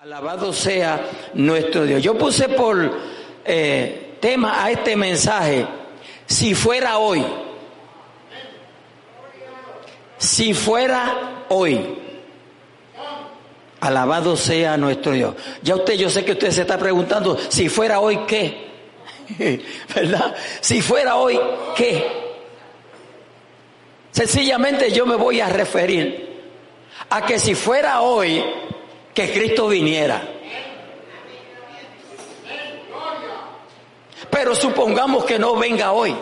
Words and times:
Alabado 0.00 0.50
sea 0.54 0.98
nuestro 1.34 1.84
Dios. 1.84 2.02
Yo 2.02 2.16
puse 2.16 2.48
por 2.48 2.90
eh, 3.44 4.16
tema 4.18 4.64
a 4.64 4.70
este 4.70 4.96
mensaje, 4.96 5.66
si 6.24 6.54
fuera 6.54 6.96
hoy, 6.96 7.22
si 10.16 10.54
fuera 10.54 11.44
hoy, 11.50 11.98
alabado 13.80 14.38
sea 14.38 14.78
nuestro 14.78 15.12
Dios. 15.12 15.34
Ya 15.62 15.74
usted, 15.74 15.92
yo 15.98 16.08
sé 16.08 16.24
que 16.24 16.32
usted 16.32 16.50
se 16.50 16.62
está 16.62 16.78
preguntando, 16.78 17.36
si 17.50 17.68
fuera 17.68 18.00
hoy, 18.00 18.20
¿qué? 18.26 18.70
¿Verdad? 19.94 20.34
Si 20.62 20.80
fuera 20.80 21.16
hoy, 21.16 21.38
¿qué? 21.76 22.06
Sencillamente 24.12 24.92
yo 24.92 25.04
me 25.04 25.16
voy 25.16 25.42
a 25.42 25.50
referir 25.50 26.40
a 27.10 27.26
que 27.26 27.38
si 27.38 27.54
fuera 27.54 28.00
hoy, 28.00 28.42
que 29.26 29.32
Cristo 29.32 29.68
viniera. 29.68 30.22
Pero 34.30 34.54
supongamos 34.54 35.24
que 35.24 35.38
no 35.38 35.56
venga 35.56 35.92
hoy. 35.92 36.16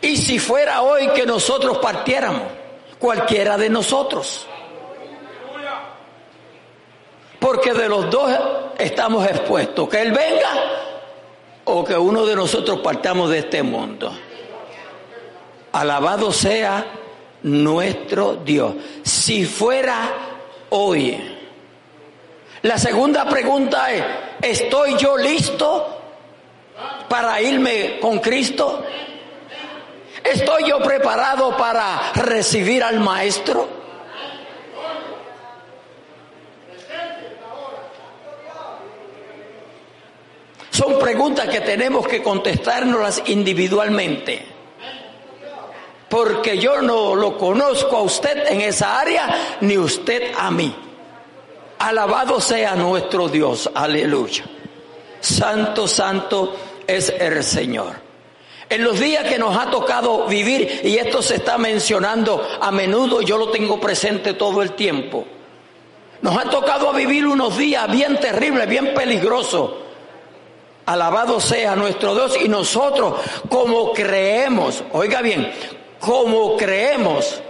Y 0.00 0.16
si 0.16 0.38
fuera 0.38 0.82
hoy 0.82 1.08
que 1.10 1.24
nosotros 1.24 1.78
partiéramos, 1.78 2.42
cualquiera 2.98 3.56
de 3.56 3.68
nosotros. 3.68 4.46
Porque 7.38 7.74
de 7.74 7.88
los 7.88 8.10
dos 8.10 8.32
estamos 8.78 9.26
expuestos, 9.28 9.88
que 9.88 10.02
Él 10.02 10.12
venga 10.12 10.50
o 11.64 11.84
que 11.84 11.96
uno 11.96 12.26
de 12.26 12.34
nosotros 12.34 12.80
partamos 12.80 13.30
de 13.30 13.38
este 13.38 13.62
mundo. 13.62 14.12
Alabado 15.72 16.32
sea 16.32 16.84
nuestro 17.42 18.36
Dios. 18.36 18.74
Si 19.02 19.44
fuera 19.44 20.33
hoy. 20.76 21.16
La 22.62 22.78
segunda 22.78 23.28
pregunta 23.28 23.92
es, 23.92 24.04
¿estoy 24.42 24.96
yo 24.96 25.16
listo 25.16 26.00
para 27.08 27.40
irme 27.40 28.00
con 28.00 28.18
Cristo? 28.18 28.84
¿Estoy 30.22 30.68
yo 30.68 30.80
preparado 30.80 31.56
para 31.56 32.12
recibir 32.14 32.82
al 32.82 32.98
Maestro? 32.98 33.68
Son 40.70 40.98
preguntas 40.98 41.48
que 41.48 41.60
tenemos 41.60 42.08
que 42.08 42.20
contestárnoslas 42.20 43.22
individualmente 43.26 44.53
porque 46.14 46.58
yo 46.58 46.80
no 46.80 47.16
lo 47.16 47.36
conozco 47.36 47.96
a 47.96 48.02
usted 48.02 48.46
en 48.46 48.60
esa 48.60 49.00
área, 49.00 49.58
ni 49.62 49.76
usted 49.76 50.32
a 50.38 50.48
mí. 50.48 50.72
Alabado 51.80 52.40
sea 52.40 52.76
nuestro 52.76 53.28
Dios, 53.28 53.68
aleluya. 53.74 54.44
Santo, 55.18 55.88
santo 55.88 56.54
es 56.86 57.12
el 57.18 57.42
Señor. 57.42 57.96
En 58.68 58.84
los 58.84 59.00
días 59.00 59.24
que 59.24 59.40
nos 59.40 59.56
ha 59.56 59.68
tocado 59.68 60.26
vivir, 60.26 60.82
y 60.84 60.96
esto 60.98 61.20
se 61.20 61.34
está 61.34 61.58
mencionando 61.58 62.46
a 62.60 62.70
menudo, 62.70 63.20
yo 63.20 63.36
lo 63.36 63.50
tengo 63.50 63.80
presente 63.80 64.34
todo 64.34 64.62
el 64.62 64.70
tiempo. 64.74 65.24
Nos 66.22 66.38
ha 66.38 66.48
tocado 66.48 66.92
vivir 66.92 67.26
unos 67.26 67.58
días 67.58 67.90
bien 67.90 68.20
terribles, 68.20 68.68
bien 68.68 68.94
peligrosos. 68.94 69.68
Alabado 70.86 71.40
sea 71.40 71.74
nuestro 71.74 72.14
Dios 72.14 72.36
y 72.40 72.48
nosotros 72.48 73.14
como 73.48 73.92
creemos, 73.92 74.84
oiga 74.92 75.20
bien, 75.20 75.50
como 76.00 76.56
creemos 76.56 77.40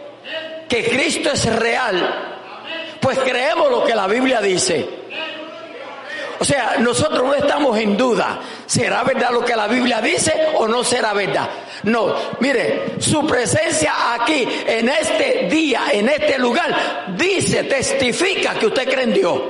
que 0.69 0.85
Cristo 0.85 1.31
es 1.33 1.45
real, 1.57 2.33
pues 3.01 3.19
creemos 3.19 3.71
lo 3.71 3.85
que 3.85 3.95
la 3.95 4.07
Biblia 4.07 4.41
dice. 4.41 5.05
O 6.39 6.45
sea, 6.45 6.77
nosotros 6.79 7.23
no 7.23 7.35
estamos 7.35 7.79
en 7.79 7.97
duda. 7.97 8.41
¿Será 8.67 9.03
verdad 9.05 9.31
lo 9.31 9.45
que 9.45 9.55
la 9.55 9.67
Biblia 9.67 10.01
dice 10.01 10.49
o 10.55 10.67
no 10.67 10.83
será 10.83 11.13
verdad? 11.13 11.49
No, 11.85 12.15
mire, 12.41 12.97
su 12.99 13.27
presencia 13.27 14.15
aquí, 14.15 14.47
en 14.67 14.89
este 14.89 15.49
día, 15.51 15.85
en 15.93 16.09
este 16.09 16.39
lugar, 16.39 17.15
dice, 17.17 17.65
testifica 17.65 18.55
que 18.55 18.67
usted 18.67 18.89
cree 18.89 19.05
en 19.05 19.15
Dios. 19.15 19.41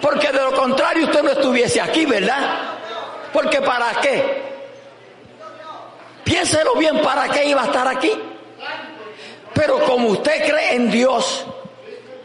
Porque 0.00 0.28
de 0.28 0.40
lo 0.40 0.52
contrario 0.52 1.06
usted 1.06 1.22
no 1.22 1.30
estuviese 1.30 1.80
aquí, 1.80 2.04
¿verdad? 2.04 2.72
Porque 3.32 3.62
¿para 3.62 4.00
qué? 4.00 4.51
Piénselo 6.24 6.74
bien 6.76 7.00
para 7.00 7.28
qué 7.28 7.46
iba 7.46 7.62
a 7.62 7.66
estar 7.66 7.88
aquí. 7.88 8.12
Pero 9.54 9.80
como 9.84 10.08
usted 10.08 10.48
cree 10.48 10.74
en 10.74 10.90
Dios 10.90 11.44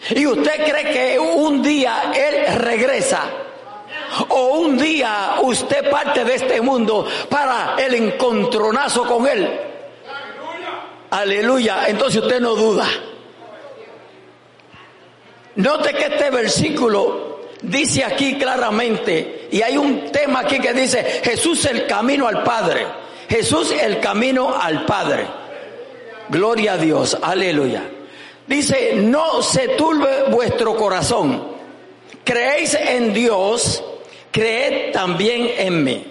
y 0.09 0.25
usted 0.25 0.66
cree 0.66 0.94
que 0.94 1.19
un 1.19 1.62
día 1.62 2.12
Él 2.16 2.57
regresa 2.59 3.24
o 4.30 4.59
un 4.59 4.78
día 4.78 5.36
usted 5.41 5.90
parte 5.90 6.24
de 6.24 6.36
este 6.36 6.62
mundo 6.62 7.06
para 7.30 7.75
el 7.78 7.94
encontronazo 7.96 9.06
con 9.06 9.28
Él. 9.28 9.59
Aleluya. 11.09 11.88
Entonces 11.88 12.22
usted 12.22 12.40
no 12.40 12.56
duda. 12.56 12.88
Note 15.56 15.94
que 15.94 16.06
este 16.06 16.30
versículo 16.30 17.40
dice 17.62 18.03
aquí 18.03 18.38
claramente, 18.38 19.47
y 19.52 19.62
hay 19.62 19.75
un 19.75 20.12
tema 20.12 20.41
aquí 20.41 20.59
que 20.59 20.74
dice, 20.74 21.22
Jesús 21.24 21.66
el 21.66 21.88
camino 21.88 22.28
al 22.28 22.44
Padre. 22.44 22.86
Jesús 23.29 23.71
el 23.71 23.99
camino 23.99 24.55
al 24.55 24.85
Padre. 24.85 25.27
Gloria 26.29 26.73
a 26.73 26.77
Dios, 26.77 27.17
aleluya. 27.21 27.83
Dice, 28.45 28.93
no 28.95 29.41
se 29.41 29.69
turbe 29.69 30.23
vuestro 30.29 30.75
corazón. 30.75 31.55
Creéis 32.23 32.73
en 32.73 33.13
Dios, 33.13 33.83
creed 34.31 34.91
también 34.93 35.49
en 35.57 35.83
mí. 35.83 36.05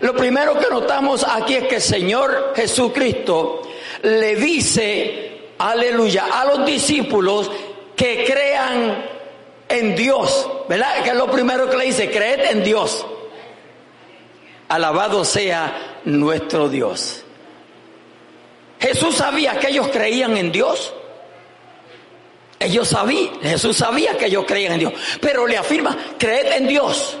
Lo 0.00 0.14
primero 0.16 0.58
que 0.58 0.68
notamos 0.70 1.24
aquí 1.28 1.54
es 1.54 1.64
que 1.64 1.76
el 1.76 1.82
Señor 1.82 2.52
Jesucristo 2.56 3.62
le 4.02 4.36
dice, 4.36 5.50
aleluya, 5.58 6.26
a 6.32 6.44
los 6.46 6.66
discípulos 6.66 7.50
que 7.94 8.24
crean 8.24 9.04
en 9.68 9.94
Dios, 9.94 10.48
¿verdad? 10.68 11.02
Que 11.02 11.10
es 11.10 11.16
lo 11.16 11.30
primero 11.30 11.68
que 11.68 11.76
le 11.76 11.84
dice, 11.86 12.10
creed 12.10 12.50
en 12.50 12.64
Dios. 12.64 13.06
Alabado 14.72 15.22
sea 15.22 16.00
nuestro 16.06 16.66
Dios. 16.66 17.22
Jesús 18.80 19.16
sabía 19.16 19.58
que 19.58 19.68
ellos 19.68 19.88
creían 19.92 20.34
en 20.34 20.50
Dios. 20.50 20.94
Ellos 22.58 22.88
sabían, 22.88 23.38
Jesús 23.42 23.76
sabía 23.76 24.16
que 24.16 24.28
ellos 24.28 24.46
creían 24.48 24.72
en 24.72 24.78
Dios, 24.78 24.94
pero 25.20 25.46
le 25.46 25.58
afirma, 25.58 25.94
creed 26.18 26.52
en 26.52 26.68
Dios. 26.68 27.18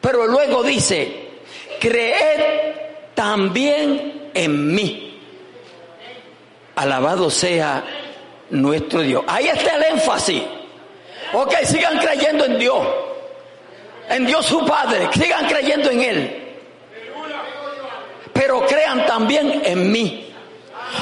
Pero 0.00 0.28
luego 0.28 0.62
dice, 0.62 1.40
creed 1.80 2.40
también 3.16 4.30
en 4.32 4.72
mí. 4.72 5.20
Alabado 6.76 7.32
sea 7.32 7.84
nuestro 8.50 9.00
Dios. 9.00 9.24
Ahí 9.26 9.48
está 9.48 9.74
el 9.74 9.82
énfasis. 9.94 10.44
Ok, 11.32 11.52
sigan 11.64 11.98
creyendo 11.98 12.44
en 12.44 12.60
Dios 12.60 12.86
en 14.08 14.26
Dios 14.26 14.46
su 14.46 14.64
Padre, 14.64 15.08
sigan 15.12 15.46
creyendo 15.46 15.90
en 15.90 16.02
Él. 16.02 16.44
Pero 18.32 18.66
crean 18.66 19.04
también 19.06 19.62
en 19.64 19.90
mí. 19.90 20.32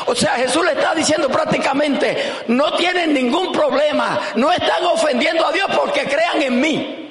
O 0.07 0.15
sea, 0.15 0.33
Jesús 0.33 0.65
le 0.65 0.73
está 0.73 0.95
diciendo 0.95 1.29
prácticamente, 1.29 2.33
no 2.49 2.73
tienen 2.75 3.15
ningún 3.15 3.53
problema, 3.53 4.19
no 4.35 4.51
están 4.51 4.85
ofendiendo 4.85 5.47
a 5.47 5.53
Dios 5.53 5.69
porque 5.77 6.05
crean 6.05 6.43
en 6.43 6.61
mí. 6.61 7.03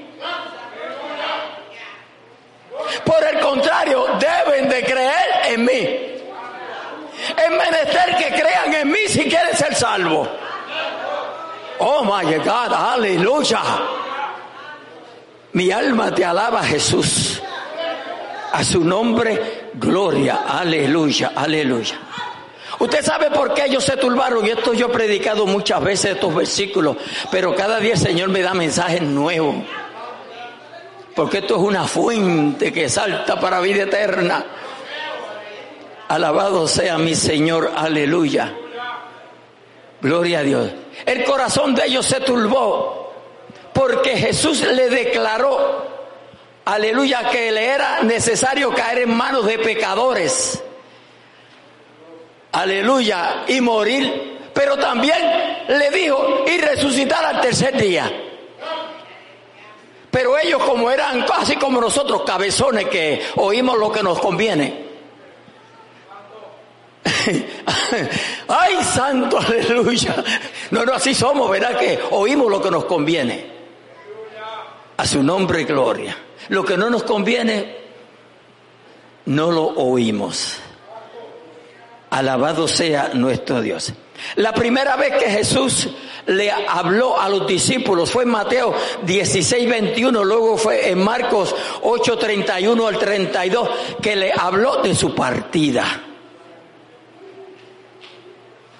Por 3.03 3.23
el 3.23 3.39
contrario, 3.39 4.06
deben 4.19 4.69
de 4.69 4.83
creer 4.83 5.41
en 5.50 5.66
mí. 5.66 6.16
Es 7.38 7.50
menester 7.50 8.17
que 8.17 8.39
crean 8.39 8.73
en 8.73 8.91
mí 8.91 9.07
si 9.07 9.23
quieren 9.29 9.56
ser 9.56 9.73
salvos. 9.73 10.27
Oh 11.79 12.03
my 12.03 12.35
God, 12.38 12.73
aleluya. 12.73 13.62
Mi 15.56 15.72
alma 15.72 16.13
te 16.13 16.25
alaba 16.25 16.62
Jesús. 16.63 17.42
A 18.52 18.62
su 18.62 18.84
nombre, 18.84 19.69
gloria, 19.75 20.44
aleluya, 20.46 21.31
aleluya. 21.34 21.98
Usted 22.78 23.02
sabe 23.02 23.31
por 23.31 23.54
qué 23.54 23.63
ellos 23.63 23.86
se 23.86 23.96
turbaron 23.96 24.46
y 24.46 24.50
esto 24.50 24.74
yo 24.74 24.88
he 24.88 24.90
predicado 24.90 25.46
muchas 25.46 25.81
veces 25.81 26.12
estos 26.16 26.36
versículos, 26.36 26.98
pero 27.31 27.56
cada 27.56 27.80
día 27.80 27.94
el 27.94 28.00
Señor 28.00 28.28
me 28.28 28.42
da 28.42 28.54
mensajes 28.54 29.02
nuevos. 29.02 29.56
Porque 31.16 31.38
esto 31.38 31.56
es 31.56 31.62
una 31.62 31.86
fuente 31.86 32.74
que 32.74 32.90
salta 32.90 33.40
para 33.40 33.62
vida 33.62 33.84
eterna. 33.84 34.46
Alabado 36.10 36.68
sea 36.68 36.98
mi 36.98 37.16
Señor, 37.16 37.72
aleluya. 37.78 38.54
Gloria 40.01 40.40
a 40.40 40.44
Dios. 40.44 40.69
El 41.06 41.24
corazón 41.24 41.74
de 41.74 41.86
ellos 41.86 42.06
se 42.06 42.19
turbó 42.19 43.05
porque 43.75 44.16
Jesús 44.16 44.62
le 44.62 44.89
declaró, 44.89 45.86
aleluya, 46.63 47.30
que 47.30 47.51
le 47.51 47.66
era 47.66 48.04
necesario 48.04 48.74
caer 48.74 49.00
en 49.00 49.13
manos 49.13 49.45
de 49.45 49.60
pecadores, 49.60 50.63
aleluya, 52.54 53.44
y 53.50 53.60
morir, 53.60 54.48
pero 54.54 54.77
también 54.77 55.18
le 55.68 55.92
dijo, 55.92 56.45
y 56.48 56.57
resucitar 56.57 57.25
al 57.25 57.42
tercer 57.42 57.75
día. 57.75 58.10
Pero 60.10 60.38
ellos 60.38 60.63
como 60.63 60.89
eran 60.89 61.25
así 61.33 61.57
como 61.57 61.81
nosotros, 61.81 62.24
cabezones 62.25 62.86
que 62.86 63.25
oímos 63.36 63.77
lo 63.77 63.92
que 63.92 64.01
nos 64.01 64.19
conviene. 64.19 64.86
Ay, 68.48 68.77
santo, 68.86 69.38
aleluya. 69.38 70.16
No, 70.72 70.86
no, 70.86 70.94
así 70.94 71.13
somos, 71.13 71.51
¿verdad? 71.51 71.77
Que 71.77 72.00
oímos 72.12 72.50
lo 72.50 72.62
que 72.62 72.72
nos 72.72 72.86
conviene. 72.86 73.55
A 74.97 75.06
su 75.06 75.21
nombre, 75.21 75.63
gloria. 75.63 76.18
Lo 76.50 76.63
que 76.63 76.77
no 76.77 76.89
nos 76.89 77.03
conviene, 77.03 77.75
no 79.25 79.51
lo 79.51 79.63
oímos. 79.63 80.57
Alabado 82.09 82.68
sea 82.68 83.12
nuestro 83.13 83.62
Dios. 83.62 83.94
La 84.36 84.53
primera 84.53 84.95
vez 84.95 85.18
que 85.18 85.30
Jesús 85.30 85.89
le 86.27 86.50
habló 86.51 87.19
a 87.19 87.27
los 87.30 87.45
discípulos 87.45 88.09
fue 88.12 88.24
en 88.24 88.30
Mateo 88.30 88.74
16, 89.03 89.69
21, 89.69 90.24
luego 90.24 90.57
fue 90.57 90.89
en 90.89 91.03
Marcos 91.03 91.53
8, 91.81 92.18
31 92.18 92.88
al 92.88 92.98
32, 92.98 93.69
que 94.01 94.15
le 94.15 94.31
habló 94.31 94.81
de 94.81 94.95
su 94.95 95.13
partida. 95.13 95.86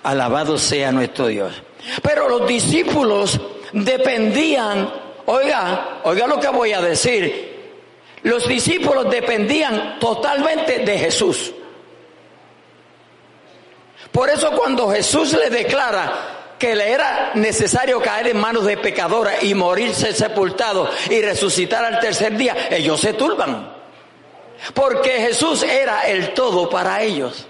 Alabado 0.04 0.58
sea 0.58 0.92
nuestro 0.92 1.28
Dios. 1.28 1.62
Pero 2.02 2.30
los 2.30 2.48
discípulos 2.48 3.40
dependían, 3.74 4.90
oiga, 5.26 5.95
oiga 6.06 6.28
lo 6.28 6.40
que 6.40 6.48
voy 6.50 6.72
a 6.74 6.82
decir, 6.82 7.54
los 8.24 8.48
discípulos 8.48 9.10
dependían 9.10 10.00
totalmente 10.00 10.80
de 10.80 10.98
Jesús. 10.98 11.54
Por 14.12 14.30
eso 14.30 14.52
cuando 14.52 14.90
Jesús 14.90 15.34
le 15.34 15.50
declara 15.50 16.54
que 16.58 16.76
le 16.76 16.92
era 16.92 17.32
necesario 17.34 18.02
caer 18.02 18.28
en 18.30 18.38
manos 18.38 18.66
de 18.66 18.78
pecadora 18.78 19.44
y 19.44 19.54
morirse 19.54 20.14
sepultado 20.14 20.90
y 21.10 21.22
resucitar 21.22 21.84
al 21.84 22.00
tercer 22.00 22.38
día, 22.38 22.70
ellos 22.72 23.02
se 23.02 23.14
turban. 23.14 23.74
Porque 24.74 25.10
Jesús 25.10 25.64
era 25.64 26.02
el 26.08 26.34
todo 26.34 26.70
para 26.70 27.02
ellos. 27.02 27.48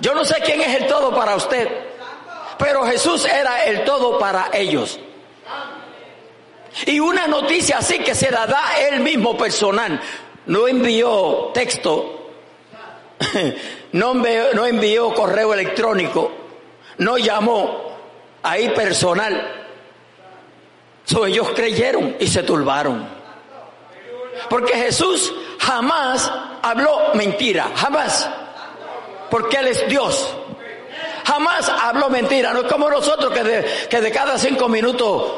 Yo 0.00 0.14
no 0.14 0.24
sé 0.24 0.36
quién 0.44 0.60
es 0.60 0.80
el 0.80 0.86
todo 0.86 1.14
para 1.14 1.36
usted, 1.36 1.89
pero 2.60 2.84
Jesús 2.84 3.24
era 3.24 3.64
el 3.64 3.84
todo 3.84 4.18
para 4.18 4.50
ellos. 4.52 5.00
Y 6.84 7.00
una 7.00 7.26
noticia 7.26 7.78
así 7.78 7.98
que 8.00 8.14
se 8.14 8.30
la 8.30 8.46
da 8.46 8.78
él 8.78 9.00
mismo 9.00 9.36
personal. 9.36 9.98
No 10.44 10.68
envió 10.68 11.50
texto, 11.54 12.32
no 13.92 14.12
envió, 14.12 14.52
no 14.52 14.66
envió 14.66 15.14
correo 15.14 15.54
electrónico, 15.54 16.30
no 16.98 17.16
llamó 17.16 17.96
ahí 18.42 18.68
personal. 18.70 19.66
So, 21.04 21.24
ellos 21.26 21.50
creyeron 21.56 22.16
y 22.20 22.26
se 22.26 22.42
turbaron. 22.42 23.08
Porque 24.50 24.74
Jesús 24.74 25.32
jamás 25.58 26.30
habló 26.62 27.14
mentira, 27.14 27.70
jamás. 27.74 28.28
Porque 29.30 29.56
Él 29.56 29.68
es 29.68 29.88
Dios. 29.88 30.36
Jamás 31.30 31.68
habló 31.68 32.10
mentira. 32.10 32.52
No 32.52 32.62
es 32.62 32.72
como 32.72 32.90
nosotros 32.90 33.32
que 33.32 33.44
de, 33.44 33.64
que 33.88 34.00
de 34.00 34.10
cada 34.10 34.36
cinco 34.36 34.68
minutos 34.68 35.30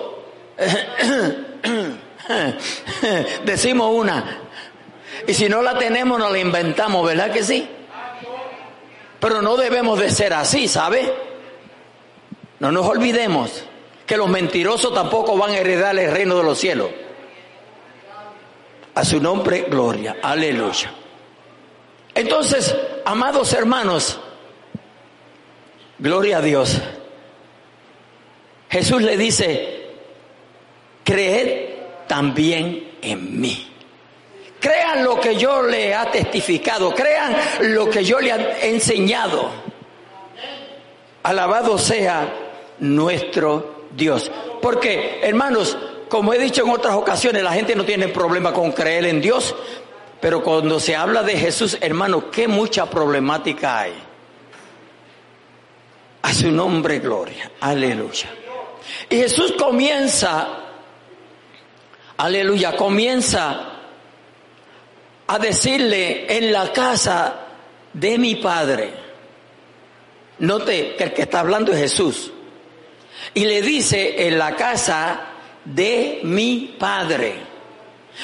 Decimos 3.44 3.94
una. 3.94 4.38
Y 5.26 5.34
si 5.34 5.50
no 5.50 5.60
la 5.60 5.76
tenemos, 5.78 6.18
nos 6.18 6.32
la 6.32 6.38
inventamos, 6.38 7.06
¿verdad 7.06 7.30
que 7.30 7.42
sí? 7.42 7.68
Pero 9.20 9.42
no 9.42 9.58
debemos 9.58 9.98
de 9.98 10.10
ser 10.10 10.32
así, 10.32 10.66
¿sabe? 10.66 11.12
No 12.58 12.72
nos 12.72 12.86
olvidemos 12.86 13.62
que 14.06 14.16
los 14.16 14.30
mentirosos 14.30 14.94
tampoco 14.94 15.36
van 15.36 15.50
a 15.50 15.58
heredar 15.58 15.98
el 15.98 16.10
reino 16.10 16.38
de 16.38 16.42
los 16.42 16.58
cielos. 16.58 16.88
A 18.94 19.04
su 19.04 19.20
nombre, 19.20 19.66
gloria. 19.68 20.16
Aleluya. 20.22 20.90
Entonces, 22.14 22.74
amados 23.04 23.52
hermanos, 23.52 24.18
gloria 26.02 26.38
a 26.38 26.42
Dios. 26.42 26.82
Jesús 28.68 29.02
le 29.02 29.16
dice, 29.16 29.86
creed 31.04 31.70
también 32.08 32.96
en 33.00 33.40
mí. 33.40 33.68
Crean 34.60 35.04
lo 35.04 35.20
que 35.20 35.36
yo 35.36 35.62
le 35.62 35.94
ha 35.94 36.10
testificado, 36.10 36.92
crean 36.94 37.36
lo 37.60 37.88
que 37.88 38.04
yo 38.04 38.20
le 38.20 38.30
he 38.30 38.70
enseñado. 38.70 39.50
Alabado 41.22 41.78
sea 41.78 42.32
nuestro 42.80 43.86
Dios. 43.96 44.30
Porque, 44.60 45.20
hermanos, 45.22 45.76
como 46.08 46.32
he 46.34 46.38
dicho 46.38 46.64
en 46.64 46.70
otras 46.70 46.94
ocasiones, 46.94 47.42
la 47.42 47.52
gente 47.52 47.76
no 47.76 47.84
tiene 47.84 48.08
problema 48.08 48.52
con 48.52 48.72
creer 48.72 49.06
en 49.06 49.20
Dios, 49.20 49.54
pero 50.20 50.42
cuando 50.42 50.80
se 50.80 50.96
habla 50.96 51.22
de 51.22 51.36
Jesús, 51.36 51.78
hermano, 51.80 52.30
qué 52.30 52.48
mucha 52.48 52.88
problemática 52.88 53.80
hay. 53.80 54.11
A 56.22 56.32
su 56.32 56.50
nombre, 56.50 56.98
gloria. 57.00 57.50
Aleluya. 57.60 58.30
Y 59.10 59.16
Jesús 59.16 59.52
comienza 59.52 60.62
aleluya, 62.22 62.76
comienza 62.76 63.68
a 65.26 65.38
decirle 65.38 66.36
en 66.36 66.52
la 66.52 66.72
casa 66.72 67.34
de 67.92 68.18
mi 68.18 68.36
Padre. 68.36 68.92
Note 70.38 70.94
que 70.96 71.04
el 71.04 71.12
que 71.12 71.22
está 71.22 71.40
hablando 71.40 71.72
es 71.72 71.78
Jesús. 71.78 72.32
Y 73.34 73.44
le 73.44 73.62
dice 73.62 74.26
en 74.26 74.38
la 74.38 74.54
casa 74.56 75.20
de 75.64 76.20
mi 76.24 76.76
Padre. 76.78 77.34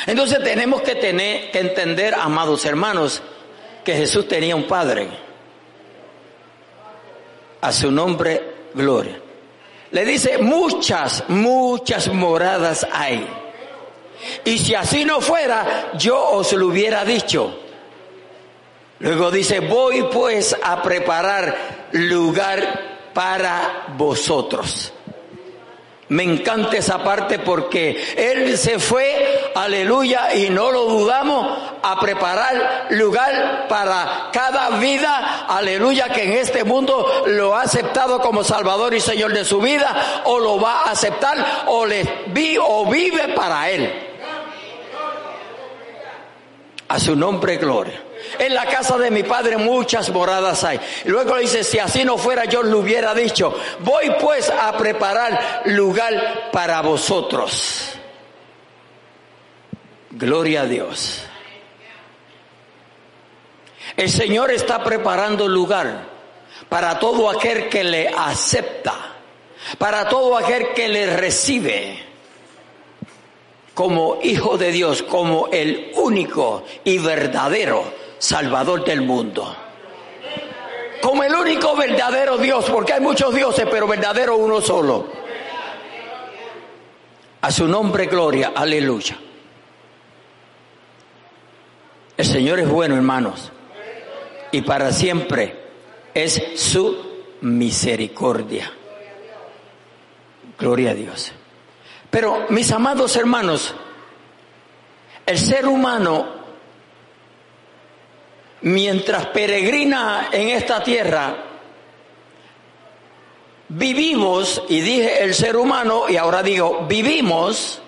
Entonces 0.06 0.42
tenemos 0.42 0.82
que 0.82 0.94
tener 0.96 1.50
que 1.50 1.60
entender, 1.60 2.14
amados 2.14 2.64
hermanos, 2.64 3.22
que 3.84 3.94
Jesús 3.94 4.28
tenía 4.28 4.54
un 4.54 4.66
Padre. 4.66 5.08
A 7.60 7.72
su 7.72 7.90
nombre, 7.90 8.70
gloria. 8.74 9.20
Le 9.90 10.04
dice, 10.04 10.38
muchas, 10.38 11.24
muchas 11.28 12.08
moradas 12.12 12.86
hay. 12.92 13.26
Y 14.44 14.58
si 14.58 14.74
así 14.74 15.04
no 15.04 15.20
fuera, 15.20 15.92
yo 15.96 16.30
os 16.30 16.52
lo 16.52 16.66
hubiera 16.66 17.04
dicho. 17.04 17.58
Luego 19.00 19.30
dice, 19.30 19.60
voy 19.60 20.04
pues 20.12 20.56
a 20.62 20.82
preparar 20.82 21.88
lugar 21.92 23.10
para 23.14 23.86
vosotros. 23.96 24.92
Me 26.10 26.22
encanta 26.22 26.78
esa 26.78 27.04
parte 27.04 27.38
porque 27.38 28.14
Él 28.16 28.56
se 28.56 28.78
fue, 28.78 29.52
aleluya, 29.54 30.34
y 30.34 30.48
no 30.48 30.70
lo 30.70 30.84
dudamos, 30.84 31.58
a 31.82 32.00
preparar 32.00 32.86
lugar 32.90 33.66
para 33.68 34.30
cada 34.32 34.70
vida, 34.78 35.44
aleluya, 35.46 36.08
que 36.08 36.24
en 36.24 36.32
este 36.32 36.64
mundo 36.64 37.24
lo 37.26 37.54
ha 37.54 37.62
aceptado 37.62 38.20
como 38.20 38.42
Salvador 38.42 38.94
y 38.94 39.00
Señor 39.00 39.34
de 39.34 39.44
su 39.44 39.60
vida, 39.60 40.22
o 40.24 40.38
lo 40.38 40.58
va 40.58 40.84
a 40.84 40.92
aceptar, 40.92 41.64
o 41.66 41.84
le 41.84 42.24
vi 42.28 42.56
o 42.58 42.86
vive 42.86 43.34
para 43.34 43.68
Él. 43.68 43.92
A 46.88 46.98
su 46.98 47.14
nombre, 47.14 47.58
gloria. 47.58 48.07
En 48.38 48.54
la 48.54 48.66
casa 48.66 48.98
de 48.98 49.10
mi 49.10 49.22
padre 49.22 49.56
muchas 49.56 50.10
moradas 50.10 50.64
hay. 50.64 50.80
Luego 51.04 51.36
le 51.36 51.42
dice, 51.42 51.64
si 51.64 51.78
así 51.78 52.04
no 52.04 52.18
fuera 52.18 52.44
yo 52.44 52.62
le 52.62 52.74
hubiera 52.74 53.14
dicho, 53.14 53.54
voy 53.80 54.10
pues 54.20 54.50
a 54.50 54.76
preparar 54.76 55.62
lugar 55.66 56.50
para 56.52 56.80
vosotros. 56.80 57.92
Gloria 60.10 60.62
a 60.62 60.66
Dios. 60.66 61.22
El 63.96 64.10
Señor 64.10 64.50
está 64.50 64.82
preparando 64.82 65.48
lugar 65.48 66.04
para 66.68 66.98
todo 66.98 67.30
aquel 67.30 67.68
que 67.68 67.84
le 67.84 68.08
acepta, 68.08 68.94
para 69.78 70.08
todo 70.08 70.36
aquel 70.36 70.72
que 70.74 70.88
le 70.88 71.16
recibe 71.16 72.08
como 73.74 74.18
hijo 74.22 74.58
de 74.58 74.72
Dios, 74.72 75.02
como 75.02 75.48
el 75.52 75.92
único 75.94 76.64
y 76.82 76.98
verdadero 76.98 78.07
Salvador 78.18 78.84
del 78.84 79.02
mundo. 79.02 79.56
Como 81.00 81.22
el 81.22 81.34
único 81.34 81.76
verdadero 81.76 82.36
Dios, 82.38 82.68
porque 82.70 82.94
hay 82.94 83.00
muchos 83.00 83.34
dioses, 83.34 83.66
pero 83.70 83.86
verdadero 83.86 84.36
uno 84.36 84.60
solo. 84.60 85.06
A 87.40 87.50
su 87.52 87.68
nombre, 87.68 88.06
gloria, 88.06 88.52
aleluya. 88.54 89.16
El 92.16 92.24
Señor 92.24 92.58
es 92.58 92.68
bueno, 92.68 92.96
hermanos, 92.96 93.52
y 94.50 94.62
para 94.62 94.90
siempre 94.90 95.56
es 96.12 96.42
su 96.56 96.96
misericordia. 97.42 98.72
Gloria 100.58 100.90
a 100.90 100.94
Dios. 100.94 101.32
Pero 102.10 102.46
mis 102.48 102.72
amados 102.72 103.14
hermanos, 103.14 103.72
el 105.24 105.38
ser 105.38 105.66
humano 105.66 106.37
mientras 108.62 109.26
peregrina 109.26 110.28
en 110.32 110.48
esta 110.48 110.82
tierra, 110.82 111.36
vivimos, 113.68 114.62
y 114.68 114.80
dije 114.80 115.22
el 115.22 115.34
ser 115.34 115.56
humano, 115.56 116.08
y 116.08 116.16
ahora 116.16 116.42
digo, 116.42 116.86
vivimos, 116.88 117.80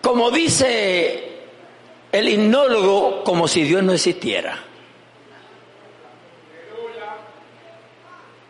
como 0.00 0.30
dice 0.30 1.40
el 2.12 2.28
hipnólogo, 2.28 3.24
como 3.24 3.48
si 3.48 3.64
Dios 3.64 3.82
no 3.82 3.92
existiera. 3.92 4.62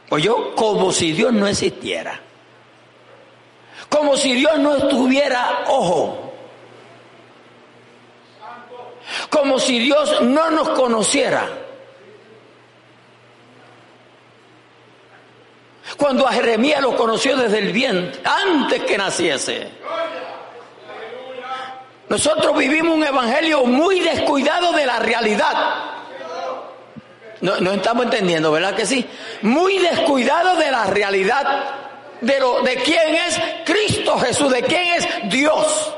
Pues 0.09 0.23
yo, 0.23 0.54
como 0.54 0.92
si 0.92 1.12
Dios 1.12 1.33
no 1.33 1.47
existiera. 1.49 2.21
Como 3.88 4.16
si 4.16 4.35
Dios 4.35 4.59
no 4.59 4.76
estuviera, 4.76 5.64
ojo, 5.68 6.25
como 9.30 9.58
si 9.58 9.78
Dios 9.78 10.22
no 10.22 10.50
nos 10.50 10.70
conociera. 10.70 11.48
Cuando 15.96 16.26
a 16.26 16.32
Jeremías 16.32 16.82
lo 16.82 16.96
conoció 16.96 17.36
desde 17.36 17.58
el 17.58 17.72
vientre, 17.72 18.20
antes 18.25 18.82
que 18.82 18.98
naciese. 18.98 19.70
Nosotros 22.08 22.56
vivimos 22.56 22.94
un 22.94 23.04
evangelio 23.04 23.64
muy 23.64 24.00
descuidado 24.00 24.72
de 24.72 24.86
la 24.86 24.98
realidad. 24.98 25.54
No, 27.40 27.60
no, 27.60 27.72
estamos 27.72 28.04
entendiendo, 28.04 28.50
¿verdad 28.50 28.75
que 28.75 28.86
sí? 28.86 29.06
Muy 29.42 29.78
descuidado 29.78 30.56
de 30.56 30.70
la 30.70 30.84
realidad 30.86 31.64
de, 32.20 32.40
lo, 32.40 32.62
de 32.62 32.76
quién 32.76 33.14
es 33.14 33.40
Cristo 33.64 34.18
Jesús, 34.18 34.50
de 34.52 34.62
quién 34.62 34.94
es 34.94 35.08
Dios. 35.30 35.95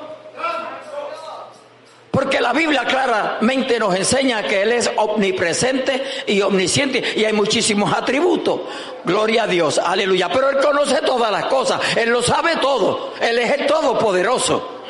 Porque 2.19 2.41
la 2.41 2.53
Biblia 2.53 2.85
claramente 2.85 3.79
nos 3.79 3.95
enseña 3.95 4.43
que 4.43 4.63
Él 4.63 4.73
es 4.73 4.91
omnipresente 4.97 6.25
y 6.27 6.41
omnisciente 6.43 7.01
y 7.15 7.25
hay 7.25 7.33
muchísimos 7.33 7.93
atributos. 7.93 8.63
Gloria 9.05 9.45
a 9.45 9.47
Dios, 9.47 9.79
aleluya. 9.79 10.29
Pero 10.29 10.51
Él 10.51 10.57
conoce 10.59 11.01
todas 11.03 11.31
las 11.31 11.45
cosas, 11.45 11.81
Él 11.97 12.11
lo 12.11 12.21
sabe 12.21 12.57
todo, 12.57 13.15
Él 13.21 13.39
es 13.39 13.53
el 13.53 13.67
Todopoderoso. 13.67 14.81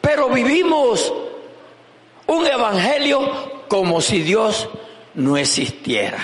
Pero 0.00 0.28
vivimos 0.28 1.12
un 2.28 2.46
evangelio 2.46 3.64
como 3.66 4.00
si 4.00 4.22
Dios 4.22 4.68
no 5.14 5.36
existiera. 5.36 6.18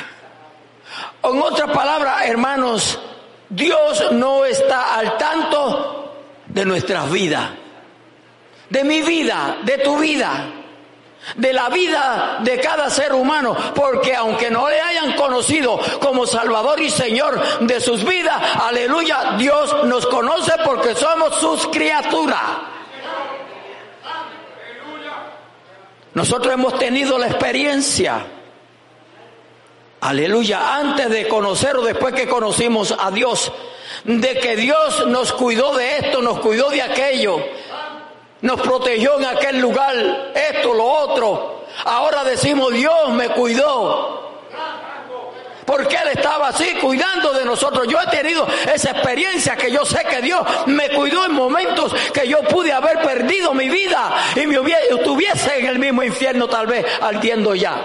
En 1.25 1.43
otras 1.43 1.73
palabras, 1.73 2.27
hermanos, 2.27 2.97
Dios 3.49 4.13
no 4.13 4.45
está 4.45 4.95
al 4.95 5.19
tanto 5.19 6.15
de 6.47 6.65
nuestras 6.65 7.11
vidas 7.11 7.51
de 8.71 8.85
mi 8.85 9.03
vida, 9.03 9.59
de 9.63 9.79
tu 9.79 9.99
vida, 9.99 10.53
de 11.37 11.53
la 11.53 11.69
vida 11.69 12.39
de 12.43 12.61
cada 12.61 12.91
ser 12.91 13.13
humano, 13.13 13.57
porque 13.75 14.15
aunque 14.15 14.51
no 14.51 14.69
le 14.69 14.81
hayan 14.81 15.13
conocido 15.15 15.79
como 16.01 16.27
Salvador 16.27 16.81
y 16.81 16.91
Señor 16.91 17.61
de 17.61 17.81
sus 17.81 18.05
vidas, 18.05 18.41
aleluya, 18.61 19.37
Dios 19.39 19.85
nos 19.85 20.07
conoce 20.07 20.53
porque 20.65 20.95
somos 20.95 21.35
sus 21.37 21.67
criaturas. 21.69 22.43
Nosotros 26.15 26.53
hemos 26.53 26.79
tenido 26.79 27.19
la 27.19 27.29
experiencia, 27.29 28.27
aleluya, 30.01 30.77
antes 30.77 31.09
de 31.11 31.29
conocer 31.29 31.77
o 31.77 31.83
después 31.83 32.15
que 32.15 32.27
conocimos 32.27 32.95
a 32.99 33.11
Dios, 33.11 33.53
de 34.05 34.39
que 34.41 34.57
Dios 34.57 35.07
nos 35.07 35.33
cuidó 35.33 35.77
de 35.77 35.99
esto, 35.99 36.23
nos 36.23 36.41
cuidó 36.41 36.71
de 36.71 36.83
aquello, 36.83 37.41
nos 38.41 38.61
protegió 38.61 39.19
en 39.19 39.25
aquel 39.25 39.61
lugar, 39.61 39.95
esto, 40.35 40.73
lo 40.75 40.85
otro. 40.85 41.65
Ahora 41.85 42.25
decimos, 42.25 42.73
Dios 42.73 43.11
me 43.11 43.29
cuidó. 43.31 44.29
Porque 45.65 45.97
Él 45.97 46.09
estaba 46.15 46.49
así 46.49 46.77
cuidando 46.81 47.31
de 47.35 47.45
nosotros. 47.45 47.87
Yo 47.89 47.99
he 48.01 48.07
tenido 48.07 48.47
esa 48.73 48.93
experiencia 48.93 49.55
que 49.55 49.71
yo 49.71 49.85
sé 49.85 50.03
que 50.05 50.23
Dios 50.23 50.41
me 50.67 50.89
cuidó 50.89 51.27
en 51.27 51.33
momentos 51.33 51.95
que 52.15 52.27
yo 52.27 52.43
pude 52.45 52.73
haber 52.73 53.03
perdido 53.03 53.53
mi 53.53 53.69
vida 53.69 54.15
y 54.35 54.47
me 54.47 54.59
hubiese, 54.59 54.95
estuviese 54.95 55.59
en 55.59 55.67
el 55.67 55.79
mismo 55.79 56.03
infierno 56.03 56.49
tal 56.49 56.67
vez 56.67 56.87
ardiendo 57.03 57.55
ya. 57.55 57.83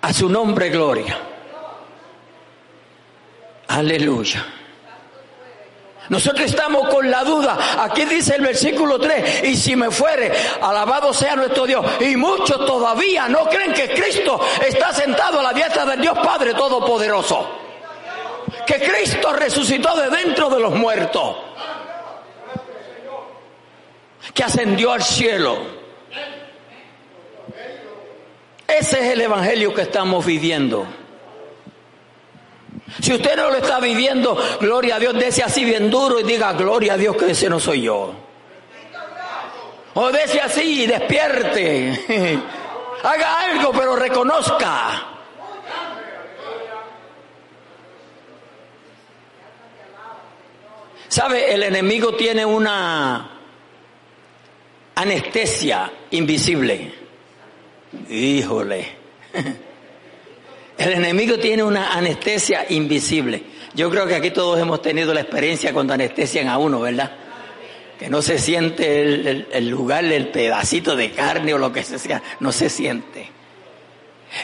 A 0.00 0.12
su 0.14 0.30
nombre 0.30 0.70
gloria. 0.70 1.18
Aleluya. 3.68 4.61
Nosotros 6.08 6.46
estamos 6.46 6.88
con 6.88 7.10
la 7.10 7.24
duda. 7.24 7.82
Aquí 7.84 8.04
dice 8.04 8.34
el 8.34 8.42
versículo 8.42 8.98
3, 8.98 9.44
y 9.44 9.56
si 9.56 9.76
me 9.76 9.90
fuere, 9.90 10.32
alabado 10.60 11.12
sea 11.12 11.36
nuestro 11.36 11.66
Dios. 11.66 11.84
Y 12.00 12.16
muchos 12.16 12.66
todavía 12.66 13.28
no 13.28 13.48
creen 13.48 13.72
que 13.72 13.90
Cristo 13.90 14.40
está 14.66 14.92
sentado 14.92 15.40
a 15.40 15.42
la 15.42 15.52
diestra 15.52 15.84
del 15.84 16.00
Dios 16.00 16.18
Padre 16.18 16.54
Todopoderoso. 16.54 17.58
Que 18.66 18.80
Cristo 18.80 19.32
resucitó 19.32 19.96
de 19.96 20.10
dentro 20.10 20.50
de 20.50 20.60
los 20.60 20.74
muertos. 20.74 21.36
Que 24.34 24.44
ascendió 24.44 24.92
al 24.92 25.02
cielo. 25.02 25.58
Ese 28.66 29.00
es 29.00 29.12
el 29.12 29.20
evangelio 29.20 29.74
que 29.74 29.82
estamos 29.82 30.24
viviendo. 30.24 30.86
Si 33.00 33.12
usted 33.12 33.36
no 33.36 33.50
lo 33.50 33.56
está 33.56 33.80
viviendo, 33.80 34.36
gloria 34.60 34.96
a 34.96 34.98
Dios, 34.98 35.14
dése 35.14 35.42
así 35.42 35.64
bien 35.64 35.90
duro 35.90 36.20
y 36.20 36.24
diga, 36.24 36.52
gloria 36.52 36.94
a 36.94 36.96
Dios 36.96 37.16
que 37.16 37.30
ese 37.30 37.48
no 37.48 37.58
soy 37.58 37.82
yo. 37.82 38.12
O 39.94 40.10
dése 40.10 40.40
así 40.40 40.82
y 40.82 40.86
despierte. 40.86 42.38
Haga 43.02 43.40
algo, 43.40 43.72
pero 43.72 43.96
reconozca. 43.96 45.08
¿Sabe? 51.08 51.52
El 51.52 51.62
enemigo 51.64 52.14
tiene 52.14 52.44
una 52.44 53.38
anestesia 54.94 55.92
invisible. 56.10 56.94
Híjole. 58.08 58.96
El 60.82 60.94
enemigo 60.94 61.38
tiene 61.38 61.62
una 61.62 61.92
anestesia 61.92 62.66
invisible. 62.70 63.40
Yo 63.72 63.88
creo 63.88 64.04
que 64.04 64.16
aquí 64.16 64.32
todos 64.32 64.58
hemos 64.58 64.82
tenido 64.82 65.14
la 65.14 65.20
experiencia 65.20 65.72
cuando 65.72 65.94
anestesian 65.94 66.48
a 66.48 66.58
uno, 66.58 66.80
¿verdad? 66.80 67.12
Que 67.96 68.10
no 68.10 68.20
se 68.20 68.36
siente 68.36 69.00
el, 69.52 69.68
lugar, 69.68 70.04
el 70.04 70.26
pedacito 70.30 70.96
de 70.96 71.12
carne 71.12 71.54
o 71.54 71.58
lo 71.58 71.72
que 71.72 71.84
sea, 71.84 72.20
no 72.40 72.50
se 72.50 72.68
siente. 72.68 73.30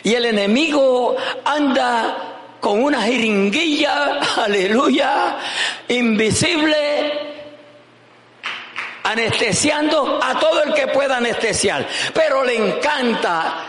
Y 0.04 0.14
el 0.14 0.26
enemigo 0.26 1.16
anda 1.45 2.37
con 2.61 2.85
una 2.85 3.02
jeringuilla, 3.02 4.21
aleluya, 4.37 5.38
invisible, 5.88 6.76
anestesiando 9.02 10.21
a 10.23 10.38
todo 10.38 10.62
el 10.62 10.73
que 10.73 10.87
pueda 10.87 11.16
anestesiar. 11.16 11.85
Pero 12.14 12.45
le 12.45 12.54
encanta 12.54 13.67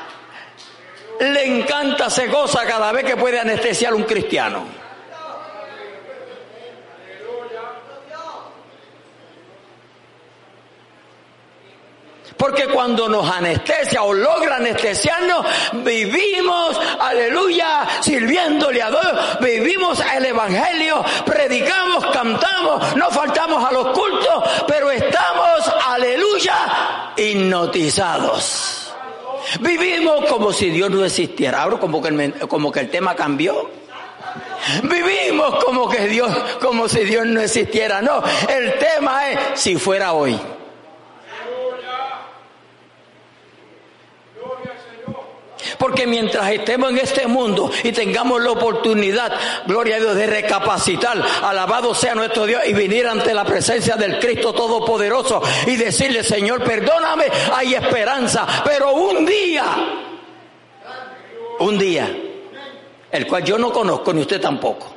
le 1.20 1.46
encanta, 1.46 2.10
se 2.10 2.28
goza 2.28 2.66
cada 2.66 2.92
vez 2.92 3.04
que 3.04 3.18
puede 3.18 3.40
anestesiar 3.40 3.94
un 3.94 4.04
cristiano. 4.04 4.80
Porque 12.40 12.68
cuando 12.68 13.10
nos 13.10 13.30
anestesia 13.30 14.02
o 14.02 14.14
logra 14.14 14.56
anestesiarnos, 14.56 15.46
vivimos, 15.84 16.80
aleluya, 16.98 17.86
sirviéndole 18.00 18.82
a 18.82 18.90
Dios, 18.90 19.40
vivimos 19.42 20.02
el 20.16 20.26
Evangelio, 20.26 21.04
predicamos, 21.26 22.06
cantamos, 22.14 22.96
no 22.96 23.12
faltamos 23.12 23.62
a 23.62 23.74
los 23.74 23.88
cultos, 23.88 24.44
pero 24.66 24.90
estamos, 24.90 25.70
aleluya, 25.86 27.12
hipnotizados. 27.18 28.79
Vivimos 29.62 30.26
como 30.26 30.54
si 30.54 30.70
Dios 30.70 30.90
no 30.90 31.04
existiera. 31.04 31.64
Ahora 31.64 31.80
como 31.80 32.02
que 32.02 32.10
el, 32.10 32.34
como 32.48 32.72
que 32.72 32.82
el 32.82 32.90
tema 32.90 33.16
cambió. 33.16 33.70
Vivimos 34.84 35.64
como 35.64 35.90
que 35.90 36.08
Dios, 36.08 36.32
como 36.62 36.88
si 36.88 37.00
Dios 37.02 37.26
no 37.26 37.42
existiera. 37.42 38.02
No, 38.02 38.22
el 38.48 38.78
tema 38.78 39.30
es 39.30 39.60
si 39.60 39.78
fuera 39.78 40.14
hoy. 40.14 40.40
Porque 45.78 46.08
mientras 46.08 46.50
estemos 46.52 46.90
en 46.92 47.00
este 47.00 47.28
mundo 47.28 47.70
y 47.84 47.92
tengamos 47.92 48.42
la 48.42 48.52
oportunidad, 48.52 49.34
gloria 49.66 49.98
a 49.98 50.00
Dios, 50.00 50.16
de 50.16 50.28
recapacitar, 50.28 51.22
alabado 51.44 51.94
sea 51.94 52.16
nuestro 52.16 52.46
Dios 52.46 52.62
y 52.66 52.74
venir 52.74 53.08
ante 53.08 53.34
la 53.34 53.44
presencia 53.44 53.96
del 53.96 54.20
Cristo 54.20 54.54
Todopoderoso 54.54 55.42
y 55.68 55.76
decirle, 55.76 56.24
Señor, 56.24 56.64
perdóname, 56.64 57.26
hay 57.54 57.76
esperanza, 57.76 58.48
pero 58.64 58.94
un 58.94 59.26
día, 59.26 59.66
un 61.60 61.78
día, 61.78 62.10
el 63.12 63.28
cual 63.28 63.44
yo 63.44 63.58
no 63.58 63.72
conozco 63.72 64.14
ni 64.14 64.22
usted 64.22 64.40
tampoco, 64.40 64.96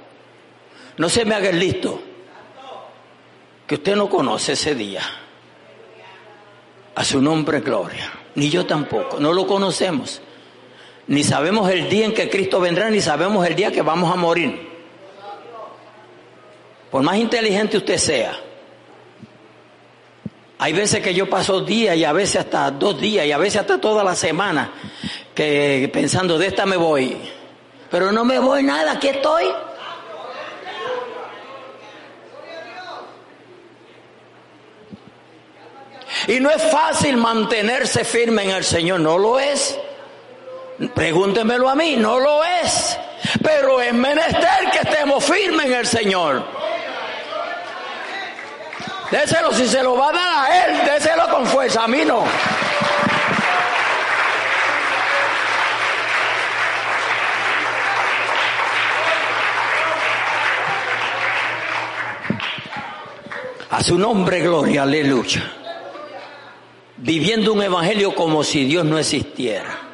no 0.97 1.09
se 1.09 1.25
me 1.25 1.35
haga 1.35 1.49
el 1.49 1.59
listo, 1.59 2.00
que 3.66 3.75
usted 3.76 3.97
no 3.97 4.09
conoce 4.09 4.52
ese 4.52 4.75
día. 4.75 5.02
A 6.95 7.04
su 7.04 7.23
nombre 7.23 7.61
gloria. 7.61 8.12
Ni 8.35 8.50
yo 8.50 8.66
tampoco. 8.66 9.19
No 9.19 9.33
lo 9.33 9.47
conocemos. 9.47 10.21
Ni 11.06 11.25
sabemos 11.25 11.71
el 11.71 11.88
día 11.88 12.06
en 12.06 12.14
que 12.14 12.30
Cristo 12.30 12.61
vendrá, 12.61 12.88
ni 12.88 13.00
sabemos 13.00 13.47
el 13.47 13.54
día 13.54 13.73
que 13.73 13.82
vamos 13.82 14.12
a 14.12 14.16
morir. 14.16 14.71
Por 16.90 17.02
más 17.02 17.16
inteligente 17.16 17.76
usted 17.76 17.97
sea. 17.97 18.38
Hay 20.59 20.73
veces 20.73 21.02
que 21.02 21.12
yo 21.12 21.28
paso 21.28 21.62
días 21.62 21.97
y 21.97 22.04
a 22.04 22.12
veces 22.12 22.37
hasta 22.37 22.71
dos 22.71 23.00
días 23.00 23.26
y 23.26 23.32
a 23.32 23.38
veces 23.38 23.62
hasta 23.62 23.80
toda 23.80 24.04
la 24.04 24.14
semana 24.14 24.73
que 25.35 25.90
pensando 25.92 26.38
de 26.38 26.47
esta 26.47 26.66
me 26.66 26.76
voy. 26.76 27.16
Pero 27.90 28.12
no 28.12 28.25
me 28.25 28.38
voy 28.38 28.62
nada, 28.62 28.92
aquí 28.92 29.09
estoy. 29.09 29.47
Y 36.28 36.38
no 36.38 36.50
es 36.50 36.62
fácil 36.62 37.16
mantenerse 37.16 38.04
firme 38.04 38.44
en 38.44 38.50
el 38.50 38.64
Señor, 38.64 39.00
no 39.00 39.18
lo 39.18 39.40
es. 39.40 39.78
Pregúntemelo 40.95 41.69
a 41.69 41.75
mí, 41.75 41.97
no 41.97 42.19
lo 42.19 42.45
es. 42.45 42.99
Pero 43.43 43.81
es 43.81 43.93
menester 43.95 44.71
que 44.73 44.79
estemos 44.79 45.25
firmes 45.25 45.67
en 45.67 45.73
el 45.75 45.87
Señor. 45.87 46.45
Déselo 49.11 49.52
si 49.52 49.69
se 49.69 49.83
lo 49.83 49.97
va 49.97 50.09
a 50.09 50.12
dar 50.12 50.38
a 50.38 50.64
Él, 50.64 50.85
déselo 50.87 51.29
con 51.29 51.47
fuerza, 51.47 51.85
a 51.85 51.88
mí 51.88 52.02
no. 52.05 52.25
A 63.71 63.83
su 63.83 63.99
nombre, 63.99 64.41
gloria, 64.41 64.83
aleluya. 64.83 65.50
Viviendo 66.97 67.52
un 67.52 67.62
evangelio 67.62 68.14
como 68.14 68.45
si 68.45 68.64
Dios 68.64 68.85
no 68.85 68.99
existiera. 68.99 69.91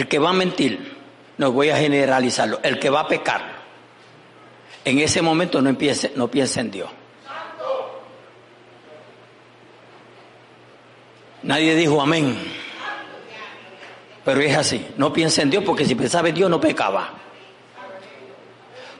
El 0.00 0.08
que 0.08 0.18
va 0.18 0.30
a 0.30 0.32
mentir, 0.32 0.96
no 1.36 1.52
voy 1.52 1.68
a 1.68 1.76
generalizarlo, 1.76 2.60
el 2.62 2.78
que 2.78 2.88
va 2.88 3.00
a 3.00 3.06
pecar, 3.06 3.42
en 4.82 4.98
ese 4.98 5.20
momento 5.20 5.60
no, 5.60 5.68
empiece, 5.68 6.12
no 6.16 6.30
piensa 6.30 6.62
en 6.62 6.70
Dios. 6.70 6.88
Nadie 11.42 11.74
dijo 11.74 12.00
amén. 12.00 12.34
Pero 14.24 14.40
es 14.40 14.56
así, 14.56 14.86
no 14.96 15.12
piensa 15.12 15.42
en 15.42 15.50
Dios 15.50 15.64
porque 15.64 15.84
si 15.84 15.94
pensaba 15.94 16.30
en 16.30 16.34
Dios 16.34 16.48
no 16.48 16.58
pecaba. 16.58 17.10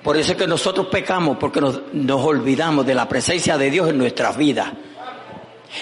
Por 0.02 0.18
eso 0.18 0.32
es 0.32 0.36
que 0.36 0.46
nosotros 0.46 0.88
pecamos 0.88 1.38
porque 1.38 1.62
nos, 1.62 1.80
nos 1.94 2.22
olvidamos 2.22 2.84
de 2.84 2.94
la 2.94 3.08
presencia 3.08 3.56
de 3.56 3.70
Dios 3.70 3.88
en 3.88 3.96
nuestras 3.96 4.36
vidas. 4.36 4.70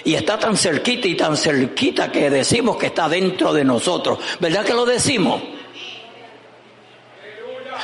Y 0.05 0.15
está 0.15 0.39
tan 0.39 0.57
cerquita 0.57 1.09
y 1.09 1.15
tan 1.15 1.37
cerquita 1.37 2.13
que 2.13 2.31
decimos 2.31 2.77
que 2.77 2.87
está 2.87 3.09
dentro 3.09 3.53
de 3.53 3.65
nosotros. 3.65 4.19
¿Verdad 4.39 4.65
que 4.65 4.75
lo 4.75 4.85
decimos? 4.85 5.43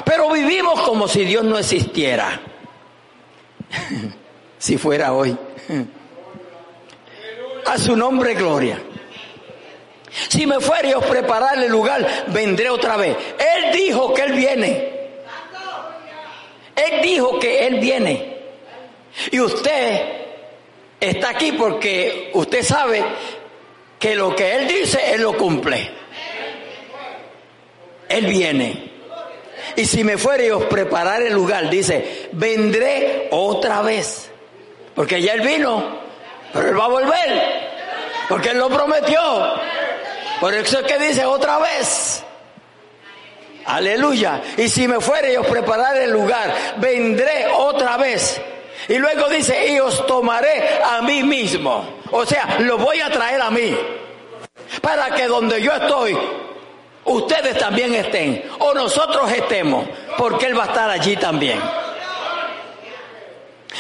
Pero 0.05 0.31
vivimos 0.31 0.81
como 0.83 1.09
si 1.09 1.25
Dios 1.25 1.45
no 1.45 1.59
existiera. 1.59 2.41
si 4.59 4.77
fuera 4.77 5.13
hoy. 5.13 5.37
A 7.67 7.79
su 7.79 7.97
nombre, 7.97 8.35
gloria. 8.35 8.79
Si 10.29 10.47
me 10.47 10.61
fuere 10.61 10.93
a 10.93 11.01
preparar 11.01 11.59
el 11.59 11.73
lugar, 11.73 12.07
vendré 12.29 12.69
otra 12.71 12.97
vez. 12.97 13.17
Él 13.39 13.73
dijo 13.73 14.15
que 14.15 14.23
Él 14.23 14.33
viene. 14.33 14.95
Él 16.77 17.03
dijo 17.03 17.39
que 17.41 17.67
Él 17.67 17.81
viene. 17.81 18.37
Y 19.33 19.41
usted 19.41 20.24
está 21.11 21.31
aquí 21.31 21.53
porque 21.53 22.31
usted 22.35 22.63
sabe 22.63 23.05
que 23.99 24.15
lo 24.15 24.35
que 24.35 24.55
Él 24.55 24.69
dice, 24.69 25.15
Él 25.15 25.23
lo 25.23 25.37
cumple. 25.37 25.91
Él 28.09 28.27
viene. 28.27 28.93
Y 29.77 29.85
si 29.87 30.05
me 30.05 30.19
fuere 30.19 30.47
y 30.47 30.51
os 30.51 30.65
preparar 30.65 31.23
el 31.23 31.33
lugar, 31.33 31.69
dice, 31.71 32.29
vendré 32.33 33.29
otra 33.31 33.83
vez. 33.83 34.31
Porque 34.95 35.21
ya 35.21 35.33
Él 35.33 35.41
vino, 35.41 35.99
pero 36.53 36.69
Él 36.69 36.79
va 36.79 36.85
a 36.85 36.89
volver. 36.89 37.43
Porque 38.29 38.51
Él 38.51 38.59
lo 38.59 38.69
prometió. 38.69 39.21
Por 40.41 40.55
eso 40.55 40.81
es 40.81 40.87
que 40.87 40.99
dice 40.99 41.25
otra 41.25 41.59
vez. 41.59 42.23
Aleluya. 43.67 44.43
Y 44.57 44.69
si 44.69 44.87
me 44.87 45.01
fuere 45.01 45.33
y 45.33 45.37
os 45.37 45.47
preparar 45.47 45.97
el 45.97 46.11
lugar, 46.11 46.55
vendré 46.77 47.47
otra 47.53 47.97
vez. 47.97 48.41
Y 48.89 48.99
luego 48.99 49.29
dice, 49.29 49.73
y 49.73 49.81
os 49.81 50.07
tomaré 50.07 50.81
a 50.83 51.01
mí 51.03 51.23
mismo. 51.23 52.01
O 52.11 52.25
sea, 52.27 52.59
lo 52.61 52.79
voy 52.79 53.01
a 53.01 53.11
traer 53.11 53.41
a 53.41 53.51
mí. 53.51 53.77
Para 54.81 55.11
que 55.15 55.27
donde 55.27 55.63
yo 55.63 55.73
estoy, 55.73 56.17
ustedes 57.05 57.59
también 57.59 57.95
estén. 57.95 58.45
O 58.59 58.75
nosotros 58.75 59.31
estemos. 59.33 59.87
Porque 60.19 60.47
Él 60.47 60.59
va 60.59 60.65
a 60.65 60.67
estar 60.67 60.91
allí 60.91 61.17
también. 61.17 61.61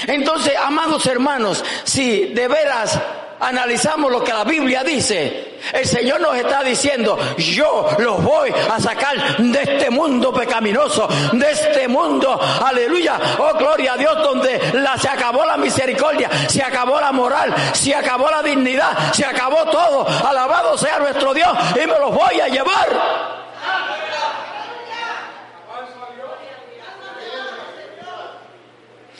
Entonces, 0.06 0.54
amados 0.56 1.06
hermanos, 1.06 1.64
si 1.84 2.26
de 2.26 2.48
veras 2.48 2.98
analizamos 3.40 4.10
lo 4.10 4.22
que 4.22 4.32
la 4.32 4.44
Biblia 4.44 4.82
dice, 4.82 5.58
el 5.72 5.86
Señor 5.86 6.20
nos 6.20 6.36
está 6.36 6.62
diciendo, 6.62 7.18
yo 7.36 7.88
los 7.98 8.22
voy 8.22 8.52
a 8.70 8.80
sacar 8.80 9.36
de 9.38 9.62
este 9.62 9.90
mundo 9.90 10.32
pecaminoso, 10.32 11.08
de 11.32 11.50
este 11.50 11.88
mundo, 11.88 12.40
aleluya, 12.64 13.18
oh 13.38 13.56
gloria 13.58 13.94
a 13.94 13.96
Dios, 13.96 14.16
donde 14.22 14.60
la, 14.74 14.96
se 14.98 15.08
acabó 15.08 15.44
la 15.44 15.56
misericordia, 15.56 16.30
se 16.48 16.62
acabó 16.62 17.00
la 17.00 17.12
moral, 17.12 17.54
se 17.72 17.94
acabó 17.94 18.30
la 18.30 18.42
dignidad, 18.42 19.12
se 19.12 19.24
acabó 19.24 19.64
todo, 19.66 20.06
alabado 20.26 20.76
sea 20.76 20.98
nuestro 20.98 21.34
Dios, 21.34 21.50
y 21.74 21.86
me 21.86 21.98
los 21.98 22.12
voy 22.14 22.40
a 22.40 22.48
llevar. 22.48 23.43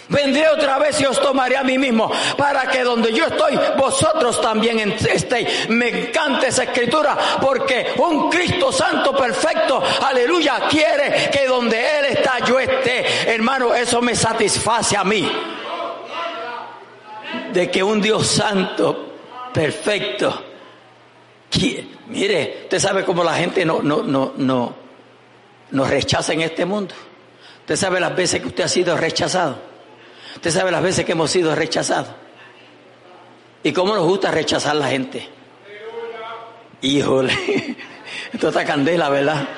Vendré 0.09 0.49
otra 0.49 0.79
vez 0.79 1.01
y 1.01 1.07
os 1.07 1.21
tomaré 1.21 1.57
a 1.57 1.63
mí 1.63 1.79
mismo, 1.79 2.11
para 2.37 2.67
que 2.67 2.83
donde 2.83 3.13
yo 3.13 3.25
estoy, 3.27 3.59
vosotros 3.79 4.41
también 4.41 4.95
estéis. 5.09 5.69
Me 5.71 5.89
encanta 5.89 6.47
esa 6.49 6.65
escritura, 6.65 7.17
porque 7.41 7.93
un 7.97 8.29
Cristo 8.29 8.71
Santo 8.71 9.17
perfecto, 9.17 9.83
aleluya, 10.03 10.63
quiere 10.69 11.31
que 11.31 11.47
donde 11.47 11.99
Él 11.99 12.05
está, 12.07 12.39
yo 12.41 12.59
esté. 12.61 13.33
Hermano, 13.33 13.75
eso 13.75 14.03
me 14.03 14.15
satisface 14.15 14.97
a 14.97 15.05
mí. 15.05 15.31
De 17.53 17.71
que 17.71 17.83
un 17.83 18.01
Dios 18.01 18.27
Santo, 18.27 19.15
perfecto, 19.53 20.45
mire, 22.09 22.61
usted 22.65 22.79
sabe 22.79 23.05
cómo 23.05 23.25
la 23.25 23.35
gente 23.35 23.65
no, 23.65 23.81
no, 23.83 24.03
no, 24.03 24.35
no, 24.37 24.75
nos 25.71 25.89
rechaza 25.89 26.33
en 26.33 26.43
este 26.43 26.65
mundo. 26.65 26.95
Usted 27.61 27.77
sabe 27.77 28.01
las 28.01 28.15
veces 28.15 28.41
que 28.41 28.49
usted 28.49 28.65
ha 28.65 28.69
sido 28.69 28.97
rechazado. 28.97 29.74
Usted 30.45 30.61
sabe 30.61 30.71
las 30.71 30.83
veces 30.83 31.07
que 31.07 31.13
hemos 31.13 31.31
sido 31.31 31.55
rechazados. 31.55 32.11
¿Y 33.63 33.73
cómo 33.73 33.95
nos 33.95 34.05
gusta 34.05 34.31
rechazar 34.31 34.73
a 34.73 34.81
la 34.81 34.89
gente? 34.89 35.27
Híjole, 36.83 37.79
esto 38.31 38.49
está 38.49 38.63
candela, 38.63 39.09
¿verdad? 39.09 39.49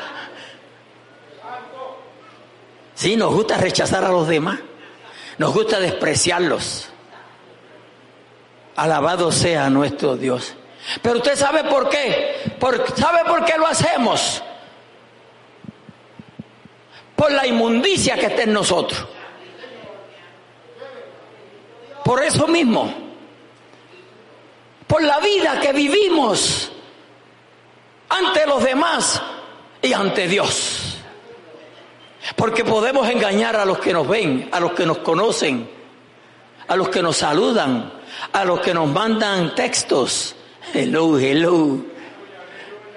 Sí, 2.94 3.16
nos 3.16 3.35
gusta 3.35 3.57
rechazar 3.57 4.05
a 4.05 4.11
los 4.11 4.29
demás. 4.29 4.61
Nos 5.38 5.53
gusta 5.53 5.81
despreciarlos. 5.81 6.88
Alabado 8.77 9.33
sea 9.33 9.68
nuestro 9.68 10.16
Dios. 10.16 10.55
Pero 11.03 11.16
usted 11.16 11.35
sabe 11.35 11.64
por 11.64 11.88
qué. 11.88 12.55
¿Sabe 12.94 13.29
por 13.29 13.44
qué 13.44 13.59
lo 13.59 13.66
hacemos? 13.66 14.40
Por 17.16 17.33
la 17.33 17.44
inmundicia 17.44 18.14
que 18.14 18.27
está 18.27 18.44
en 18.44 18.53
nosotros. 18.53 19.15
Por 22.07 22.23
eso 22.23 22.47
mismo, 22.47 22.95
por 24.87 25.03
la 25.03 25.19
vida 25.19 25.59
que 25.59 25.73
vivimos 25.73 26.71
ante 28.09 28.47
los 28.47 28.62
demás 28.62 29.21
y 29.83 29.92
ante 29.92 30.29
Dios. 30.29 30.99
Porque 32.37 32.64
podemos 32.64 33.11
engañar 33.11 33.57
a 33.57 33.64
los 33.64 33.81
que 33.81 33.92
nos 33.92 34.07
ven, 34.07 34.49
a 34.53 34.61
los 34.61 34.71
que 34.71 34.87
nos 34.87 34.99
conocen, 34.99 35.69
a 36.69 36.77
los 36.77 36.90
que 36.90 37.03
nos 37.03 37.16
saludan, 37.16 37.92
a 38.33 38.45
los 38.45 38.61
que 38.61 38.73
nos 38.73 38.87
mandan 38.87 39.57
textos. 39.57 40.37
Hello, 40.73 41.19
hello. 41.19 41.79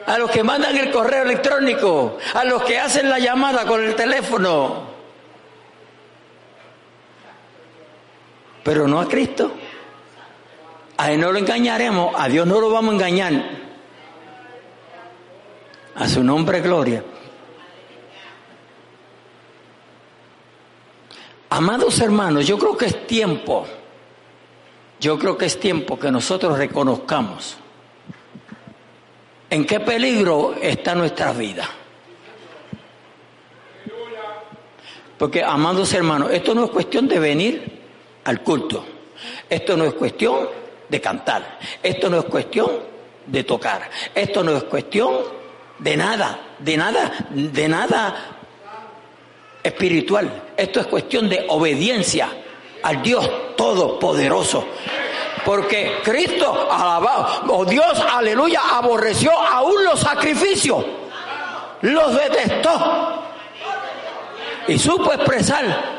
A 0.05 0.19
los 0.19 0.29
que 0.29 0.43
mandan 0.43 0.77
el 0.77 0.91
correo 0.91 1.23
electrónico, 1.23 2.19
a 2.35 2.43
los 2.43 2.61
que 2.61 2.77
hacen 2.77 3.09
la 3.09 3.17
llamada 3.17 3.65
con 3.65 3.83
el 3.83 3.95
teléfono. 3.95 4.88
Pero 8.69 8.87
no 8.87 9.01
a 9.01 9.07
Cristo. 9.07 9.51
A 10.97 11.11
Él 11.11 11.19
no 11.19 11.31
lo 11.31 11.39
engañaremos, 11.39 12.13
a 12.15 12.27
Dios 12.27 12.45
no 12.45 12.61
lo 12.61 12.69
vamos 12.69 12.91
a 12.91 12.93
engañar. 12.97 13.33
A 15.95 16.07
su 16.07 16.23
nombre, 16.23 16.61
gloria. 16.61 17.03
Amados 21.49 21.99
hermanos, 21.99 22.45
yo 22.45 22.59
creo 22.59 22.77
que 22.77 22.85
es 22.85 23.07
tiempo, 23.07 23.65
yo 24.99 25.17
creo 25.17 25.35
que 25.35 25.47
es 25.47 25.59
tiempo 25.59 25.97
que 25.97 26.11
nosotros 26.11 26.55
reconozcamos 26.55 27.57
en 29.49 29.65
qué 29.65 29.79
peligro 29.79 30.53
está 30.61 30.93
nuestra 30.93 31.33
vida. 31.33 31.67
Porque, 35.17 35.43
amados 35.43 35.91
hermanos, 35.91 36.29
esto 36.31 36.53
no 36.53 36.65
es 36.65 36.69
cuestión 36.69 37.07
de 37.07 37.17
venir 37.17 37.78
al 38.29 38.41
culto, 38.41 38.85
esto 39.49 39.75
no 39.75 39.85
es 39.85 39.93
cuestión 39.93 40.47
de 40.87 41.01
cantar, 41.01 41.59
esto 41.83 42.09
no 42.09 42.19
es 42.19 42.25
cuestión 42.25 42.69
de 43.25 43.43
tocar, 43.43 43.89
esto 44.15 44.43
no 44.43 44.55
es 44.55 44.63
cuestión 44.63 45.17
de 45.79 45.97
nada, 45.97 46.39
de 46.59 46.77
nada, 46.77 47.11
de 47.29 47.67
nada 47.67 48.39
espiritual. 49.63 50.51
Esto 50.55 50.79
es 50.81 50.87
cuestión 50.87 51.29
de 51.29 51.45
obediencia 51.49 52.29
al 52.83 53.01
Dios 53.01 53.29
Todopoderoso. 53.55 54.65
Porque 55.45 55.99
Cristo, 56.03 56.67
alabado, 56.69 57.53
o 57.53 57.65
Dios, 57.65 57.99
aleluya, 58.11 58.61
aborreció 58.71 59.31
aún 59.31 59.83
los 59.83 59.99
sacrificios. 59.99 60.85
Los 61.81 62.13
detestó. 62.15 63.23
Y 64.67 64.77
supo 64.77 65.13
expresar 65.13 65.98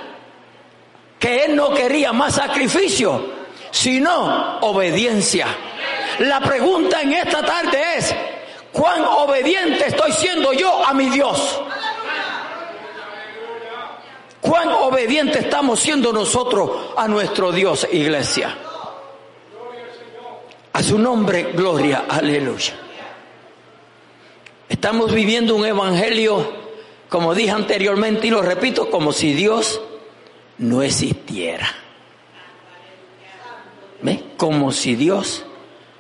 que 1.20 1.44
Él 1.44 1.54
no 1.54 1.74
quería 1.74 2.14
más 2.14 2.34
sacrificio, 2.36 3.22
sino 3.70 4.58
obediencia. 4.60 5.46
La 6.20 6.40
pregunta 6.40 7.02
en 7.02 7.12
esta 7.12 7.44
tarde 7.44 7.78
es, 7.96 8.14
¿cuán 8.72 9.04
obediente 9.04 9.88
estoy 9.88 10.12
siendo 10.12 10.54
yo 10.54 10.82
a 10.84 10.94
mi 10.94 11.10
Dios? 11.10 11.60
Cuán 14.40 14.68
obediente 14.68 15.40
estamos 15.40 15.78
siendo 15.78 16.10
nosotros 16.10 16.70
a 16.96 17.06
nuestro 17.06 17.52
Dios, 17.52 17.86
iglesia. 17.92 18.56
A 20.72 20.82
su 20.82 20.98
nombre, 20.98 21.52
gloria, 21.52 22.06
aleluya. 22.08 22.72
Estamos 24.70 25.12
viviendo 25.12 25.54
un 25.54 25.66
evangelio, 25.66 26.50
como 27.10 27.34
dije 27.34 27.50
anteriormente 27.50 28.28
y 28.28 28.30
lo 28.30 28.40
repito, 28.40 28.88
como 28.88 29.12
si 29.12 29.34
Dios 29.34 29.82
no 30.60 30.82
existiera. 30.82 31.66
¿Ve? 34.02 34.24
Como 34.36 34.72
si 34.72 34.94
Dios 34.94 35.44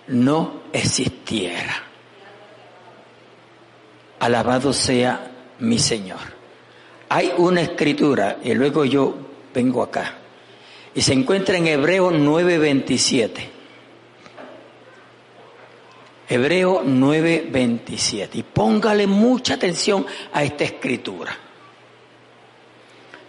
no 0.08 0.60
existiera. 0.72 1.82
Alabado 4.20 4.72
sea 4.72 5.30
mi 5.60 5.78
Señor. 5.78 6.20
Hay 7.08 7.32
una 7.38 7.62
escritura, 7.62 8.38
y 8.42 8.54
luego 8.54 8.84
yo 8.84 9.16
vengo 9.52 9.82
acá, 9.82 10.14
y 10.94 11.00
se 11.00 11.12
encuentra 11.12 11.56
en 11.56 11.66
Hebreo 11.66 12.10
9:27. 12.10 13.48
Hebreo 16.28 16.82
9:27. 16.84 18.38
Y 18.38 18.42
póngale 18.42 19.06
mucha 19.06 19.54
atención 19.54 20.06
a 20.32 20.44
esta 20.44 20.64
escritura. 20.64 21.49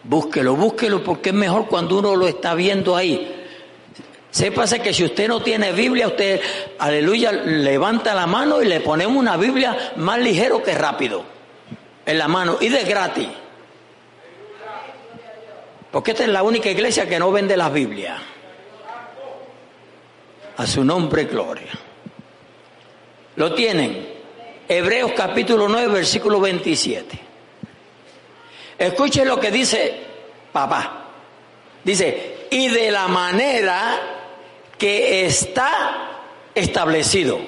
Búsquelo, 0.03 0.55
búsquelo 0.55 1.03
porque 1.03 1.29
es 1.29 1.35
mejor 1.35 1.67
cuando 1.67 1.99
uno 1.99 2.15
lo 2.15 2.27
está 2.27 2.55
viendo 2.55 2.95
ahí. 2.95 3.37
Sépase 4.31 4.79
que 4.81 4.93
si 4.93 5.03
usted 5.03 5.27
no 5.27 5.41
tiene 5.41 5.73
Biblia, 5.73 6.07
usted, 6.07 6.41
aleluya, 6.79 7.31
levanta 7.33 8.15
la 8.15 8.25
mano 8.25 8.61
y 8.61 8.67
le 8.67 8.79
ponemos 8.79 9.17
una 9.17 9.35
Biblia 9.35 9.93
más 9.97 10.19
ligero 10.19 10.63
que 10.63 10.73
rápido 10.73 11.23
en 12.05 12.17
la 12.17 12.27
mano 12.27 12.57
y 12.61 12.69
de 12.69 12.83
gratis. 12.83 13.27
Porque 15.91 16.11
esta 16.11 16.23
es 16.23 16.29
la 16.29 16.43
única 16.43 16.69
iglesia 16.69 17.07
que 17.07 17.19
no 17.19 17.31
vende 17.31 17.57
la 17.57 17.69
Biblia. 17.69 18.17
A 20.55 20.65
su 20.65 20.83
nombre, 20.85 21.25
gloria. 21.25 21.71
Lo 23.35 23.53
tienen. 23.53 24.09
Hebreos 24.67 25.11
capítulo 25.15 25.67
9, 25.67 25.87
versículo 25.87 26.39
27. 26.39 27.30
Escuchen 28.81 29.27
lo 29.27 29.39
que 29.39 29.51
dice 29.51 29.95
papá. 30.51 31.05
Dice, 31.83 32.47
y 32.49 32.67
de 32.67 32.89
la 32.89 33.07
manera 33.07 33.99
que 34.75 35.23
está 35.23 36.21
establecido. 36.55 37.39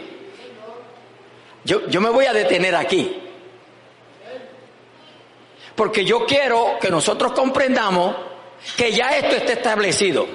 Yo, 1.64 1.88
yo 1.88 2.02
me 2.02 2.12
voy 2.12 2.28
a 2.28 2.34
detener 2.34 2.76
aquí. 2.76 3.20
Porque 5.74 6.06
yo 6.06 6.28
quiero 6.28 6.78
que 6.80 6.92
nosotros 6.92 7.32
comprendamos 7.32 8.16
que 8.78 8.92
ya 8.92 9.18
esto 9.18 9.36
esté 9.36 9.54
establecido. 9.54 10.28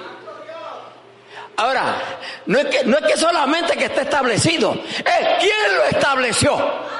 Ahora, 1.55 2.19
no 2.45 2.59
es 2.59 2.65
que, 2.65 2.83
no 2.83 2.97
es 2.97 3.05
que 3.05 3.17
solamente 3.17 3.77
que 3.77 3.85
esté 3.85 4.01
establecido, 4.01 4.73
es 4.73 5.39
quien 5.39 5.77
lo 5.77 5.85
estableció. 5.85 6.98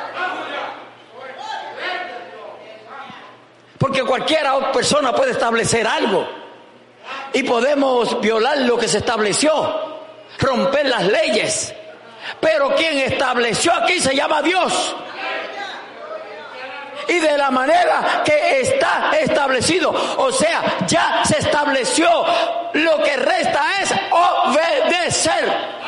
Porque 3.79 4.03
cualquiera 4.03 4.71
persona 4.71 5.15
puede 5.15 5.31
establecer 5.31 5.87
algo 5.87 6.27
y 7.33 7.41
podemos 7.43 8.21
violar 8.21 8.59
lo 8.59 8.77
que 8.77 8.87
se 8.87 8.99
estableció, 8.99 9.97
romper 10.37 10.85
las 10.85 11.05
leyes. 11.05 11.73
Pero 12.39 12.75
quien 12.75 12.99
estableció 12.99 13.73
aquí 13.73 13.99
se 13.99 14.15
llama 14.15 14.43
Dios 14.43 14.95
y 17.09 17.19
de 17.19 17.37
la 17.37 17.49
manera 17.49 18.21
que 18.23 18.61
está 18.61 19.11
establecido. 19.19 19.91
O 20.17 20.31
sea, 20.31 20.85
ya 20.87 21.21
se 21.25 21.39
estableció. 21.39 22.07
Lo 22.73 23.01
que 23.03 23.15
resta 23.17 23.63
es 23.81 23.91
obedecer. 24.11 25.78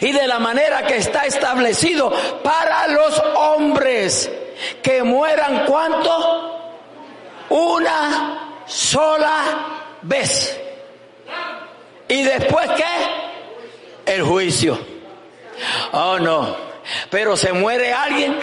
Y 0.00 0.12
de 0.12 0.26
la 0.26 0.38
manera 0.38 0.86
que 0.86 0.96
está 0.96 1.26
establecido 1.26 2.12
para 2.42 2.88
los 2.88 3.18
hombres 3.34 4.30
que 4.82 5.02
mueran 5.02 5.64
cuánto? 5.66 6.54
Una 7.50 8.62
sola 8.66 9.96
vez. 10.02 10.60
¿Y 12.08 12.22
después 12.22 12.68
qué? 12.76 13.28
el 14.08 14.22
juicio. 14.22 14.78
Oh, 15.92 16.18
no. 16.18 16.56
Pero 17.10 17.36
se 17.36 17.52
muere 17.52 17.92
alguien. 17.92 18.38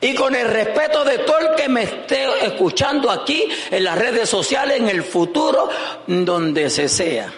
Y 0.00 0.14
con 0.14 0.34
el 0.34 0.48
respeto 0.48 1.04
de 1.04 1.18
todo 1.18 1.38
el 1.38 1.56
que 1.56 1.68
me 1.68 1.82
esté 1.82 2.46
escuchando 2.46 3.10
aquí, 3.10 3.48
en 3.70 3.84
las 3.84 3.98
redes 3.98 4.28
sociales, 4.28 4.78
en 4.78 4.88
el 4.88 5.02
futuro, 5.02 5.68
donde 6.06 6.70
se 6.70 6.88
sea. 6.88 7.30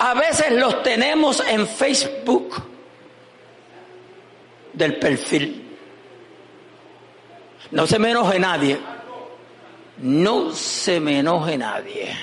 A 0.00 0.14
veces 0.14 0.52
los 0.52 0.82
tenemos 0.82 1.42
en 1.46 1.66
Facebook 1.66 2.54
del 4.72 4.98
perfil. 4.98 5.76
No 7.70 7.86
se 7.86 7.98
me 7.98 8.10
enoje 8.10 8.38
nadie 8.38 8.78
no 10.02 10.52
se 10.52 11.00
me 11.00 11.18
enoje 11.18 11.58
nadie. 11.58 12.16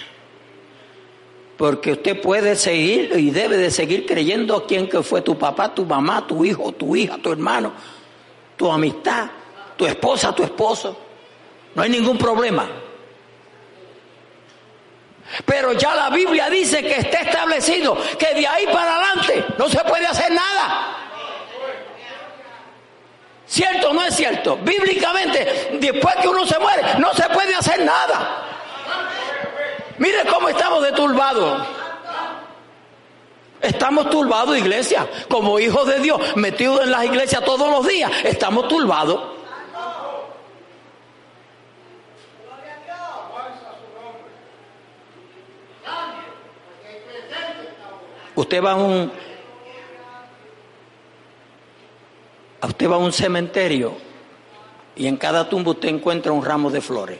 Porque 1.57 1.93
usted 1.93 2.21
puede 2.21 2.55
seguir 2.55 3.11
y 3.17 3.31
debe 3.31 3.57
de 3.57 3.71
seguir 3.71 4.05
creyendo 4.05 4.55
a 4.55 4.67
quien 4.67 4.87
que 4.87 5.01
fue 5.01 5.21
tu 5.21 5.37
papá, 5.37 5.73
tu 5.73 5.85
mamá, 5.85 6.25
tu 6.27 6.45
hijo, 6.45 6.71
tu 6.71 6.95
hija, 6.95 7.17
tu 7.17 7.31
hermano, 7.31 7.73
tu 8.55 8.71
amistad, 8.71 9.27
tu 9.75 9.85
esposa, 9.85 10.33
tu 10.35 10.43
esposo. 10.43 10.95
No 11.73 11.81
hay 11.81 11.89
ningún 11.89 12.17
problema. 12.17 12.67
Pero 15.45 15.73
ya 15.73 15.93
la 15.93 16.09
Biblia 16.09 16.49
dice 16.49 16.81
que 16.81 16.99
está 16.99 17.19
establecido 17.19 17.97
que 18.17 18.33
de 18.33 18.47
ahí 18.47 18.65
para 18.67 18.95
adelante 18.95 19.45
no 19.57 19.69
se 19.69 19.79
puede 19.83 20.07
hacer 20.07 20.31
nada. 20.31 20.95
¿Cierto 23.45 23.91
o 23.91 23.93
no 23.93 24.03
es 24.03 24.15
cierto? 24.15 24.57
Bíblicamente, 24.57 25.77
después 25.79 26.15
que 26.17 26.27
uno 26.27 26.45
se 26.45 26.59
muere, 26.59 26.81
no 26.99 27.13
se 27.13 27.23
puede 27.29 27.55
hacer 27.55 27.83
nada. 27.83 28.43
Mire 29.97 30.25
cómo 30.25 30.49
estamos 30.49 30.83
de 30.83 30.91
turbados. 30.91 31.65
Estamos 33.61 34.09
turbados, 34.09 34.57
iglesia. 34.57 35.07
Como 35.29 35.59
hijos 35.59 35.87
de 35.87 35.99
Dios, 35.99 36.19
metidos 36.35 36.81
en 36.81 36.91
las 36.91 37.05
iglesias 37.05 37.43
todos 37.43 37.69
los 37.69 37.87
días, 37.87 38.11
estamos 38.23 38.67
turbados. 38.67 39.36
Usted 48.37 48.63
va 48.63 48.73
a 48.73 48.75
un 48.75 49.11
A 52.61 52.67
usted 52.67 52.89
va 52.89 52.95
a 52.95 52.99
un 52.99 53.11
cementerio 53.11 53.93
y 54.95 55.07
en 55.07 55.17
cada 55.17 55.47
tumba 55.47 55.71
usted 55.71 55.89
encuentra 55.89 56.31
un 56.31 56.43
ramo 56.43 56.69
de 56.69 56.81
flores. 56.81 57.19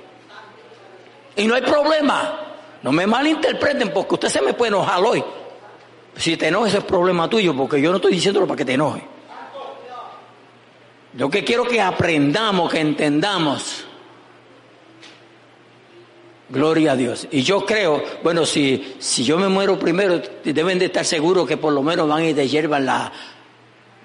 Y 1.35 1.47
no 1.47 1.55
hay 1.55 1.61
problema. 1.61 2.39
No 2.81 2.91
me 2.91 3.05
malinterpreten 3.05 3.91
porque 3.93 4.15
usted 4.15 4.29
se 4.29 4.41
me 4.41 4.53
puede 4.53 4.69
enojar 4.69 5.03
hoy. 5.03 5.23
Si 6.15 6.37
te 6.37 6.47
enojes 6.47 6.75
es 6.75 6.83
problema 6.83 7.29
tuyo 7.29 7.55
porque 7.55 7.81
yo 7.81 7.89
no 7.89 7.97
estoy 7.97 8.13
diciéndolo 8.13 8.47
para 8.47 8.57
que 8.57 8.65
te 8.65 8.73
enoje. 8.73 9.03
Yo 11.13 11.29
que 11.29 11.43
quiero 11.43 11.65
que 11.65 11.81
aprendamos, 11.81 12.71
que 12.71 12.79
entendamos. 12.79 13.86
Gloria 16.49 16.93
a 16.93 16.95
Dios. 16.95 17.27
Y 17.31 17.43
yo 17.43 17.65
creo, 17.65 18.01
bueno, 18.23 18.45
si, 18.45 18.95
si 18.99 19.25
yo 19.25 19.37
me 19.37 19.49
muero 19.49 19.77
primero, 19.77 20.21
deben 20.43 20.79
de 20.79 20.85
estar 20.85 21.03
seguros 21.03 21.45
que 21.45 21.57
por 21.57 21.73
lo 21.73 21.83
menos 21.83 22.07
van 22.07 22.19
a 22.19 22.25
ir 22.25 22.35
de 22.35 22.47
hierba 22.47 22.79
la, 22.79 23.11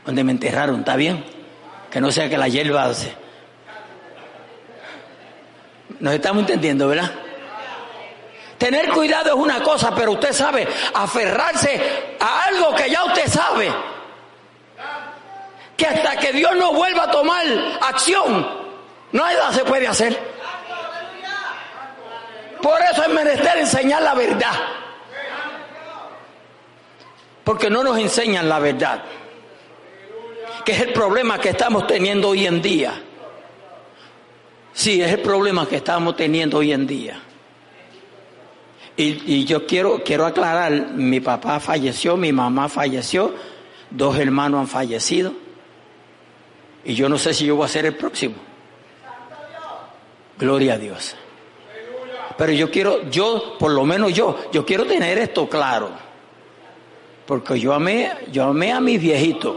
donde 0.05 0.24
me 0.24 0.33
enterraron, 0.33 0.81
¿está 0.81 0.96
bien? 0.96 1.24
Que 1.90 2.00
no 2.00 2.11
sea 2.11 2.28
que 2.28 2.37
la 2.37 2.48
hierba 2.48 2.92
se... 2.94 3.14
Nos 6.00 6.14
estamos 6.14 6.40
entendiendo, 6.40 6.88
¿verdad? 6.88 7.12
Tener 8.59 8.90
cuidado 8.90 9.28
es 9.31 9.35
una 9.37 9.62
cosa, 9.62 9.94
pero 9.94 10.12
usted 10.12 10.33
sabe, 10.33 10.66
aferrarse 10.94 12.16
a 12.18 12.44
algo 12.44 12.74
que 12.74 12.90
ya 12.90 13.05
usted 13.05 13.28
sabe. 13.28 13.72
Que 15.76 15.87
hasta 15.87 16.16
que 16.16 16.33
Dios 16.33 16.57
no 16.57 16.72
vuelva 16.72 17.05
a 17.05 17.11
tomar 17.11 17.44
acción, 17.83 18.48
nada 19.12 19.52
se 19.52 19.64
puede 19.64 19.87
hacer. 19.87 20.32
Por 22.62 22.81
eso 22.81 23.03
es 23.03 23.09
menester 23.09 23.59
enseñar 23.59 24.03
la 24.03 24.14
verdad. 24.14 24.55
Porque 27.44 27.68
no 27.68 27.83
nos 27.83 27.98
enseñan 27.98 28.48
la 28.48 28.61
verdad. 28.61 29.03
Que 30.64 30.72
es 30.72 30.81
el 30.81 30.92
problema 30.92 31.40
que 31.40 31.51
estamos 31.51 31.87
teniendo 31.88 32.29
hoy 32.29 32.46
en 32.46 32.62
día. 32.62 33.03
Sí, 34.72 35.03
es 35.03 35.12
el 35.12 35.20
problema 35.20 35.66
que 35.66 35.77
estamos 35.77 36.16
teniendo 36.16 36.59
hoy 36.59 36.72
en 36.72 36.87
día. 36.87 37.20
Y, 38.96 39.44
yo 39.44 39.66
quiero, 39.66 40.03
quiero 40.05 40.27
aclarar, 40.27 40.70
mi 40.92 41.18
papá 41.18 41.59
falleció, 41.59 42.16
mi 42.16 42.31
mamá 42.31 42.68
falleció, 42.68 43.35
dos 43.90 44.16
hermanos 44.18 44.61
han 44.61 44.68
fallecido. 44.68 45.33
Y 46.85 46.94
yo 46.94 47.09
no 47.09 47.18
sé 47.18 47.35
si 47.35 47.46
yo 47.46 47.57
voy 47.57 47.64
a 47.64 47.68
ser 47.68 47.87
el 47.87 47.96
próximo. 47.96 48.35
Gloria 50.38 50.75
a 50.75 50.79
Dios. 50.79 51.16
Pero 52.37 52.53
yo 52.53 52.71
quiero, 52.71 53.09
yo, 53.11 53.57
por 53.59 53.73
lo 53.73 53.85
menos 53.85 54.12
yo, 54.12 54.37
yo 54.53 54.64
quiero 54.64 54.85
tener 54.87 55.18
esto 55.18 55.49
claro. 55.49 55.90
Porque 57.27 57.59
yo 57.59 57.73
amé, 57.73 58.12
yo 58.31 58.45
amé 58.45 58.73
a 58.73 58.81
mis 58.81 59.01
viejitos. 59.01 59.57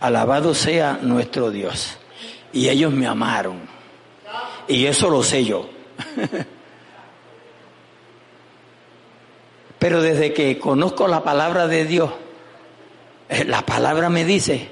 Alabado 0.00 0.54
sea 0.54 0.98
nuestro 1.02 1.50
Dios. 1.50 1.96
Y 2.52 2.68
ellos 2.68 2.92
me 2.92 3.06
amaron. 3.06 3.60
Y 4.68 4.86
eso 4.86 5.08
lo 5.10 5.22
sé 5.22 5.44
yo. 5.44 5.68
Pero 9.78 10.00
desde 10.00 10.32
que 10.32 10.58
conozco 10.58 11.08
la 11.08 11.24
palabra 11.24 11.66
de 11.66 11.84
Dios, 11.84 12.10
eh, 13.28 13.44
la 13.44 13.66
palabra 13.66 14.08
me 14.08 14.24
dice 14.24 14.68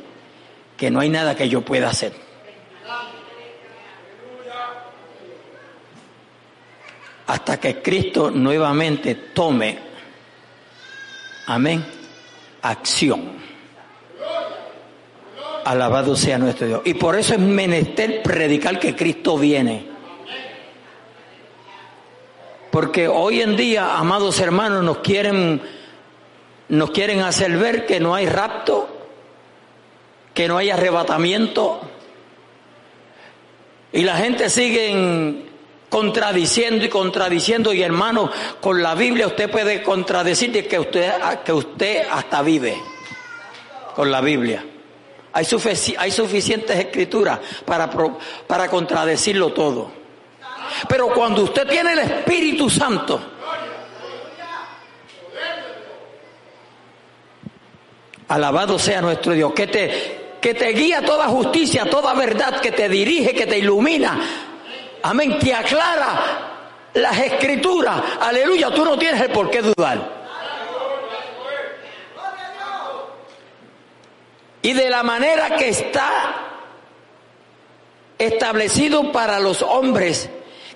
que 0.76 0.90
no 0.90 1.00
hay 1.00 1.09
nada 1.09 1.35
que 1.35 1.48
yo 1.48 1.62
pueda 1.62 1.88
hacer. 1.88 2.29
Hasta 7.30 7.60
que 7.60 7.80
Cristo 7.80 8.28
nuevamente 8.28 9.14
tome, 9.14 9.78
amén, 11.46 11.86
acción. 12.60 13.34
Alabado 15.64 16.16
sea 16.16 16.38
nuestro 16.38 16.66
Dios. 16.66 16.80
Y 16.86 16.94
por 16.94 17.16
eso 17.16 17.34
es 17.34 17.38
menester 17.38 18.20
predicar 18.24 18.80
que 18.80 18.96
Cristo 18.96 19.38
viene. 19.38 19.86
Porque 22.72 23.06
hoy 23.06 23.42
en 23.42 23.56
día, 23.56 23.96
amados 23.96 24.40
hermanos, 24.40 24.82
nos 24.82 24.98
quieren, 24.98 25.62
nos 26.68 26.90
quieren 26.90 27.20
hacer 27.20 27.56
ver 27.58 27.86
que 27.86 28.00
no 28.00 28.12
hay 28.12 28.26
rapto, 28.26 28.88
que 30.34 30.48
no 30.48 30.58
hay 30.58 30.70
arrebatamiento. 30.70 31.80
Y 33.92 34.02
la 34.02 34.16
gente 34.16 34.50
sigue 34.50 35.48
contradiciendo 35.90 36.87
y 36.87 36.88
contradiciendo. 36.88 37.74
Y 37.74 37.83
hermano, 37.83 38.31
con 38.61 38.83
la 38.83 38.94
Biblia 38.94 39.26
usted 39.26 39.50
puede 39.50 39.83
contradecir 39.83 40.66
que 40.66 40.79
usted, 40.79 41.12
que 41.44 41.53
usted 41.53 42.07
hasta 42.11 42.40
vive. 42.40 42.81
Con 43.94 44.11
la 44.11 44.22
Biblia. 44.22 44.64
Hay, 45.33 45.46
hay 45.98 46.11
suficientes 46.11 46.79
escrituras 46.79 47.38
para, 47.66 47.90
para 48.46 48.68
contradecirlo 48.68 49.53
todo. 49.53 49.90
Pero 50.88 51.09
cuando 51.09 51.42
usted 51.42 51.68
tiene 51.68 51.92
el 51.92 51.98
Espíritu 51.98 52.70
Santo, 52.70 53.20
alabado 58.29 58.79
sea 58.79 59.00
nuestro 59.03 59.33
Dios, 59.33 59.53
que 59.53 59.66
te, 59.66 60.37
que 60.40 60.55
te 60.55 60.68
guía 60.68 61.05
toda 61.05 61.26
justicia, 61.26 61.85
toda 61.90 62.14
verdad, 62.14 62.61
que 62.61 62.70
te 62.70 62.88
dirige, 62.88 63.35
que 63.35 63.46
te 63.46 63.59
ilumina. 63.59 64.49
Amén, 65.02 65.38
que 65.38 65.54
aclara 65.54 66.50
las 66.94 67.18
escrituras. 67.18 68.02
Aleluya, 68.20 68.70
tú 68.70 68.84
no 68.84 68.98
tienes 68.98 69.20
el 69.20 69.30
por 69.30 69.50
qué 69.50 69.62
dudar. 69.62 70.20
Y 74.62 74.72
de 74.72 74.90
la 74.90 75.02
manera 75.02 75.56
que 75.56 75.70
está 75.70 76.50
establecido 78.18 79.10
para 79.10 79.40
los 79.40 79.62
hombres 79.62 80.28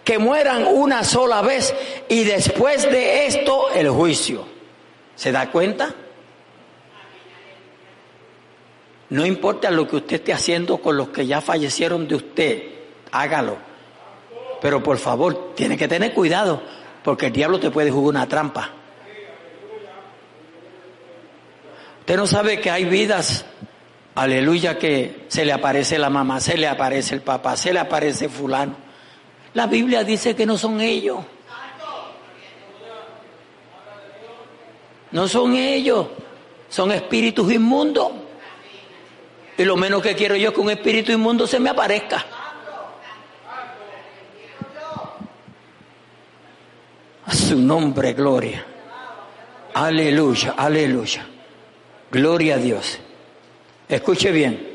que 0.02 0.18
mueran 0.18 0.66
una 0.66 1.04
sola 1.04 1.42
vez 1.42 1.74
y 2.08 2.24
después 2.24 2.90
de 2.90 3.26
esto 3.26 3.70
el 3.70 3.90
juicio. 3.90 4.46
¿Se 5.16 5.32
da 5.32 5.50
cuenta? 5.50 5.94
No 9.10 9.24
importa 9.26 9.70
lo 9.70 9.86
que 9.86 9.96
usted 9.96 10.16
esté 10.16 10.32
haciendo 10.32 10.78
con 10.78 10.96
los 10.96 11.10
que 11.10 11.26
ya 11.26 11.40
fallecieron 11.40 12.08
de 12.08 12.14
usted, 12.16 12.62
hágalo. 13.12 13.73
Pero 14.64 14.82
por 14.82 14.96
favor, 14.96 15.52
tiene 15.54 15.76
que 15.76 15.86
tener 15.86 16.14
cuidado, 16.14 16.62
porque 17.02 17.26
el 17.26 17.34
diablo 17.34 17.60
te 17.60 17.70
puede 17.70 17.90
jugar 17.90 18.14
una 18.14 18.26
trampa. 18.26 18.70
Usted 22.00 22.16
no 22.16 22.26
sabe 22.26 22.62
que 22.62 22.70
hay 22.70 22.86
vidas, 22.86 23.44
aleluya, 24.14 24.78
que 24.78 25.26
se 25.28 25.44
le 25.44 25.52
aparece 25.52 25.98
la 25.98 26.08
mamá, 26.08 26.40
se 26.40 26.56
le 26.56 26.66
aparece 26.66 27.14
el 27.14 27.20
papá, 27.20 27.58
se 27.58 27.74
le 27.74 27.78
aparece 27.78 28.30
fulano. 28.30 28.74
La 29.52 29.66
Biblia 29.66 30.02
dice 30.02 30.34
que 30.34 30.46
no 30.46 30.56
son 30.56 30.80
ellos. 30.80 31.18
No 35.10 35.28
son 35.28 35.56
ellos, 35.56 36.06
son 36.70 36.90
espíritus 36.90 37.52
inmundos. 37.52 38.12
Y 39.58 39.64
lo 39.66 39.76
menos 39.76 40.00
que 40.00 40.14
quiero 40.14 40.36
yo 40.36 40.48
es 40.48 40.54
que 40.54 40.60
un 40.62 40.70
espíritu 40.70 41.12
inmundo 41.12 41.46
se 41.46 41.60
me 41.60 41.68
aparezca. 41.68 42.24
Su 47.44 47.58
nombre, 47.58 48.12
gloria. 48.12 48.64
Aleluya, 49.74 50.54
aleluya. 50.56 51.26
Gloria 52.10 52.54
a 52.54 52.58
Dios. 52.58 52.98
Escuche 53.88 54.30
bien. 54.30 54.74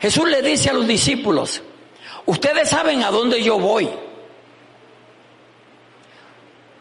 Jesús 0.00 0.28
le 0.28 0.42
dice 0.42 0.70
a 0.70 0.74
los 0.74 0.86
discípulos, 0.86 1.62
Ustedes 2.26 2.70
saben 2.70 3.02
a 3.02 3.10
dónde 3.10 3.42
yo 3.42 3.58
voy. 3.58 3.88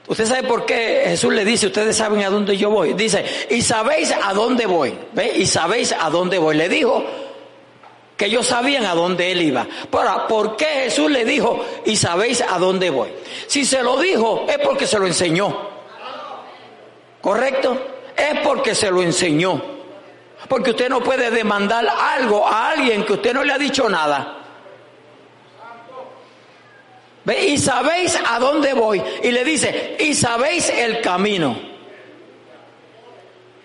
Usted 0.08 0.26
sabe 0.26 0.48
por 0.48 0.66
qué 0.66 1.04
Jesús 1.06 1.34
le 1.34 1.46
dice, 1.46 1.68
ustedes 1.68 1.96
saben 1.96 2.24
a 2.24 2.30
dónde 2.30 2.58
yo 2.58 2.70
voy. 2.70 2.94
Dice, 2.94 3.26
y 3.50 3.62
sabéis 3.62 4.12
a 4.12 4.34
dónde 4.34 4.66
voy. 4.66 4.94
¿Ve? 5.14 5.34
Y 5.38 5.46
sabéis 5.46 5.94
a 5.98 6.10
dónde 6.10 6.38
voy. 6.38 6.56
Le 6.56 6.70
dijo 6.70 7.04
que 8.24 8.30
ellos 8.30 8.48
sabían 8.48 8.86
a 8.86 8.96
dónde 8.96 9.34
él 9.34 9.42
iba. 9.42 9.68
Ahora, 9.92 10.28
¿por 10.28 10.56
qué 10.56 10.66
Jesús 10.86 11.12
le 11.12 11.26
dijo, 11.26 11.60
y 11.84 11.98
sabéis 11.98 12.42
a 12.42 12.58
dónde 12.58 12.90
voy? 12.90 13.12
Si 13.48 13.66
se 13.66 13.84
lo 13.84 14.00
dijo, 14.00 14.46
es 14.48 14.60
porque 14.60 14.88
se 14.88 14.98
lo 14.98 15.06
enseñó. 15.06 15.54
¿Correcto? 17.20 17.78
Es 18.16 18.40
porque 18.40 18.76
se 18.76 18.90
lo 18.90 19.02
enseñó. 19.02 19.62
Porque 20.48 20.70
usted 20.70 20.88
no 20.88 21.02
puede 21.02 21.32
demandar 21.32 21.86
algo 21.86 22.48
a 22.48 22.70
alguien 22.70 23.04
que 23.04 23.12
usted 23.12 23.34
no 23.34 23.44
le 23.44 23.52
ha 23.52 23.58
dicho 23.58 23.90
nada. 23.90 24.38
Y 27.46 27.58
sabéis 27.58 28.18
a 28.26 28.40
dónde 28.40 28.72
voy. 28.74 29.04
Y 29.22 29.32
le 29.32 29.44
dice, 29.44 29.98
y 30.00 30.14
sabéis 30.14 30.70
el 30.70 31.02
camino. 31.02 31.60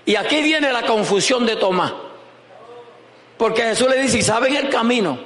Y 0.04 0.16
aquí 0.16 0.42
viene 0.42 0.72
la 0.72 0.82
confusión 0.82 1.46
de 1.46 1.54
Tomás. 1.54 1.92
Porque 3.38 3.62
Jesús 3.62 3.88
le 3.88 4.02
dice, 4.02 4.18
y 4.18 4.22
saben 4.22 4.56
el 4.56 4.68
camino. 4.68 5.18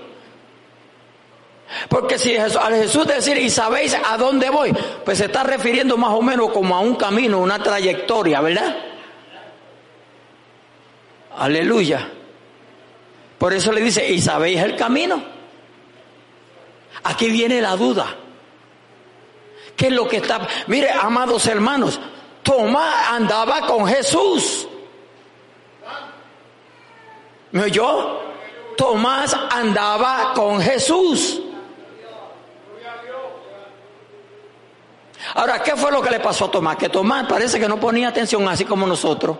Porque 1.89 2.19
si 2.19 2.37
a 2.37 2.49
Jesús 2.49 3.07
decir, 3.07 3.39
y 3.39 3.49
sabéis 3.49 3.97
a 4.05 4.17
dónde 4.19 4.51
voy, 4.51 4.73
pues 5.05 5.19
se 5.19 5.25
está 5.25 5.43
refiriendo 5.43 5.97
más 5.97 6.11
o 6.11 6.21
menos 6.21 6.51
como 6.51 6.77
a 6.77 6.81
un 6.81 6.95
camino, 6.97 7.39
una 7.39 7.63
trayectoria, 7.63 8.41
¿verdad? 8.41 8.77
Aleluya. 11.39 12.09
Por 13.39 13.55
eso 13.55 13.73
le 13.73 13.81
dice, 13.81 14.07
¿y 14.13 14.21
sabéis 14.21 14.61
el 14.61 14.77
camino? 14.77 15.23
Aquí 17.05 17.29
viene 17.31 17.61
la 17.61 17.75
duda. 17.75 18.15
¿Qué 19.75 19.87
es 19.87 19.93
lo 19.93 20.07
que 20.07 20.19
está? 20.19 20.47
Mire, 20.67 20.91
amados 20.91 21.47
hermanos, 21.47 21.99
Tomás 22.43 23.09
andaba 23.11 23.67
con 23.67 23.87
Jesús. 23.87 24.69
¿Me 27.53 27.65
oyó? 27.65 28.21
Tomás 28.77 29.37
andaba 29.51 30.33
con 30.35 30.61
Jesús. 30.61 31.41
Ahora, 35.35 35.63
¿qué 35.63 35.77
fue 35.77 35.93
lo 35.93 36.03
que 36.03 36.11
le 36.11 36.21
pasó 36.21 36.47
a 36.47 36.51
Tomás? 36.51 36.77
Que 36.77 36.89
Tomás 36.89 37.27
parece 37.27 37.61
que 37.61 37.69
no 37.69 37.79
ponía 37.79 38.09
atención 38.09 38.47
así 38.49 38.65
como 38.65 38.87
nosotros. 38.87 39.37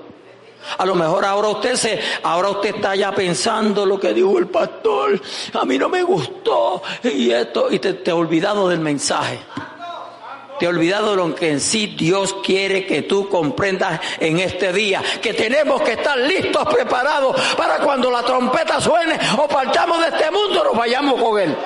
A 0.79 0.87
lo 0.87 0.95
mejor 0.95 1.25
ahora 1.25 1.49
usted 1.49 1.75
se, 1.75 2.01
ahora 2.23 2.51
usted 2.51 2.77
está 2.77 2.95
ya 2.95 3.13
pensando 3.13 3.85
lo 3.85 3.99
que 3.99 4.15
dijo 4.15 4.39
el 4.39 4.47
pastor. 4.47 5.21
A 5.55 5.65
mí 5.65 5.77
no 5.77 5.89
me 5.89 6.03
gustó 6.03 6.83
y 7.03 7.31
esto 7.31 7.71
y 7.71 7.79
te, 7.79 7.95
te 7.95 8.11
he 8.11 8.15
olvidado 8.15 8.69
del 8.69 8.81
mensaje. 8.81 9.41
Te 10.63 10.67
he 10.67 10.69
olvidado 10.69 11.17
lo 11.17 11.35
que 11.35 11.51
en 11.51 11.61
sí 11.61 11.89
Dios 11.99 12.37
quiere 12.41 12.87
que 12.87 13.03
tú 13.03 13.29
comprendas 13.29 14.01
en 14.21 14.39
este 14.39 14.73
día. 14.73 15.03
Que 15.21 15.35
tenemos 15.35 15.83
que 15.83 15.95
estar 15.95 16.17
listos, 16.17 16.65
preparados 16.73 17.35
para 17.57 17.79
cuando 17.79 18.09
la 18.13 18.23
trompeta 18.23 18.81
suene 18.81 19.19
o 19.39 19.49
partamos 19.49 20.01
de 20.03 20.17
este 20.17 20.31
mundo, 20.31 20.63
nos 20.63 20.77
vayamos 20.77 21.21
con 21.21 21.41
Él. 21.41 21.57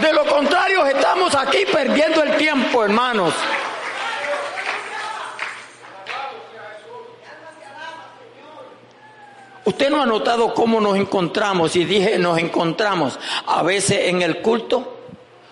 De 0.00 0.12
lo 0.12 0.26
contrario, 0.26 0.84
estamos 0.84 1.32
aquí 1.36 1.58
perdiendo 1.72 2.24
el 2.24 2.36
tiempo, 2.36 2.82
hermanos. 2.82 3.32
Usted 9.64 9.90
no 9.90 10.02
ha 10.02 10.06
notado 10.06 10.52
cómo 10.54 10.80
nos 10.80 10.96
encontramos, 10.96 11.76
y 11.76 11.84
dije 11.84 12.18
nos 12.18 12.36
encontramos 12.36 13.16
a 13.46 13.62
veces 13.62 14.08
en 14.08 14.22
el 14.22 14.42
culto, 14.42 14.96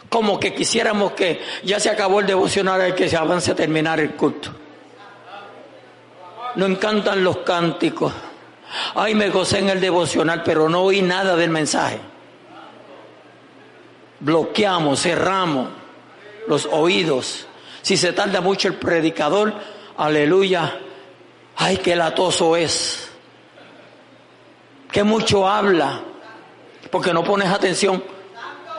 como 0.08 0.40
que 0.40 0.54
quisiéramos 0.54 1.12
que 1.12 1.42
ya 1.64 1.78
se 1.78 1.90
acabó 1.90 2.20
el 2.20 2.26
devocional 2.26 2.88
y 2.88 2.92
que 2.92 3.08
se 3.08 3.16
avance 3.16 3.50
a 3.50 3.54
terminar 3.54 4.00
el 4.00 4.12
culto. 4.12 4.50
Nos 6.56 6.70
encantan 6.70 7.22
los 7.22 7.38
cánticos. 7.38 8.12
Ay, 8.94 9.14
me 9.14 9.30
gocé 9.30 9.58
en 9.58 9.70
el 9.70 9.80
devocional, 9.80 10.42
pero 10.42 10.68
no 10.68 10.82
oí 10.82 11.02
nada 11.02 11.36
del 11.36 11.50
mensaje. 11.50 12.00
Bloqueamos, 14.20 15.02
cerramos 15.02 15.68
los 16.46 16.66
oídos. 16.66 17.46
Si 17.82 17.96
se 17.96 18.12
tarda 18.12 18.40
mucho 18.40 18.68
el 18.68 18.74
predicador, 18.74 19.54
aleluya, 19.96 20.80
ay, 21.56 21.76
qué 21.78 21.94
latoso 21.94 22.56
es. 22.56 23.10
Que 24.90 25.04
mucho 25.04 25.48
habla, 25.48 26.00
porque 26.90 27.12
no 27.12 27.22
pones 27.22 27.48
atención. 27.48 28.02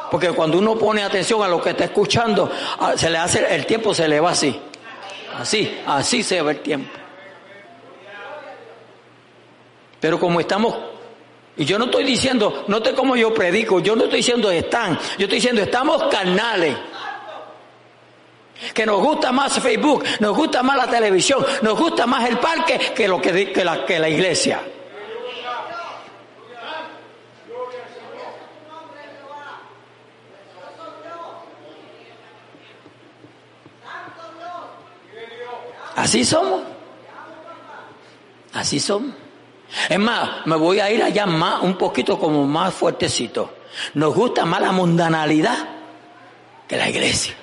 Porque 0.09 0.31
cuando 0.31 0.57
uno 0.57 0.75
pone 0.75 1.03
atención 1.03 1.43
a 1.43 1.47
lo 1.47 1.61
que 1.61 1.71
está 1.71 1.85
escuchando, 1.85 2.51
se 2.95 3.09
le 3.09 3.17
hace, 3.17 3.53
el 3.53 3.65
tiempo 3.65 3.93
se 3.93 4.07
le 4.07 4.19
va 4.19 4.31
así. 4.31 4.59
Así, 5.37 5.79
así 5.85 6.23
se 6.23 6.41
va 6.41 6.51
el 6.51 6.59
tiempo. 6.59 6.89
Pero 9.99 10.19
como 10.19 10.39
estamos, 10.39 10.75
y 11.57 11.65
yo 11.65 11.77
no 11.77 11.85
estoy 11.85 12.05
diciendo, 12.05 12.63
no 12.67 12.81
te 12.81 12.93
como 12.93 13.15
yo 13.15 13.33
predico, 13.33 13.79
yo 13.79 13.95
no 13.95 14.05
estoy 14.05 14.19
diciendo 14.19 14.49
están, 14.49 14.97
yo 15.17 15.25
estoy 15.25 15.37
diciendo 15.37 15.61
estamos 15.61 16.03
carnales. 16.05 16.75
Que 18.73 18.85
nos 18.85 18.99
gusta 19.01 19.31
más 19.31 19.57
Facebook, 19.59 20.03
nos 20.19 20.35
gusta 20.35 20.61
más 20.63 20.75
la 20.75 20.87
televisión, 20.87 21.45
nos 21.61 21.79
gusta 21.79 22.05
más 22.05 22.27
el 22.27 22.37
parque 22.39 22.77
que 22.93 23.07
lo 23.07 23.21
que, 23.21 23.53
que 23.53 23.99
la 23.99 24.09
iglesia. 24.09 24.61
Así 35.99 36.23
somos. 36.23 36.61
Así 38.53 38.79
somos. 38.79 39.13
Es 39.89 39.99
más, 39.99 40.45
me 40.47 40.55
voy 40.55 40.79
a 40.79 40.89
ir 40.89 41.03
allá 41.03 41.25
más, 41.25 41.61
un 41.61 41.77
poquito 41.77 42.17
como 42.17 42.47
más 42.47 42.73
fuertecito. 42.73 43.53
Nos 43.95 44.15
gusta 44.15 44.45
más 44.45 44.61
la 44.61 44.71
mundanalidad 44.71 45.57
que 46.69 46.77
la 46.77 46.89
iglesia. 46.89 47.35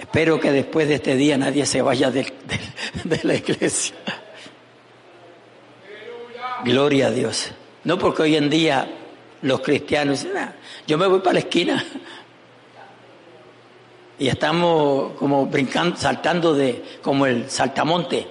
Espero 0.00 0.40
que 0.40 0.50
después 0.50 0.88
de 0.88 0.94
este 0.96 1.14
día 1.14 1.38
nadie 1.38 1.66
se 1.66 1.82
vaya 1.82 2.10
de, 2.10 2.32
de 3.04 3.20
la 3.22 3.34
iglesia. 3.34 3.94
Gloria 6.64 7.06
a 7.06 7.10
Dios. 7.12 7.52
No 7.88 7.98
porque 7.98 8.20
hoy 8.20 8.36
en 8.36 8.50
día 8.50 8.86
los 9.40 9.60
cristianos 9.60 10.22
dicen, 10.22 10.36
ah, 10.36 10.52
yo 10.86 10.98
me 10.98 11.06
voy 11.06 11.20
para 11.20 11.32
la 11.32 11.38
esquina. 11.38 11.82
Y 14.18 14.28
estamos 14.28 15.14
como 15.14 15.46
brincando, 15.46 15.96
saltando 15.96 16.52
de, 16.52 16.98
como 17.00 17.24
el 17.24 17.48
saltamonte. 17.48 18.26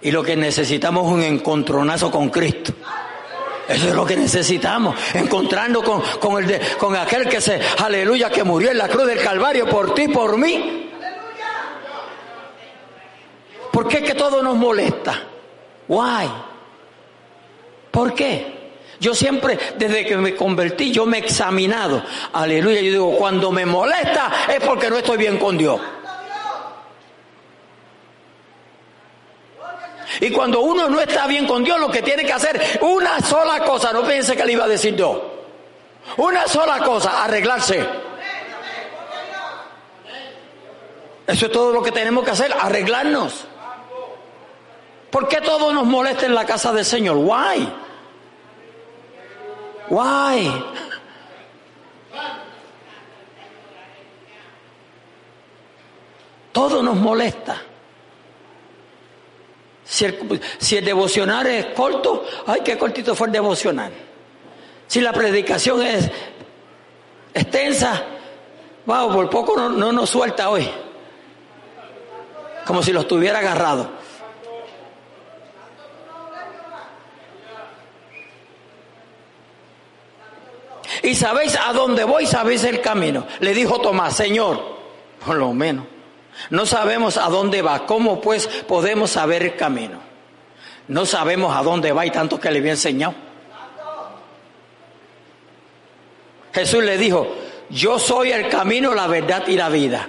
Y 0.00 0.10
lo 0.10 0.24
que 0.24 0.34
necesitamos 0.34 1.06
es 1.06 1.12
un 1.12 1.22
encontronazo 1.22 2.10
con 2.10 2.28
Cristo. 2.28 2.72
Eso 3.68 3.88
es 3.88 3.94
lo 3.94 4.04
que 4.04 4.16
necesitamos, 4.16 4.96
encontrarnos 5.14 5.84
con, 5.84 6.02
con 6.76 6.96
aquel 6.96 7.28
que 7.28 7.40
se, 7.40 7.60
aleluya, 7.78 8.30
que 8.30 8.42
murió 8.42 8.72
en 8.72 8.78
la 8.78 8.88
cruz 8.88 9.06
del 9.06 9.20
Calvario 9.20 9.68
por 9.68 9.94
ti, 9.94 10.08
por 10.08 10.36
mí. 10.36 10.81
¿Por 13.72 13.88
qué 13.88 14.02
que 14.02 14.14
todo 14.14 14.42
nos 14.42 14.56
molesta? 14.56 15.22
Why? 15.88 16.30
¿Por 17.90 18.14
qué? 18.14 18.60
Yo 19.00 19.14
siempre, 19.14 19.58
desde 19.76 20.06
que 20.06 20.16
me 20.16 20.36
convertí, 20.36 20.92
yo 20.92 21.06
me 21.06 21.18
he 21.18 21.20
examinado. 21.20 22.04
Aleluya. 22.34 22.80
Yo 22.82 22.90
digo, 22.90 23.16
cuando 23.16 23.50
me 23.50 23.66
molesta 23.66 24.30
es 24.48 24.60
porque 24.60 24.88
no 24.88 24.98
estoy 24.98 25.16
bien 25.16 25.38
con 25.38 25.58
Dios. 25.58 25.80
Y 30.20 30.30
cuando 30.30 30.60
uno 30.60 30.88
no 30.88 31.00
está 31.00 31.26
bien 31.26 31.46
con 31.46 31.64
Dios, 31.64 31.80
lo 31.80 31.90
que 31.90 32.02
tiene 32.02 32.24
que 32.24 32.32
hacer 32.32 32.78
una 32.82 33.20
sola 33.20 33.64
cosa, 33.64 33.92
no 33.92 34.04
piense 34.04 34.36
que 34.36 34.44
le 34.44 34.52
iba 34.52 34.64
a 34.64 34.68
decir 34.68 34.94
yo. 34.94 35.46
Una 36.18 36.46
sola 36.46 36.78
cosa, 36.80 37.24
arreglarse. 37.24 37.84
Eso 41.26 41.46
es 41.46 41.52
todo 41.52 41.72
lo 41.72 41.82
que 41.82 41.90
tenemos 41.90 42.24
que 42.24 42.32
hacer, 42.32 42.54
arreglarnos. 42.60 43.46
¿Por 45.12 45.28
qué 45.28 45.42
todo 45.42 45.74
nos 45.74 45.84
molesta 45.84 46.24
en 46.24 46.34
la 46.34 46.46
casa 46.46 46.72
del 46.72 46.86
Señor? 46.86 47.18
Why? 47.18 47.70
Why? 49.90 50.64
Todo 56.50 56.82
nos 56.82 56.96
molesta. 56.96 57.60
Si 59.84 60.06
el, 60.06 60.40
si 60.56 60.78
el, 60.78 60.84
devocional 60.86 61.46
es 61.46 61.66
corto, 61.74 62.24
ay, 62.46 62.62
qué 62.64 62.78
cortito 62.78 63.14
fue 63.14 63.26
el 63.26 63.34
devocional. 63.34 63.92
Si 64.86 65.02
la 65.02 65.12
predicación 65.12 65.82
es 65.82 66.10
extensa, 67.34 68.02
wow, 68.86 69.12
por 69.12 69.28
poco 69.28 69.56
no, 69.58 69.68
no 69.68 69.92
nos 69.92 70.08
suelta 70.08 70.48
hoy. 70.48 70.66
Como 72.64 72.82
si 72.82 72.94
lo 72.94 73.00
estuviera 73.00 73.40
agarrado. 73.40 74.01
Y 81.02 81.14
sabéis 81.14 81.56
a 81.56 81.72
dónde 81.72 82.04
voy, 82.04 82.26
sabéis 82.26 82.64
el 82.64 82.80
camino. 82.80 83.26
Le 83.40 83.52
dijo 83.54 83.80
Tomás, 83.80 84.16
Señor, 84.16 84.78
por 85.24 85.36
lo 85.36 85.52
menos, 85.52 85.86
no 86.50 86.64
sabemos 86.64 87.16
a 87.16 87.28
dónde 87.28 87.62
va. 87.62 87.86
¿Cómo 87.86 88.20
pues 88.20 88.46
podemos 88.46 89.10
saber 89.10 89.42
el 89.42 89.56
camino? 89.56 90.00
No 90.88 91.06
sabemos 91.06 91.56
a 91.56 91.62
dónde 91.62 91.92
va 91.92 92.06
y 92.06 92.10
tanto 92.10 92.38
que 92.38 92.50
le 92.50 92.58
había 92.58 92.72
enseñado. 92.72 93.14
Jesús 96.52 96.84
le 96.84 96.98
dijo, 96.98 97.26
yo 97.70 97.98
soy 97.98 98.30
el 98.30 98.48
camino, 98.48 98.94
la 98.94 99.06
verdad 99.06 99.46
y 99.46 99.56
la 99.56 99.68
vida. 99.70 100.08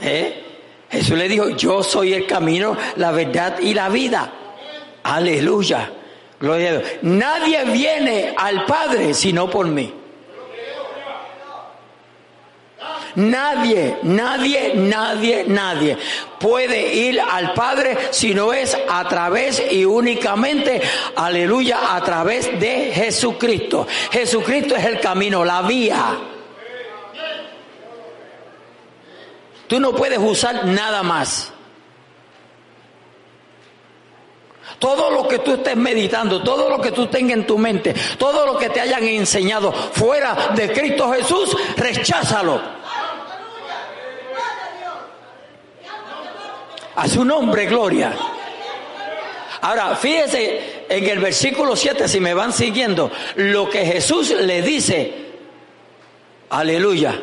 ¿Eh? 0.00 0.44
Jesús 0.90 1.16
le 1.16 1.28
dijo, 1.28 1.48
yo 1.50 1.82
soy 1.82 2.14
el 2.14 2.26
camino, 2.26 2.76
la 2.96 3.10
verdad 3.10 3.58
y 3.60 3.74
la 3.74 3.88
vida. 3.88 4.30
Aleluya. 5.02 5.90
Gloria. 6.40 6.82
Nadie 7.02 7.64
viene 7.64 8.34
al 8.36 8.64
Padre 8.64 9.14
sino 9.14 9.50
por 9.50 9.66
mí. 9.66 9.92
Nadie, 13.16 13.98
nadie, 14.02 14.74
nadie, 14.74 15.44
nadie 15.48 15.96
puede 16.38 16.94
ir 16.94 17.20
al 17.20 17.52
Padre 17.52 17.96
si 18.10 18.32
no 18.32 18.52
es 18.52 18.76
a 18.88 19.08
través 19.08 19.62
y 19.70 19.84
únicamente, 19.84 20.80
aleluya, 21.16 21.96
a 21.96 22.02
través 22.02 22.58
de 22.60 22.92
Jesucristo. 22.94 23.86
Jesucristo 24.12 24.76
es 24.76 24.84
el 24.84 25.00
camino, 25.00 25.44
la 25.44 25.62
vía. 25.62 26.16
Tú 29.66 29.80
no 29.80 29.92
puedes 29.94 30.18
usar 30.18 30.64
nada 30.66 31.02
más. 31.02 31.52
Todo 34.78 35.10
lo 35.10 35.26
que 35.26 35.40
tú 35.40 35.54
estés 35.54 35.76
meditando, 35.76 36.42
todo 36.42 36.68
lo 36.68 36.80
que 36.80 36.92
tú 36.92 37.06
tengas 37.08 37.38
en 37.38 37.46
tu 37.46 37.58
mente, 37.58 37.94
todo 38.16 38.46
lo 38.46 38.56
que 38.56 38.70
te 38.70 38.80
hayan 38.80 39.02
enseñado 39.02 39.72
fuera 39.72 40.50
de 40.54 40.72
Cristo 40.72 41.10
Jesús, 41.12 41.56
recházalo. 41.76 42.60
A 46.94 47.08
su 47.08 47.24
nombre, 47.24 47.66
gloria. 47.66 48.12
Ahora, 49.60 49.96
fíjese 49.96 50.84
en 50.88 51.08
el 51.08 51.18
versículo 51.18 51.74
7, 51.74 52.08
si 52.08 52.20
me 52.20 52.34
van 52.34 52.52
siguiendo, 52.52 53.10
lo 53.36 53.68
que 53.68 53.84
Jesús 53.84 54.30
le 54.30 54.62
dice, 54.62 55.12
aleluya. 56.50 57.20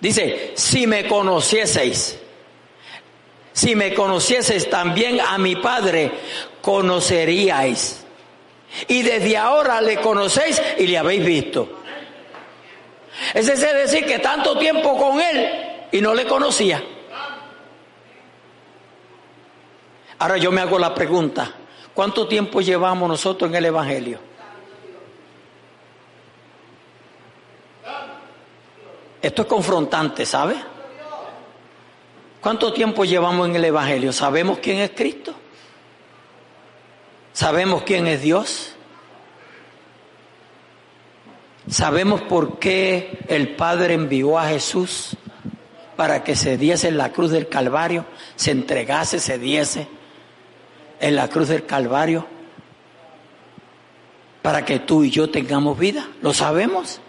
Dice, 0.00 0.52
si 0.54 0.86
me 0.86 1.06
conocieseis, 1.06 2.19
si 3.52 3.74
me 3.74 3.94
conocieseis 3.94 4.68
también 4.70 5.20
a 5.20 5.38
mi 5.38 5.56
Padre, 5.56 6.12
conoceríais. 6.60 8.04
Y 8.86 9.02
desde 9.02 9.36
ahora 9.36 9.80
le 9.80 10.00
conocéis 10.00 10.62
y 10.78 10.86
le 10.86 10.98
habéis 10.98 11.24
visto. 11.24 11.80
Es 13.34 13.46
decir, 13.46 14.06
que 14.06 14.18
tanto 14.18 14.56
tiempo 14.56 14.96
con 14.96 15.20
Él 15.20 15.88
y 15.92 16.00
no 16.00 16.14
le 16.14 16.24
conocía. 16.26 16.82
Ahora 20.18 20.36
yo 20.36 20.52
me 20.52 20.60
hago 20.60 20.78
la 20.78 20.94
pregunta, 20.94 21.50
¿cuánto 21.94 22.28
tiempo 22.28 22.60
llevamos 22.60 23.08
nosotros 23.08 23.50
en 23.50 23.56
el 23.56 23.64
Evangelio? 23.66 24.18
Esto 29.22 29.42
es 29.42 29.48
confrontante, 29.48 30.24
¿sabe? 30.24 30.56
¿Cuánto 32.40 32.72
tiempo 32.72 33.04
llevamos 33.04 33.48
en 33.48 33.56
el 33.56 33.64
Evangelio? 33.66 34.12
¿Sabemos 34.12 34.58
quién 34.58 34.78
es 34.78 34.90
Cristo? 34.90 35.34
¿Sabemos 37.32 37.82
quién 37.82 38.06
es 38.06 38.22
Dios? 38.22 38.74
¿Sabemos 41.68 42.22
por 42.22 42.58
qué 42.58 43.18
el 43.28 43.54
Padre 43.56 43.94
envió 43.94 44.38
a 44.38 44.48
Jesús 44.48 45.16
para 45.96 46.24
que 46.24 46.34
se 46.34 46.56
diese 46.56 46.88
en 46.88 46.96
la 46.96 47.12
cruz 47.12 47.30
del 47.30 47.48
Calvario, 47.48 48.06
se 48.36 48.52
entregase, 48.52 49.20
se 49.20 49.38
diese 49.38 49.86
en 50.98 51.14
la 51.14 51.28
cruz 51.28 51.48
del 51.48 51.66
Calvario, 51.66 52.26
para 54.40 54.64
que 54.64 54.78
tú 54.78 55.04
y 55.04 55.10
yo 55.10 55.30
tengamos 55.30 55.78
vida? 55.78 56.08
¿Lo 56.22 56.32
sabemos? 56.32 57.00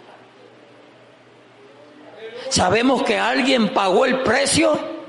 ¿Sabemos 2.50 3.02
que 3.02 3.18
alguien 3.18 3.72
pagó 3.72 4.04
el 4.04 4.20
precio? 4.22 5.01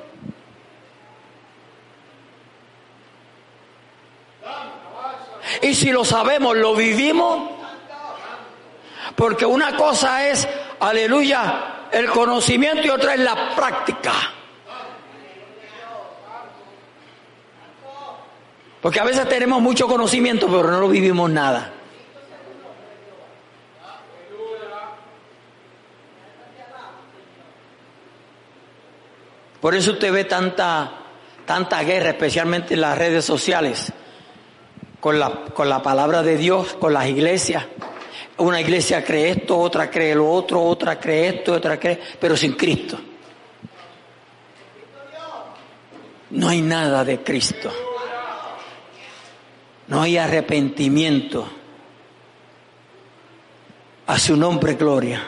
Y 5.62 5.74
si 5.76 5.92
lo 5.92 6.04
sabemos, 6.04 6.56
lo 6.58 6.76
vivimos. 6.76 7.52
Porque 9.16 9.46
una 9.46 9.76
cosa 9.76 10.28
es, 10.28 10.48
aleluya, 10.80 11.88
el 11.92 12.10
conocimiento 12.10 12.88
y 12.88 12.90
otra 12.90 13.14
es 13.14 13.20
la 13.20 13.56
práctica. 13.56 14.14
Porque 18.82 19.00
a 19.00 19.04
veces 19.04 19.30
tenemos 19.30 19.62
mucho 19.62 19.88
conocimiento, 19.88 20.48
pero 20.48 20.70
no 20.70 20.80
lo 20.80 20.90
vivimos 20.90 21.30
nada. 21.30 21.72
Por 29.62 29.76
eso 29.76 29.92
usted 29.92 30.12
ve 30.12 30.26
tanta, 30.26 30.92
tanta 31.46 31.82
guerra, 31.84 32.10
especialmente 32.10 32.74
en 32.74 32.82
las 32.82 32.98
redes 32.98 33.24
sociales 33.24 33.94
con 35.04 35.20
la, 35.20 35.30
con 35.54 35.68
la 35.68 35.84
palabra 35.84 36.24
de 36.24 36.38
Dios, 36.38 36.78
con 36.80 36.94
las 36.94 37.10
iglesias. 37.10 37.66
Una 38.38 38.62
iglesia 38.62 39.04
cree 39.04 39.32
esto, 39.32 39.60
otra 39.60 39.92
cree 39.92 40.16
lo 40.16 40.32
otro, 40.32 40.64
otra 40.64 40.98
cree 40.98 41.28
esto, 41.28 41.52
otra 41.52 41.78
cree, 41.78 42.00
pero 42.18 42.38
sin 42.38 42.54
Cristo. 42.54 42.98
No 46.30 46.48
hay 46.48 46.62
nada 46.62 47.04
de 47.04 47.22
Cristo. 47.22 47.70
No 49.88 50.02
hay 50.02 50.18
arrepentimiento. 50.18 51.50
A 54.08 54.18
su 54.18 54.38
nombre, 54.38 54.76
gloria. 54.76 55.22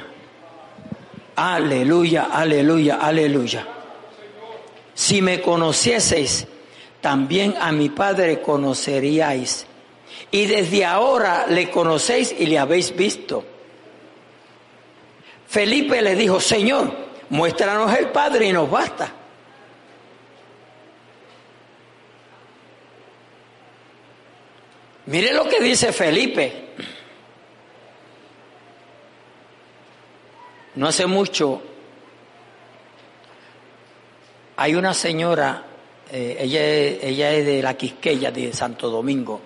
Aleluya, 1.36 2.30
aleluya, 2.32 2.95
aleluya. 3.01 3.67
Si 4.93 5.21
me 5.21 5.41
conocieseis, 5.41 6.47
también 7.06 7.53
a 7.62 7.72
mi 7.72 7.89
Padre 7.89 8.41
conoceríais. 8.41 9.68
Y 10.32 10.47
desde 10.47 10.84
ahora 10.84 11.45
le 11.47 11.70
conocéis 11.70 12.34
y 12.36 12.47
le 12.47 12.58
habéis 12.58 12.95
visto. 12.95 13.45
Felipe 15.47 16.01
le 16.01 16.16
dijo, 16.16 16.39
Señor, 16.39 16.91
muéstranos 17.30 17.95
el 17.95 18.08
Padre 18.08 18.47
y 18.47 18.53
nos 18.53 18.72
basta. 18.72 19.14
Mire 25.06 25.32
lo 25.32 25.47
que 25.47 25.62
dice 25.62 25.93
Felipe. 25.93 26.70
No 30.74 30.88
hace 30.88 31.06
mucho 31.06 31.62
hay 34.58 34.74
una 34.74 34.95
señora 34.95 35.74
eh, 36.12 36.38
ella, 36.39 36.64
ella 36.64 37.32
es 37.32 37.45
de 37.45 37.62
la 37.62 37.76
Quisqueya, 37.76 38.32
de 38.32 38.53
Santo 38.53 38.89
Domingo. 38.89 39.41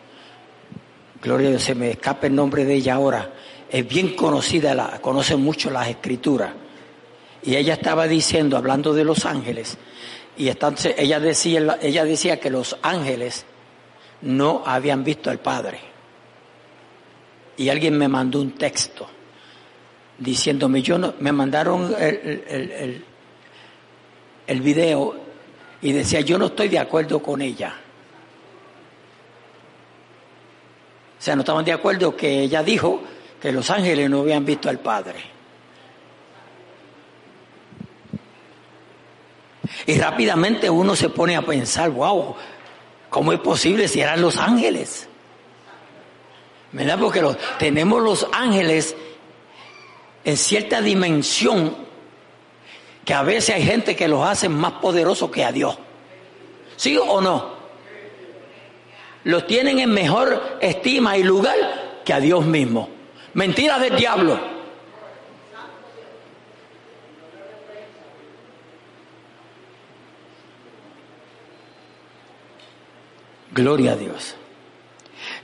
Gloria 1.21 1.57
se 1.59 1.75
me 1.75 1.91
escapa 1.91 2.27
el 2.27 2.35
nombre 2.35 2.65
de 2.65 2.75
ella 2.75 2.95
ahora. 2.95 3.33
Es 3.69 3.87
bien 3.87 4.15
conocida, 4.15 4.73
la, 4.73 4.99
conoce 5.01 5.35
mucho 5.35 5.69
las 5.69 5.87
escrituras. 5.87 6.51
Y 7.43 7.55
ella 7.55 7.75
estaba 7.75 8.07
diciendo, 8.07 8.57
hablando 8.57 8.93
de 8.93 9.03
los 9.03 9.25
ángeles, 9.25 9.77
y 10.37 10.49
entonces 10.49 10.95
ella 10.97 11.19
decía, 11.19 11.77
ella 11.81 12.05
decía 12.05 12.39
que 12.39 12.49
los 12.49 12.77
ángeles 12.81 13.45
no 14.21 14.63
habían 14.65 15.03
visto 15.03 15.29
al 15.29 15.39
Padre. 15.39 15.79
Y 17.57 17.69
alguien 17.69 17.97
me 17.97 18.07
mandó 18.07 18.41
un 18.41 18.51
texto 18.51 19.07
diciéndome, 20.17 20.81
yo 20.81 20.97
no, 20.97 21.13
me 21.19 21.31
mandaron 21.31 21.93
el, 21.97 22.43
el, 22.47 23.05
el 24.47 24.61
video 24.61 25.28
y 25.81 25.91
decía, 25.91 26.21
yo 26.21 26.37
no 26.37 26.47
estoy 26.47 26.67
de 26.67 26.79
acuerdo 26.79 27.21
con 27.21 27.41
ella. 27.41 27.75
O 31.17 31.21
sea, 31.21 31.35
no 31.35 31.41
estaban 31.41 31.65
de 31.65 31.73
acuerdo 31.73 32.15
que 32.15 32.41
ella 32.41 32.63
dijo 32.63 33.01
que 33.41 33.51
los 33.51 33.69
ángeles 33.69 34.09
no 34.09 34.21
habían 34.21 34.45
visto 34.45 34.69
al 34.69 34.79
Padre. 34.79 35.19
Y 39.85 39.97
rápidamente 39.97 40.69
uno 40.69 40.95
se 40.95 41.09
pone 41.09 41.35
a 41.35 41.41
pensar, 41.41 41.89
wow, 41.89 42.35
¿cómo 43.09 43.33
es 43.33 43.39
posible 43.39 43.87
si 43.87 44.01
eran 44.01 44.21
los 44.21 44.37
ángeles? 44.37 45.07
¿Verdad? 46.71 46.99
Porque 46.99 47.23
tenemos 47.57 48.01
los 48.01 48.27
ángeles 48.31 48.95
en 50.23 50.37
cierta 50.37 50.81
dimensión 50.81 51.88
que 53.09 53.15
a 53.15 53.23
veces 53.23 53.55
hay 53.55 53.63
gente 53.63 53.95
que 53.95 54.07
los 54.07 54.23
hace 54.23 54.47
más 54.49 54.73
poderosos 54.73 55.31
que 55.31 55.43
a 55.43 55.51
Dios. 55.51 55.75
¿Sí 56.75 56.95
o 56.95 57.19
no? 57.19 57.53
Los 59.23 59.47
tienen 59.47 59.79
en 59.79 59.89
mejor 59.89 60.59
estima 60.61 61.17
y 61.17 61.23
lugar 61.23 62.01
que 62.05 62.13
a 62.13 62.19
Dios 62.19 62.45
mismo. 62.45 62.87
Mentira 63.33 63.79
del 63.79 63.95
diablo. 63.95 64.39
Gloria 73.49 73.93
a 73.93 73.95
Dios. 73.95 74.35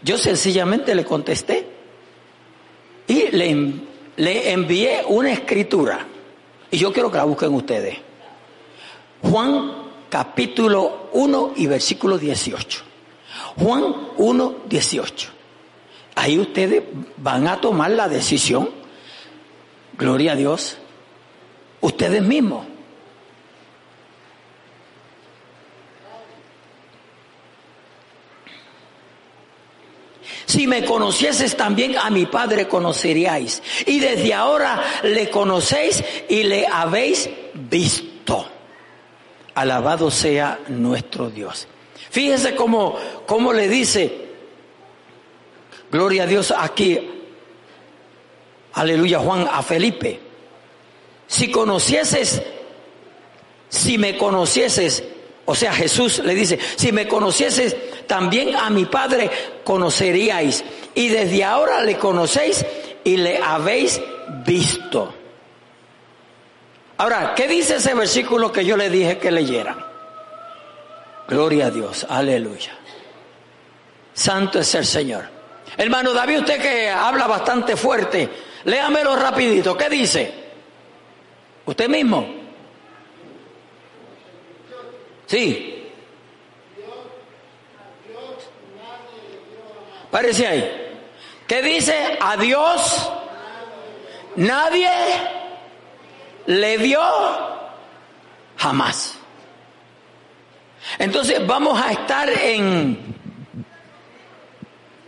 Yo 0.04 0.20
sencillamente 0.20 0.94
le 0.94 1.04
contesté 1.04 1.68
y 3.08 3.30
le, 3.32 3.74
le 4.18 4.52
envié 4.52 5.04
una 5.08 5.32
escritura 5.32 6.10
y 6.76 6.78
yo 6.78 6.92
quiero 6.92 7.10
que 7.10 7.18
la 7.18 7.24
busquen 7.24 7.54
ustedes. 7.54 7.98
Juan 9.22 9.72
capítulo 10.10 11.10
1 11.14 11.54
y 11.56 11.68
versículo 11.68 12.18
18. 12.18 12.84
Juan 13.58 13.96
1, 14.18 14.56
18. 14.68 15.30
Ahí 16.16 16.38
ustedes 16.38 16.84
van 17.16 17.48
a 17.48 17.62
tomar 17.62 17.92
la 17.92 18.10
decisión, 18.10 18.70
gloria 19.98 20.34
a 20.34 20.36
Dios, 20.36 20.78
Ustedes 21.80 22.24
mismos. 22.24 22.66
Si 30.46 30.68
me 30.68 30.84
conocieses 30.84 31.56
también 31.56 31.98
a 31.98 32.10
mi 32.10 32.26
Padre 32.26 32.68
conoceríais. 32.68 33.62
Y 33.86 34.00
desde 34.00 34.34
ahora 34.34 34.84
le 35.04 35.30
conocéis 35.30 36.04
y 36.30 36.44
le 36.44 36.68
habéis 36.68 37.30
visto. 37.54 38.48
Alabado 39.56 40.12
sea 40.12 40.60
nuestro 40.68 41.30
Dios. 41.30 41.68
Fíjese 42.10 42.56
cómo, 42.56 42.98
cómo 43.26 43.54
le 43.54 43.68
dice, 43.68 44.26
gloria 45.92 46.24
a 46.24 46.28
Dios 46.28 46.54
aquí, 46.58 47.00
aleluya 48.74 49.20
Juan, 49.20 49.48
a 49.52 49.62
Felipe. 49.64 50.20
Si 51.28 51.52
conocieses, 51.52 52.42
si 53.70 53.98
me 53.98 54.18
conocieses, 54.18 55.04
o 55.46 55.56
sea, 55.56 55.74
Jesús 55.74 56.20
le 56.20 56.34
dice, 56.36 56.60
si 56.76 56.92
me 56.92 57.08
conocieses, 57.08 57.76
también 58.08 58.56
a 58.56 58.70
mi 58.70 58.86
Padre 58.86 59.30
conoceríais. 59.64 60.64
Y 60.94 61.10
desde 61.10 61.44
ahora 61.44 61.82
le 61.82 61.98
conocéis 61.98 62.66
y 63.04 63.18
le 63.18 63.38
habéis 63.38 64.02
visto. 64.46 65.14
Ahora, 66.98 67.34
¿qué 67.36 67.48
dice 67.48 67.76
ese 67.76 67.94
versículo 67.94 68.52
que 68.52 68.64
yo 68.64 68.78
le 68.78 68.90
dije 68.90 69.18
que 69.18 69.32
leyeran? 69.32 69.78
Gloria 71.28 71.68
a 71.68 71.72
Dios, 71.72 72.06
aleluya. 72.10 72.78
Santo 74.14 74.60
es 74.60 74.74
el 74.76 74.86
Señor. 74.86 75.26
Hermano 75.78 76.14
David, 76.14 76.40
usted 76.40 76.62
que 76.62 76.90
habla 76.90 77.28
bastante 77.28 77.76
fuerte, 77.76 78.30
léamelo 78.64 79.16
rapidito. 79.16 79.76
¿Qué 79.76 79.90
dice? 79.90 80.34
¿Usted 81.66 81.90
mismo? 81.90 82.26
Sí. 85.26 85.75
Parece 90.16 90.48
ahí. 90.48 90.96
¿Qué 91.46 91.62
dice? 91.62 92.18
A 92.22 92.38
Dios 92.38 93.12
nadie 94.38 94.90
le 96.46 96.78
dio 96.78 97.02
jamás. 98.56 99.18
Entonces 101.00 101.46
vamos 101.46 101.78
a 101.82 101.92
estar 101.92 102.30
en, 102.30 102.98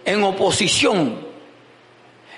en 0.04 0.24
oposición, 0.26 1.26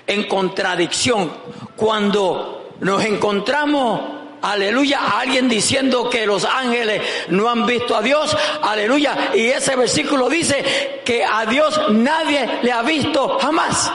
en 0.06 0.28
contradicción, 0.28 1.28
cuando 1.74 2.76
nos 2.78 3.04
encontramos 3.04 4.19
aleluya, 4.42 5.18
alguien 5.18 5.48
diciendo 5.48 6.08
que 6.08 6.26
los 6.26 6.44
ángeles 6.44 7.02
no 7.28 7.48
han 7.48 7.66
visto 7.66 7.96
a 7.96 8.02
Dios, 8.02 8.36
aleluya, 8.62 9.30
y 9.34 9.46
ese 9.46 9.76
versículo 9.76 10.28
dice 10.28 11.02
que 11.04 11.24
a 11.24 11.46
Dios 11.46 11.80
nadie 11.90 12.60
le 12.62 12.72
ha 12.72 12.82
visto 12.82 13.38
jamás. 13.38 13.92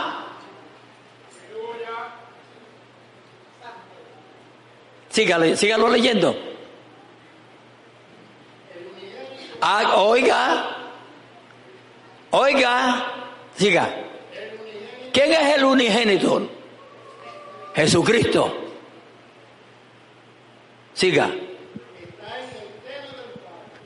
Sígale, 5.10 5.56
sígalo 5.56 5.88
leyendo. 5.88 6.36
Ah, 9.62 9.94
oiga, 9.96 10.78
oiga, 12.32 13.06
siga. 13.56 13.96
¿Quién 15.14 15.32
es 15.32 15.56
el 15.56 15.64
unigénito? 15.64 16.50
Jesucristo. 17.74 18.65
Siga. 20.96 21.30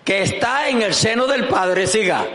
Que 0.06 0.22
está 0.22 0.70
en 0.70 0.82
el 0.84 0.94
seno 0.94 1.28
del 1.28 1.48
Padre, 1.48 1.86
siga. 1.88 2.26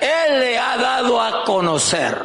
Él 0.00 0.40
le 0.40 0.58
ha 0.58 0.76
dado 0.76 1.20
a 1.20 1.44
conocer. 1.44 2.16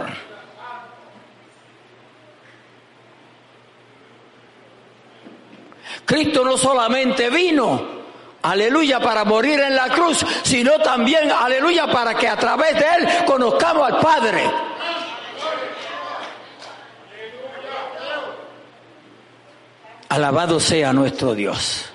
Cristo 6.06 6.44
no 6.44 6.58
solamente 6.58 7.30
vino, 7.30 7.82
aleluya, 8.42 9.00
para 9.00 9.24
morir 9.24 9.60
en 9.62 9.76
la 9.76 9.88
cruz, 9.90 10.26
sino 10.44 10.80
también, 10.80 11.32
aleluya, 11.32 11.88
para 11.88 12.16
que 12.16 12.28
a 12.28 12.36
través 12.36 12.76
de 12.76 12.86
Él 12.86 13.26
conozcamos 13.26 13.92
al 13.92 14.00
Padre. 14.00 14.71
Alabado 20.12 20.60
sea 20.60 20.92
nuestro 20.92 21.34
Dios. 21.34 21.86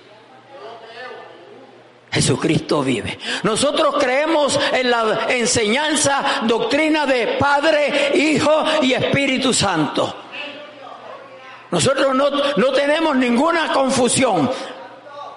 Jesucristo 2.11 2.83
vive. 2.83 3.19
Nosotros 3.43 3.97
creemos 4.01 4.59
en 4.73 4.91
la 4.91 5.27
enseñanza, 5.29 6.41
doctrina 6.45 7.05
de 7.05 7.37
Padre, 7.39 8.12
Hijo 8.14 8.64
y 8.81 8.95
Espíritu 8.95 9.53
Santo. 9.53 10.17
Nosotros 11.71 12.14
no, 12.14 12.31
no 12.57 12.73
tenemos 12.73 13.14
ninguna 13.17 13.71
confusión. 13.71 14.51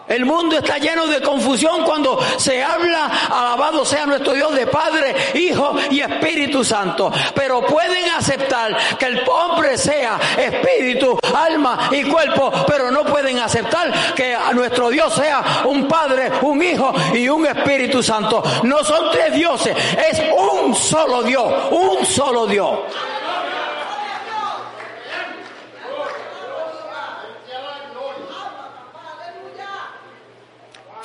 El 0.10 0.26
mundo 0.26 0.57
está 0.57 0.80
lleno 0.80 1.05
de 1.05 1.22
confusión 1.22 1.84
cuando 1.84 2.20
se 2.38 2.64
habla, 2.64 3.05
alabado 3.30 3.86
sea 3.86 4.07
nuestro 4.07 4.34
Dios 4.34 4.55
de 4.55 4.66
Padre, 4.66 5.16
Hijo 5.36 5.76
y 5.91 6.01
Espíritu 6.01 6.64
Santo. 6.64 7.12
Pero 7.36 7.62
pueden 7.62 8.10
aceptar 8.10 8.76
que 8.97 9.05
el 9.05 9.22
hombre 9.30 9.78
sea 9.78 10.20
espíritu, 10.36 11.20
alma 11.36 11.89
y 11.91 12.03
cuerpo, 12.03 12.51
pero 12.68 12.89
no 12.89 13.05
pueden 13.05 13.38
aceptar 13.38 13.93
que 14.16 14.36
nuestro 14.55 14.89
Dios 14.89 15.14
sea 15.14 15.62
un 15.66 15.88
Padre, 15.88 16.32
un 16.41 16.62
Hijo 16.64 16.91
y 17.14 17.30
un 17.30 17.45
Espíritu 17.45 18.01
Santo. 18.01 18.41
No 18.64 18.84
son 18.84 19.12
tres 19.12 19.34
dioses, 19.36 19.78
es 20.12 20.24
un 20.36 20.74
solo 20.74 21.22
Dios, 21.22 21.53
un 21.70 22.03
solo 22.03 22.47
Dios. 22.47 22.80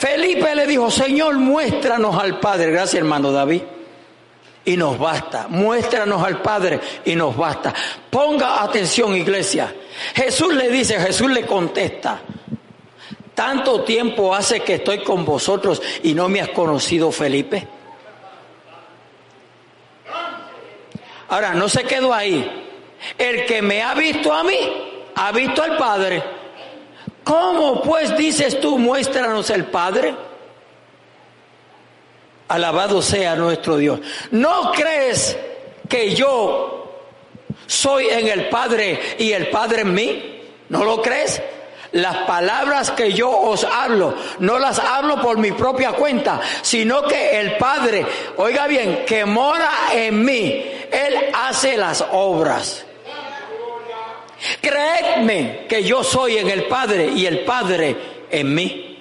Felipe 0.04 0.54
le 0.54 0.66
dijo, 0.66 0.90
Señor, 0.90 1.38
muéstranos 1.38 2.22
al 2.22 2.38
Padre. 2.38 2.70
Gracias, 2.70 2.96
hermano 2.96 3.32
David. 3.32 3.62
Y 4.66 4.76
nos 4.76 4.98
basta. 4.98 5.46
Muéstranos 5.48 6.22
al 6.22 6.42
Padre 6.42 6.78
y 7.06 7.16
nos 7.16 7.34
basta. 7.34 7.72
Ponga 8.10 8.62
atención, 8.62 9.16
iglesia. 9.16 9.74
Jesús 10.14 10.52
le 10.52 10.68
dice, 10.68 11.00
Jesús 11.00 11.30
le 11.30 11.46
contesta. 11.46 12.20
Tanto 13.34 13.82
tiempo 13.82 14.34
hace 14.34 14.60
que 14.60 14.74
estoy 14.74 15.02
con 15.02 15.24
vosotros 15.24 15.80
y 16.02 16.12
no 16.12 16.28
me 16.28 16.42
has 16.42 16.50
conocido, 16.50 17.10
Felipe. 17.10 17.66
Ahora, 21.28 21.54
no 21.54 21.66
se 21.66 21.84
quedó 21.84 22.12
ahí. 22.12 22.46
El 23.16 23.46
que 23.46 23.62
me 23.62 23.82
ha 23.82 23.94
visto 23.94 24.34
a 24.34 24.44
mí, 24.44 24.58
ha 25.14 25.32
visto 25.32 25.62
al 25.62 25.78
Padre. 25.78 26.43
¿Cómo 27.24 27.82
pues 27.82 28.16
dices 28.16 28.60
tú, 28.60 28.78
muéstranos 28.78 29.48
el 29.50 29.64
Padre? 29.64 30.14
Alabado 32.48 33.00
sea 33.00 33.34
nuestro 33.34 33.78
Dios. 33.78 34.00
¿No 34.30 34.70
crees 34.72 35.36
que 35.88 36.14
yo 36.14 36.92
soy 37.66 38.08
en 38.08 38.28
el 38.28 38.48
Padre 38.50 39.00
y 39.18 39.32
el 39.32 39.48
Padre 39.48 39.82
en 39.82 39.94
mí? 39.94 40.42
¿No 40.68 40.84
lo 40.84 41.00
crees? 41.00 41.40
Las 41.92 42.18
palabras 42.26 42.90
que 42.90 43.12
yo 43.12 43.30
os 43.30 43.64
hablo, 43.64 44.14
no 44.40 44.58
las 44.58 44.78
hablo 44.80 45.20
por 45.22 45.38
mi 45.38 45.52
propia 45.52 45.92
cuenta, 45.92 46.40
sino 46.60 47.02
que 47.02 47.38
el 47.38 47.56
Padre, 47.56 48.04
oiga 48.36 48.66
bien, 48.66 49.04
que 49.06 49.24
mora 49.24 49.70
en 49.92 50.24
mí, 50.24 50.64
Él 50.90 51.30
hace 51.32 51.76
las 51.76 52.04
obras. 52.10 52.84
Creedme 54.60 55.66
que 55.68 55.82
yo 55.82 56.04
soy 56.04 56.38
en 56.38 56.48
el 56.50 56.64
Padre 56.64 57.08
y 57.14 57.26
el 57.26 57.40
Padre 57.40 57.96
en 58.30 58.54
mí. 58.54 58.98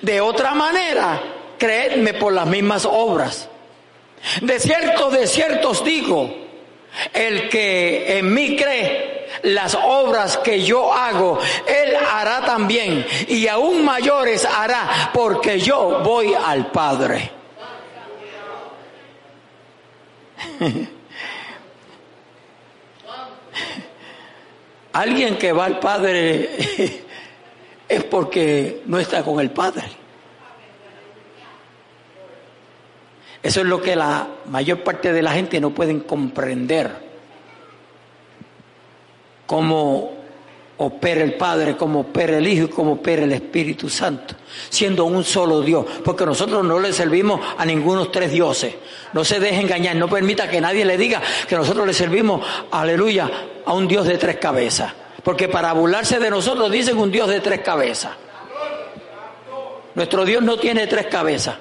De 0.00 0.20
otra 0.20 0.54
manera, 0.54 1.20
creedme 1.58 2.14
por 2.14 2.32
las 2.32 2.46
mismas 2.46 2.86
obras. 2.86 3.48
De 4.40 4.60
cierto, 4.60 5.10
de 5.10 5.26
cierto 5.26 5.70
os 5.70 5.84
digo, 5.84 6.32
el 7.12 7.48
que 7.48 8.18
en 8.18 8.32
mí 8.32 8.56
cree, 8.56 9.28
las 9.42 9.74
obras 9.74 10.36
que 10.38 10.62
yo 10.62 10.92
hago, 10.92 11.38
él 11.66 11.96
hará 11.96 12.44
también, 12.44 13.04
y 13.28 13.48
aún 13.48 13.84
mayores 13.84 14.44
hará, 14.44 15.10
porque 15.12 15.58
yo 15.58 16.00
voy 16.04 16.34
al 16.34 16.70
Padre. 16.70 17.30
Alguien 24.92 25.38
que 25.38 25.52
va 25.52 25.64
al 25.64 25.78
Padre 25.78 26.50
es 27.88 28.04
porque 28.04 28.82
no 28.86 28.98
está 28.98 29.22
con 29.22 29.40
el 29.40 29.50
Padre. 29.50 29.84
Eso 33.42 33.60
es 33.60 33.66
lo 33.66 33.82
que 33.82 33.96
la 33.96 34.28
mayor 34.46 34.84
parte 34.84 35.12
de 35.12 35.22
la 35.22 35.32
gente 35.32 35.60
no 35.60 35.70
pueden 35.70 36.00
comprender. 36.00 36.90
Como 39.46 40.21
opera 40.78 41.22
el 41.22 41.34
Padre, 41.34 41.76
como 41.76 42.00
opera 42.00 42.38
el 42.38 42.46
Hijo 42.46 42.64
y 42.64 42.68
como 42.68 42.92
opera 42.92 43.24
el 43.24 43.32
Espíritu 43.32 43.88
Santo, 43.88 44.34
siendo 44.68 45.04
un 45.04 45.24
solo 45.24 45.60
Dios, 45.60 45.84
porque 46.04 46.26
nosotros 46.26 46.64
no 46.64 46.78
le 46.78 46.92
servimos 46.92 47.40
a 47.56 47.64
ninguno 47.64 48.08
tres 48.08 48.32
dioses. 48.32 48.74
No 49.12 49.24
se 49.24 49.38
deje 49.38 49.60
engañar, 49.60 49.96
no 49.96 50.08
permita 50.08 50.48
que 50.48 50.60
nadie 50.60 50.84
le 50.84 50.96
diga 50.96 51.22
que 51.48 51.56
nosotros 51.56 51.86
le 51.86 51.92
servimos, 51.92 52.44
aleluya, 52.70 53.30
a 53.64 53.72
un 53.72 53.86
Dios 53.86 54.06
de 54.06 54.18
tres 54.18 54.36
cabezas, 54.36 54.92
porque 55.22 55.48
para 55.48 55.72
burlarse 55.72 56.18
de 56.18 56.30
nosotros 56.30 56.70
dicen 56.70 56.98
un 56.98 57.10
Dios 57.10 57.28
de 57.28 57.40
tres 57.40 57.60
cabezas. 57.60 58.12
Nuestro 59.94 60.24
Dios 60.24 60.42
no 60.42 60.56
tiene 60.56 60.86
tres 60.86 61.06
cabezas. 61.06 61.56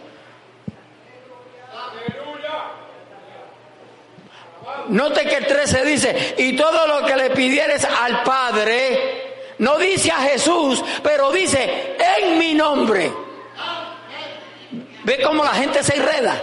Note 4.90 5.26
que 5.26 5.36
el 5.36 5.48
13 5.48 5.86
dice, 5.86 6.36
y 6.38 6.56
todo 6.56 6.88
lo 6.88 7.06
que 7.06 7.16
le 7.16 7.30
pidieres 7.32 7.86
al 7.86 8.24
Padre, 8.24 9.32
no 9.60 9.78
dice 9.78 10.12
a 10.12 10.18
Jesús, 10.18 10.84
pero 11.04 11.32
dice 11.32 11.96
en 12.18 12.38
mi 12.38 12.54
nombre. 12.54 13.12
¿Ve 15.04 15.22
cómo 15.22 15.44
la 15.44 15.54
gente 15.54 15.84
se 15.84 15.96
enreda? 15.96 16.42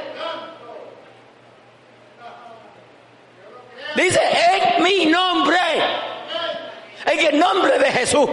Dice 3.97 4.20
en 4.20 4.82
mi 4.82 5.07
nombre. 5.07 5.59
En 7.07 7.18
el 7.18 7.39
nombre 7.39 7.78
de 7.78 7.91
Jesús. 7.91 8.28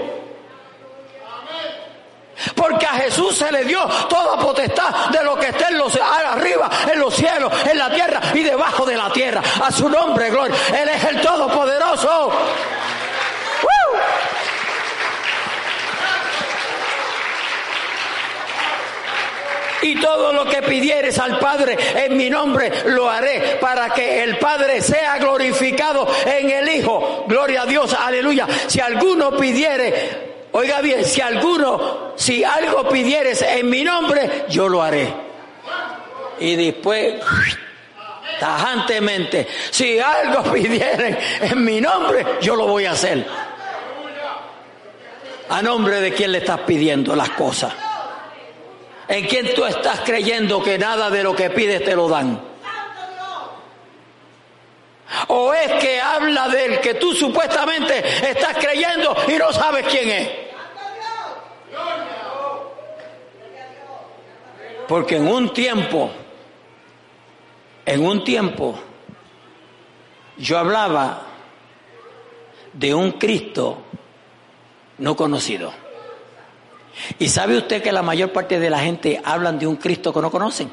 Porque 2.55 2.85
a 2.85 2.93
Jesús 2.93 3.37
se 3.37 3.51
le 3.51 3.63
dio 3.63 3.79
toda 4.09 4.37
potestad 4.37 5.07
de 5.09 5.23
lo 5.23 5.35
que 5.39 5.47
está 5.47 5.69
en 5.69 5.77
los 5.77 5.95
arriba, 5.95 6.69
en 6.91 6.99
los 6.99 7.15
cielos, 7.15 7.51
en 7.65 7.77
la 7.77 7.89
tierra 7.89 8.21
y 8.33 8.43
debajo 8.43 8.85
de 8.85 8.95
la. 8.97 9.04
A 9.63 9.71
su 9.71 9.89
nombre, 9.89 10.29
gloria. 10.29 10.55
Él 10.81 10.89
es 10.89 11.03
el 11.03 11.21
Todopoderoso. 11.21 12.31
y 19.81 20.01
todo 20.01 20.33
lo 20.33 20.45
que 20.45 20.63
pidieres 20.63 21.19
al 21.19 21.37
Padre 21.37 21.77
en 21.93 22.17
mi 22.17 22.27
nombre 22.27 22.71
lo 22.87 23.07
haré 23.07 23.59
para 23.61 23.91
que 23.91 24.23
el 24.23 24.39
Padre 24.39 24.81
sea 24.81 25.19
glorificado 25.19 26.07
en 26.25 26.49
el 26.49 26.69
Hijo. 26.69 27.25
Gloria 27.27 27.61
a 27.61 27.65
Dios, 27.67 27.93
aleluya. 27.93 28.47
Si 28.65 28.79
alguno 28.79 29.37
pidiere 29.37 30.33
Oiga 30.57 30.79
bien, 30.79 31.03
si 31.03 31.19
alguno, 31.19 32.13
si 32.15 32.41
algo 32.41 32.87
pidieres 32.87 33.41
en 33.41 33.69
mi 33.69 33.83
nombre, 33.83 34.45
yo 34.47 34.69
lo 34.69 34.81
haré. 34.81 35.13
Y 36.39 36.55
después, 36.55 37.15
tajantemente, 38.39 39.47
si 39.71 39.99
algo 39.99 40.43
pidieren 40.53 41.17
en 41.41 41.63
mi 41.63 41.81
nombre, 41.81 42.25
yo 42.41 42.55
lo 42.55 42.67
voy 42.67 42.85
a 42.85 42.91
hacer. 42.91 43.25
¿A 45.49 45.61
nombre 45.61 46.01
de 46.01 46.13
quién 46.13 46.31
le 46.31 46.39
estás 46.39 46.61
pidiendo 46.61 47.15
las 47.15 47.29
cosas? 47.31 47.73
¿En 49.07 49.25
quién 49.27 49.53
tú 49.53 49.63
estás 49.65 50.01
creyendo 50.01 50.63
que 50.63 50.77
nada 50.77 51.09
de 51.09 51.21
lo 51.21 51.35
que 51.35 51.51
pides 51.51 51.83
te 51.83 51.95
lo 51.95 52.09
dan? 52.09 52.41
¿O 55.27 55.53
es 55.53 55.71
que 55.73 56.01
habla 56.01 56.47
del 56.49 56.79
que 56.79 56.95
tú 56.95 57.13
supuestamente 57.13 58.03
estás 58.27 58.57
creyendo 58.57 59.15
y 59.27 59.33
no 59.33 59.51
sabes 59.53 59.85
quién 59.87 60.09
es? 60.09 60.29
Porque 64.87 65.17
en 65.17 65.27
un 65.27 65.53
tiempo, 65.53 66.11
en 67.85 68.05
un 68.05 68.23
tiempo, 68.23 68.79
yo 70.37 70.57
hablaba 70.57 71.21
de 72.73 72.93
un 72.93 73.13
Cristo 73.13 73.77
no 74.97 75.15
conocido. 75.15 75.71
¿Y 77.19 77.27
sabe 77.27 77.57
usted 77.57 77.81
que 77.83 77.91
la 77.91 78.01
mayor 78.01 78.31
parte 78.31 78.59
de 78.59 78.69
la 78.69 78.79
gente 78.79 79.21
hablan 79.23 79.59
de 79.59 79.67
un 79.67 79.75
Cristo 79.75 80.13
que 80.13 80.21
no 80.21 80.31
conocen? 80.31 80.69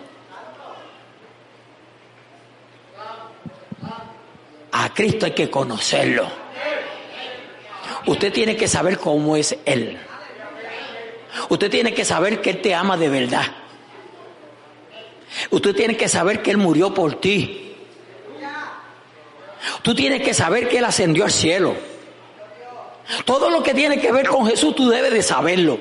A 4.72 4.94
Cristo 4.94 5.26
hay 5.26 5.32
que 5.32 5.50
conocerlo. 5.50 6.26
Usted 8.06 8.32
tiene 8.32 8.56
que 8.56 8.66
saber 8.66 8.98
cómo 8.98 9.36
es 9.36 9.56
Él. 9.64 9.98
Usted 11.48 11.70
tiene 11.70 11.92
que 11.92 12.04
saber 12.04 12.40
que 12.40 12.50
Él 12.50 12.62
te 12.62 12.74
ama 12.74 12.96
de 12.96 13.08
verdad. 13.08 13.61
Usted 15.50 15.74
tiene 15.74 15.96
que 15.96 16.08
saber 16.08 16.42
que 16.42 16.50
Él 16.50 16.58
murió 16.58 16.92
por 16.92 17.20
ti. 17.20 17.74
Tú 19.82 19.94
tienes 19.94 20.22
que 20.22 20.34
saber 20.34 20.68
que 20.68 20.78
Él 20.78 20.84
ascendió 20.84 21.24
al 21.24 21.30
cielo. 21.30 21.74
Todo 23.24 23.50
lo 23.50 23.62
que 23.62 23.74
tiene 23.74 24.00
que 24.00 24.12
ver 24.12 24.28
con 24.28 24.46
Jesús 24.46 24.74
tú 24.74 24.88
debes 24.88 25.12
de 25.12 25.22
saberlo. 25.22 25.78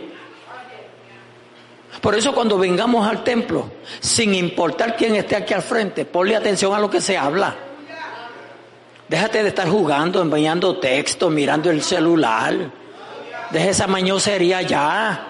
Por 2.01 2.15
eso 2.15 2.33
cuando 2.33 2.57
vengamos 2.57 3.07
al 3.07 3.23
templo, 3.23 3.71
sin 3.99 4.33
importar 4.33 4.95
quién 4.95 5.15
esté 5.15 5.35
aquí 5.35 5.53
al 5.53 5.61
frente, 5.61 6.05
ponle 6.05 6.35
atención 6.35 6.73
a 6.73 6.79
lo 6.79 6.89
que 6.89 7.01
se 7.01 7.17
habla. 7.17 7.55
Déjate 9.07 9.43
de 9.43 9.49
estar 9.49 9.67
jugando, 9.67 10.21
enviando 10.21 10.77
textos, 10.79 11.31
mirando 11.31 11.69
el 11.69 11.83
celular. 11.83 12.55
Deja 13.51 13.69
esa 13.69 13.87
mañosería 13.87 14.61
ya 14.61 15.27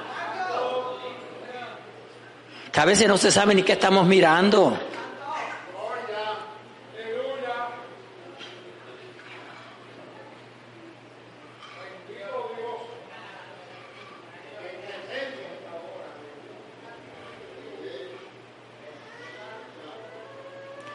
que 2.71 2.79
a 2.79 2.85
veces 2.85 3.07
no 3.07 3.17
se 3.17 3.31
sabe 3.31 3.53
ni 3.53 3.63
qué 3.63 3.73
estamos 3.73 4.07
mirando. 4.07 4.77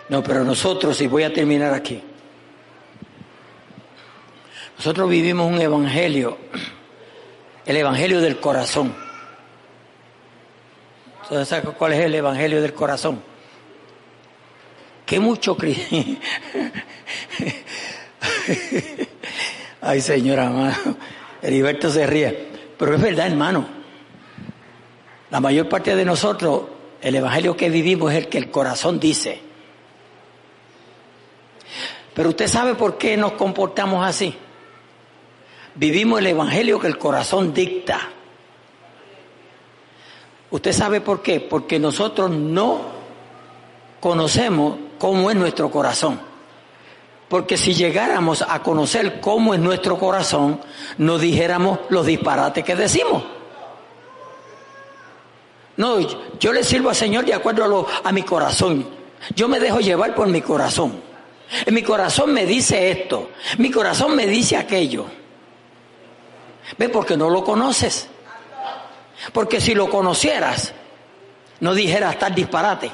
No, 0.08 0.22
pero 0.22 0.44
nosotros, 0.44 1.00
y 1.00 1.08
voy 1.08 1.24
a 1.24 1.32
terminar 1.32 1.74
aquí, 1.74 2.00
nosotros 4.78 5.10
vivimos 5.10 5.50
un 5.50 5.60
evangelio, 5.60 6.38
el 7.66 7.76
evangelio 7.76 8.20
del 8.20 8.38
corazón. 8.38 9.05
Entonces, 11.30 11.62
cuál 11.76 11.92
es 11.92 12.04
el 12.04 12.14
evangelio 12.14 12.62
del 12.62 12.72
corazón? 12.72 13.20
Que 15.04 15.18
mucho 15.20 15.56
Ay, 19.80 20.00
señora, 20.00 20.44
hermano. 20.44 20.96
Heriberto 21.42 21.90
se 21.90 22.06
ríe. 22.06 22.48
Pero 22.78 22.94
es 22.94 23.00
verdad, 23.00 23.26
hermano. 23.26 23.66
La 25.30 25.40
mayor 25.40 25.68
parte 25.68 25.96
de 25.96 26.04
nosotros, 26.04 26.62
el 27.00 27.14
evangelio 27.16 27.56
que 27.56 27.70
vivimos 27.70 28.12
es 28.12 28.18
el 28.18 28.28
que 28.28 28.38
el 28.38 28.50
corazón 28.50 29.00
dice. 29.00 29.40
Pero 32.14 32.30
usted 32.30 32.48
sabe 32.48 32.74
por 32.74 32.96
qué 32.98 33.16
nos 33.16 33.32
comportamos 33.32 34.06
así. 34.06 34.34
Vivimos 35.74 36.20
el 36.20 36.28
evangelio 36.28 36.80
que 36.80 36.86
el 36.86 36.98
corazón 36.98 37.52
dicta. 37.52 38.10
¿Usted 40.50 40.72
sabe 40.72 41.00
por 41.00 41.22
qué? 41.22 41.40
Porque 41.40 41.78
nosotros 41.78 42.30
no 42.30 42.80
conocemos 44.00 44.76
cómo 44.98 45.30
es 45.30 45.36
nuestro 45.36 45.70
corazón. 45.70 46.20
Porque 47.28 47.56
si 47.56 47.74
llegáramos 47.74 48.44
a 48.48 48.62
conocer 48.62 49.20
cómo 49.20 49.52
es 49.54 49.60
nuestro 49.60 49.98
corazón, 49.98 50.60
no 50.98 51.18
dijéramos 51.18 51.80
los 51.88 52.06
disparates 52.06 52.64
que 52.64 52.76
decimos. 52.76 53.24
No, 55.76 55.98
yo 56.38 56.52
le 56.52 56.62
sirvo 56.62 56.90
al 56.90 56.94
Señor 56.94 57.24
de 57.24 57.34
acuerdo 57.34 57.86
a, 58.04 58.08
a 58.08 58.12
mi 58.12 58.22
corazón. 58.22 58.86
Yo 59.34 59.48
me 59.48 59.58
dejo 59.58 59.80
llevar 59.80 60.14
por 60.14 60.28
mi 60.28 60.40
corazón. 60.40 61.02
Mi 61.70 61.82
corazón 61.82 62.32
me 62.32 62.44
dice 62.44 62.90
esto, 62.90 63.30
mi 63.58 63.70
corazón 63.70 64.16
me 64.16 64.26
dice 64.26 64.56
aquello. 64.56 65.06
¿Ve? 66.76 66.88
Porque 66.88 67.16
no 67.16 67.30
lo 67.30 67.44
conoces. 67.44 68.08
Porque 69.32 69.60
si 69.60 69.74
lo 69.74 69.88
conocieras, 69.88 70.72
no 71.60 71.74
dijeras 71.74 72.18
tal 72.18 72.34
disparate. 72.34 72.90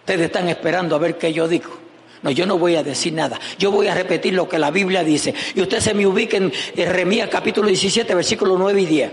Ustedes 0.00 0.26
están 0.26 0.48
esperando 0.48 0.94
a 0.94 0.98
ver 0.98 1.18
qué 1.18 1.32
yo 1.32 1.48
digo. 1.48 1.78
No, 2.22 2.30
yo 2.30 2.46
no 2.46 2.58
voy 2.58 2.76
a 2.76 2.82
decir 2.82 3.12
nada. 3.12 3.38
Yo 3.58 3.70
voy 3.70 3.88
a 3.88 3.94
repetir 3.94 4.34
lo 4.34 4.48
que 4.48 4.58
la 4.58 4.70
Biblia 4.70 5.02
dice. 5.02 5.34
Y 5.54 5.60
usted 5.60 5.80
se 5.80 5.94
me 5.94 6.06
ubica 6.06 6.36
en 6.36 6.52
Jeremías 6.52 7.28
capítulo 7.30 7.68
17, 7.68 8.14
versículos 8.14 8.58
9 8.58 8.80
y 8.80 8.86
10. 8.86 9.12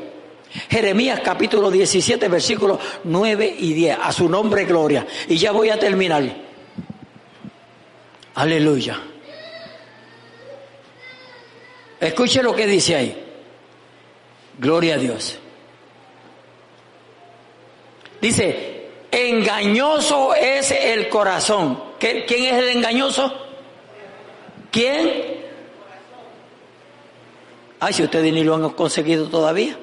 Jeremías 0.70 1.20
capítulo 1.24 1.72
17, 1.72 2.28
versículos 2.28 2.80
9 3.04 3.56
y 3.58 3.74
10. 3.74 3.98
A 4.02 4.12
su 4.12 4.30
nombre, 4.30 4.66
gloria. 4.66 5.06
Y 5.28 5.38
ya 5.38 5.52
voy 5.52 5.70
a 5.70 5.80
terminar. 5.80 6.24
Aleluya. 8.36 9.00
Escuche 12.04 12.44
lo 12.44 12.54
que 12.54 12.68
dice 12.68 12.96
ahí. 12.96 13.18
Gloria 14.58 14.96
a 14.96 14.98
Dios. 14.98 15.40
Dice, 18.20 18.90
engañoso 19.10 20.36
es 20.36 20.72
el 20.72 21.08
corazón. 21.08 21.82
¿Quién 22.00 22.26
es 22.28 22.54
el 22.56 22.70
engañoso? 22.70 23.34
¿Quién? 24.70 25.44
Ay, 27.80 27.94
si 27.94 28.04
ustedes 28.04 28.34
ni 28.34 28.44
lo 28.44 28.56
han 28.56 28.70
conseguido 28.72 29.30
todavía. 29.30 29.78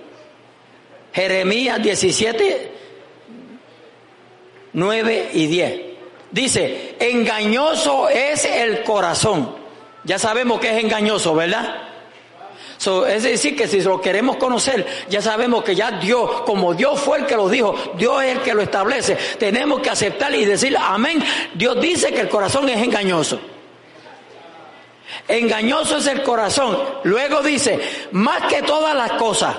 Jeremías 1.14 1.82
17, 1.82 2.72
9 4.74 5.30
y 5.32 5.46
10. 5.46 5.80
Dice, 6.30 6.96
engañoso 7.00 8.10
es 8.10 8.44
el 8.44 8.82
corazón. 8.82 9.56
Ya 10.04 10.18
sabemos 10.18 10.60
que 10.60 10.76
es 10.76 10.84
engañoso, 10.84 11.34
¿verdad? 11.34 11.89
Es 13.06 13.22
decir, 13.22 13.54
que 13.56 13.68
si 13.68 13.80
lo 13.82 14.00
queremos 14.00 14.36
conocer, 14.36 14.86
ya 15.08 15.20
sabemos 15.20 15.62
que 15.62 15.74
ya 15.74 15.90
Dios, 15.92 16.42
como 16.42 16.72
Dios 16.72 16.98
fue 16.98 17.18
el 17.18 17.26
que 17.26 17.36
lo 17.36 17.48
dijo, 17.48 17.74
Dios 17.96 18.22
es 18.24 18.36
el 18.36 18.42
que 18.42 18.54
lo 18.54 18.62
establece. 18.62 19.16
Tenemos 19.38 19.80
que 19.80 19.90
aceptar 19.90 20.34
y 20.34 20.46
decir 20.46 20.74
amén. 20.78 21.22
Dios 21.54 21.78
dice 21.80 22.10
que 22.10 22.22
el 22.22 22.28
corazón 22.28 22.68
es 22.70 22.82
engañoso. 22.82 23.38
Engañoso 25.28 25.98
es 25.98 26.06
el 26.06 26.22
corazón. 26.22 26.78
Luego 27.04 27.42
dice, 27.42 28.08
más 28.12 28.42
que 28.46 28.62
todas 28.62 28.96
las 28.96 29.12
cosas. 29.12 29.56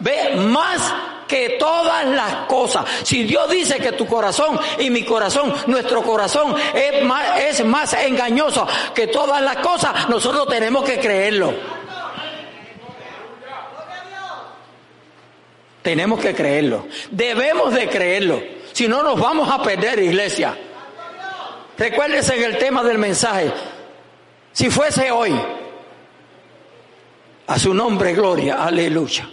Ve, 0.00 0.36
más 0.36 0.92
que 1.26 1.56
todas 1.58 2.06
las 2.06 2.46
cosas. 2.46 2.84
Si 3.02 3.24
Dios 3.24 3.50
dice 3.50 3.78
que 3.78 3.92
tu 3.92 4.06
corazón 4.06 4.58
y 4.78 4.90
mi 4.90 5.04
corazón, 5.04 5.54
nuestro 5.66 6.02
corazón 6.02 6.54
es 6.74 7.04
más, 7.04 7.40
es 7.40 7.64
más 7.64 7.92
engañoso 7.94 8.66
que 8.94 9.08
todas 9.08 9.42
las 9.42 9.56
cosas, 9.58 10.08
nosotros 10.08 10.48
tenemos 10.48 10.84
que 10.84 10.98
creerlo. 10.98 11.52
Tenemos 15.82 16.18
que 16.20 16.34
creerlo. 16.34 16.86
Debemos 17.10 17.72
de 17.72 17.88
creerlo. 17.88 18.42
Si 18.72 18.88
no, 18.88 19.04
nos 19.04 19.20
vamos 19.20 19.48
a 19.48 19.62
perder, 19.62 20.00
iglesia. 20.00 20.56
Recuérdense 21.78 22.34
en 22.34 22.42
el 22.42 22.58
tema 22.58 22.82
del 22.82 22.98
mensaje. 22.98 23.52
Si 24.52 24.68
fuese 24.68 25.10
hoy, 25.10 25.38
a 27.46 27.58
su 27.58 27.72
nombre 27.72 28.14
gloria, 28.14 28.64
aleluya. 28.64 29.28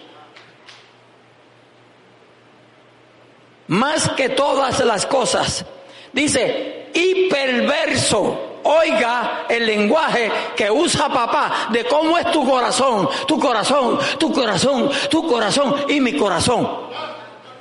Más 3.67 4.09
que 4.09 4.29
todas 4.29 4.79
las 4.85 5.05
cosas. 5.05 5.65
Dice, 6.11 6.89
y 6.93 7.29
perverso. 7.29 8.49
Oiga 8.65 9.45
el 9.49 9.65
lenguaje 9.65 10.31
que 10.55 10.71
usa 10.71 11.09
papá 11.09 11.67
de 11.69 11.83
cómo 11.83 12.17
es 12.17 12.31
tu 12.31 12.47
corazón, 12.49 13.09
tu 13.27 13.37
corazón, 13.37 13.99
tu 14.17 14.31
corazón, 14.31 14.89
tu 15.09 15.27
corazón 15.27 15.75
y 15.89 15.99
mi 15.99 16.13
corazón. 16.13 16.69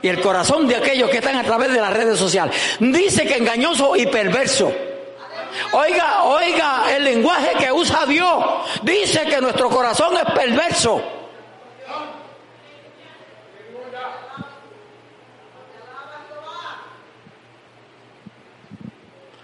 Y 0.00 0.08
el 0.08 0.20
corazón 0.20 0.68
de 0.68 0.76
aquellos 0.76 1.10
que 1.10 1.18
están 1.18 1.36
a 1.36 1.42
través 1.42 1.72
de 1.72 1.80
las 1.80 1.92
redes 1.92 2.18
sociales. 2.18 2.54
Dice 2.78 3.26
que 3.26 3.36
engañoso 3.36 3.96
y 3.96 4.06
perverso. 4.06 4.72
Oiga, 5.72 6.24
oiga 6.24 6.84
el 6.94 7.04
lenguaje 7.04 7.52
que 7.58 7.72
usa 7.72 8.06
Dios. 8.06 8.44
Dice 8.82 9.24
que 9.24 9.40
nuestro 9.40 9.68
corazón 9.70 10.16
es 10.16 10.32
perverso. 10.32 11.02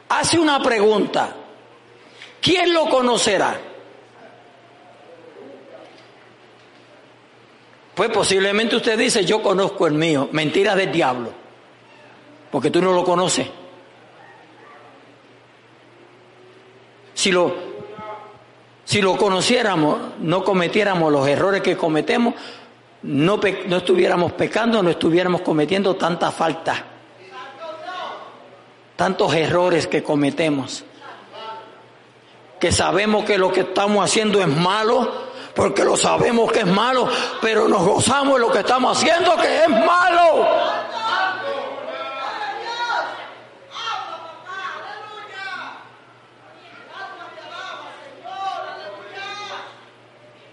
Hace 0.08 0.38
una 0.38 0.62
pregunta. 0.62 1.34
¿Quién 2.40 2.72
lo 2.72 2.88
conocerá? 2.88 3.60
Pues 7.94 8.10
posiblemente 8.10 8.76
usted 8.76 8.96
dice, 8.96 9.24
yo 9.24 9.42
conozco 9.42 9.86
el 9.86 9.94
mío. 9.94 10.28
Mentira 10.32 10.76
del 10.76 10.92
diablo. 10.92 11.32
Porque 12.50 12.70
tú 12.70 12.80
no 12.80 12.92
lo 12.92 13.04
conoces. 13.04 13.48
Si 17.14 17.32
lo, 17.32 17.52
si 18.84 19.02
lo 19.02 19.16
conociéramos, 19.16 19.98
no 20.20 20.44
cometiéramos 20.44 21.12
los 21.12 21.26
errores 21.26 21.60
que 21.62 21.76
cometemos, 21.76 22.34
no, 23.02 23.40
no 23.66 23.76
estuviéramos 23.76 24.32
pecando, 24.32 24.80
no 24.82 24.90
estuviéramos 24.90 25.40
cometiendo 25.40 25.96
tanta 25.96 26.30
falta 26.30 26.97
tantos 28.98 29.32
errores 29.32 29.86
que 29.86 30.02
cometemos, 30.02 30.84
que 32.58 32.72
sabemos 32.72 33.24
que 33.24 33.38
lo 33.38 33.52
que 33.52 33.60
estamos 33.60 34.04
haciendo 34.04 34.40
es 34.40 34.48
malo, 34.48 35.28
porque 35.54 35.84
lo 35.84 35.96
sabemos 35.96 36.50
que 36.50 36.58
es 36.60 36.66
malo, 36.66 37.08
pero 37.40 37.68
nos 37.68 37.86
gozamos 37.86 38.34
de 38.34 38.40
lo 38.40 38.50
que 38.50 38.58
estamos 38.58 38.98
haciendo 38.98 39.36
que 39.36 39.62
es 39.62 39.68
malo. 39.68 40.48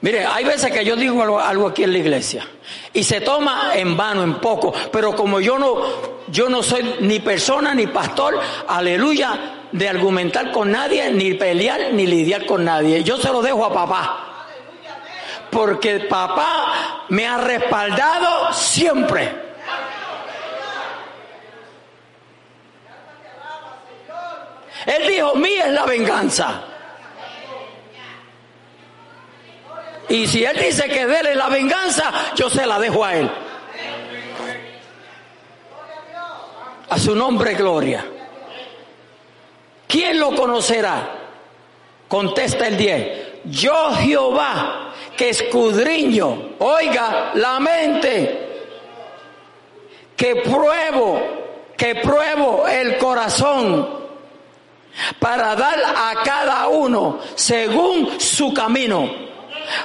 Mire, 0.01 0.23
hay 0.23 0.45
veces 0.45 0.71
que 0.71 0.85
yo 0.85 0.95
digo 0.95 1.39
algo, 1.39 1.67
aquí 1.67 1.83
en 1.83 1.93
la 1.93 1.97
iglesia 1.97 2.47
y 2.95 3.03
se 3.03 3.21
toma 3.21 3.71
en 3.75 3.95
vano, 3.95 4.23
en 4.23 4.35
poco, 4.35 4.73
pero 4.91 5.15
como 5.15 5.39
yo 5.41 5.59
no, 5.59 5.75
yo 6.27 6.49
no 6.49 6.63
soy 6.63 6.95
ni 7.01 7.19
persona 7.19 7.75
ni 7.75 7.87
pastor, 7.87 8.39
aleluya, 8.67 9.67
de 9.71 9.89
argumentar 9.89 10.51
con 10.51 10.71
nadie, 10.71 11.11
ni 11.11 11.33
pelear, 11.33 11.91
ni 11.91 12.07
lidiar 12.07 12.45
con 12.45 12.63
nadie. 12.63 13.03
Yo 13.03 13.17
se 13.17 13.27
lo 13.27 13.41
dejo 13.41 13.65
a 13.65 13.73
papá. 13.73 14.21
Porque 15.51 15.99
papá 15.99 17.03
me 17.09 17.27
ha 17.27 17.37
respaldado 17.37 18.53
siempre. 18.53 19.43
Él 24.85 25.07
dijo, 25.07 25.35
mía 25.35 25.65
es 25.67 25.73
la 25.73 25.85
venganza. 25.85 26.74
Y 30.09 30.27
si 30.27 30.43
Él 30.43 30.57
dice 30.57 30.87
que 30.87 31.05
déle 31.05 31.35
la 31.35 31.49
venganza, 31.49 32.11
yo 32.35 32.49
se 32.49 32.65
la 32.65 32.79
dejo 32.79 33.03
a 33.03 33.15
Él. 33.15 33.31
A 36.89 36.99
su 36.99 37.15
nombre, 37.15 37.55
gloria. 37.55 38.05
¿Quién 39.87 40.19
lo 40.19 40.35
conocerá? 40.35 41.09
Contesta 42.07 42.67
el 42.67 42.77
10. 42.77 43.27
Yo 43.45 43.91
Jehová, 43.95 44.93
que 45.17 45.29
escudriño, 45.29 46.55
oiga, 46.59 47.31
la 47.33 47.59
mente, 47.59 48.45
que 50.15 50.35
pruebo, 50.37 51.73
que 51.75 51.95
pruebo 51.95 52.67
el 52.67 52.97
corazón 52.97 54.05
para 55.19 55.55
dar 55.55 55.79
a 55.83 56.23
cada 56.23 56.67
uno 56.67 57.19
según 57.35 58.19
su 58.19 58.53
camino 58.53 59.25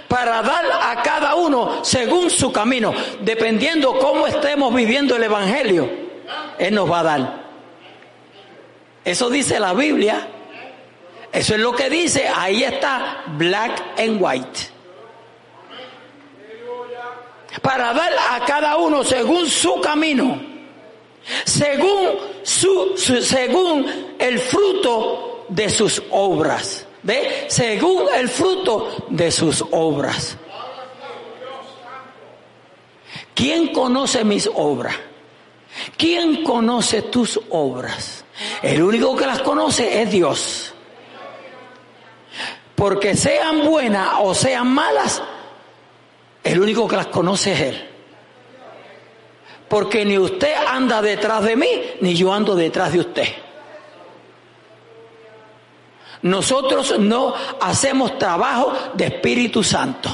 para 0.08 0.42
dar 0.42 0.64
a 0.82 1.02
cada 1.02 1.34
uno 1.34 1.84
según 1.84 2.30
su 2.30 2.52
camino, 2.52 2.92
dependiendo 3.20 3.98
cómo 3.98 4.26
estemos 4.26 4.74
viviendo 4.74 5.16
el 5.16 5.24
Evangelio, 5.24 5.88
Él 6.58 6.74
nos 6.74 6.90
va 6.90 7.00
a 7.00 7.02
dar. 7.02 7.40
Eso 9.04 9.30
dice 9.30 9.58
la 9.58 9.72
Biblia. 9.72 10.28
Eso 11.32 11.54
es 11.54 11.60
lo 11.60 11.72
que 11.72 11.88
dice. 11.88 12.28
Ahí 12.28 12.64
está 12.64 13.24
black 13.36 13.98
and 13.98 14.20
white. 14.20 14.60
Para 17.62 17.92
dar 17.92 18.12
a 18.30 18.44
cada 18.44 18.76
uno 18.76 19.02
según 19.02 19.48
su 19.48 19.80
camino, 19.80 20.40
según 21.44 22.10
su 22.42 22.96
según 22.96 24.14
el 24.18 24.38
fruto 24.38 25.46
de 25.48 25.68
sus 25.68 26.02
obras. 26.10 26.86
¿Ve? 27.02 27.46
Según 27.48 28.04
el 28.14 28.28
fruto 28.28 29.06
de 29.08 29.30
sus 29.30 29.64
obras. 29.70 30.36
¿Quién 33.34 33.72
conoce 33.72 34.24
mis 34.24 34.48
obras? 34.54 34.96
¿Quién 35.96 36.42
conoce 36.44 37.02
tus 37.02 37.40
obras? 37.50 38.24
El 38.62 38.82
único 38.82 39.16
que 39.16 39.26
las 39.26 39.40
conoce 39.40 40.02
es 40.02 40.10
Dios. 40.10 40.74
Porque 42.74 43.16
sean 43.16 43.64
buenas 43.64 44.14
o 44.20 44.34
sean 44.34 44.68
malas, 44.68 45.22
el 46.42 46.60
único 46.60 46.88
que 46.88 46.96
las 46.96 47.06
conoce 47.06 47.52
es 47.52 47.60
Él. 47.60 47.88
Porque 49.68 50.04
ni 50.04 50.18
usted 50.18 50.54
anda 50.68 51.00
detrás 51.00 51.44
de 51.44 51.56
mí, 51.56 51.68
ni 52.00 52.14
yo 52.14 52.32
ando 52.32 52.56
detrás 52.56 52.92
de 52.92 53.00
usted. 53.00 53.28
Nosotros 56.22 56.98
no 56.98 57.34
hacemos 57.60 58.18
trabajo 58.18 58.72
de 58.94 59.06
Espíritu 59.06 59.62
Santo. 59.62 60.10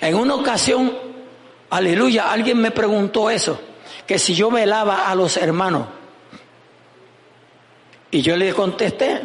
En 0.00 0.14
una 0.16 0.34
ocasión, 0.34 0.92
aleluya, 1.70 2.30
alguien 2.30 2.58
me 2.58 2.70
preguntó 2.70 3.30
eso, 3.30 3.58
que 4.06 4.18
si 4.18 4.34
yo 4.34 4.50
velaba 4.50 5.08
a 5.08 5.14
los 5.14 5.36
hermanos. 5.36 5.86
Y 8.10 8.20
yo 8.20 8.36
le 8.36 8.52
contesté, 8.52 9.22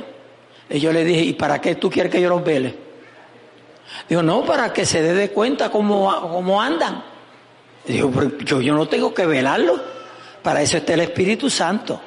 y 0.69 0.79
yo 0.79 0.93
le 0.93 1.03
dije, 1.03 1.21
¿y 1.21 1.33
para 1.33 1.59
qué 1.59 1.75
tú 1.75 1.89
quieres 1.89 2.11
que 2.11 2.21
yo 2.21 2.29
los 2.29 2.43
vele? 2.43 2.77
Dijo, 4.07 4.21
no, 4.21 4.45
para 4.45 4.71
que 4.71 4.85
se 4.85 5.01
dé 5.01 5.13
de 5.13 5.31
cuenta 5.31 5.69
cómo, 5.69 6.13
cómo 6.21 6.61
andan. 6.61 7.03
Dijo, 7.85 8.11
yo, 8.45 8.61
yo 8.61 8.73
no 8.75 8.87
tengo 8.87 9.13
que 9.13 9.25
velarlo, 9.25 9.81
para 10.41 10.61
eso 10.61 10.77
está 10.77 10.93
el 10.93 11.01
Espíritu 11.01 11.49
Santo. 11.49 11.99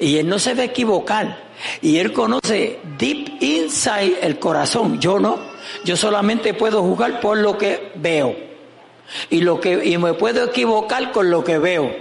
Y 0.00 0.16
Él 0.16 0.28
no 0.28 0.38
se 0.38 0.54
va 0.54 0.62
a 0.62 0.66
equivocar. 0.66 1.50
Y 1.82 1.98
Él 1.98 2.12
conoce 2.12 2.80
deep 2.98 3.40
inside 3.40 4.18
el 4.22 4.38
corazón. 4.38 4.98
Yo 4.98 5.18
no. 5.18 5.38
Yo 5.84 5.96
solamente 5.96 6.54
puedo 6.54 6.82
jugar 6.82 7.20
por 7.20 7.38
lo 7.38 7.56
que 7.56 7.92
veo. 7.96 8.34
Y, 9.28 9.40
lo 9.42 9.60
que, 9.60 9.84
y 9.84 9.98
me 9.98 10.14
puedo 10.14 10.44
equivocar 10.44 11.12
con 11.12 11.30
lo 11.30 11.44
que 11.44 11.58
veo. 11.58 11.94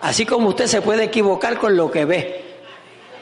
Así 0.00 0.26
como 0.26 0.48
usted 0.48 0.66
se 0.66 0.82
puede 0.82 1.04
equivocar 1.04 1.58
con 1.58 1.76
lo 1.76 1.90
que 1.90 2.04
ve. 2.04 2.45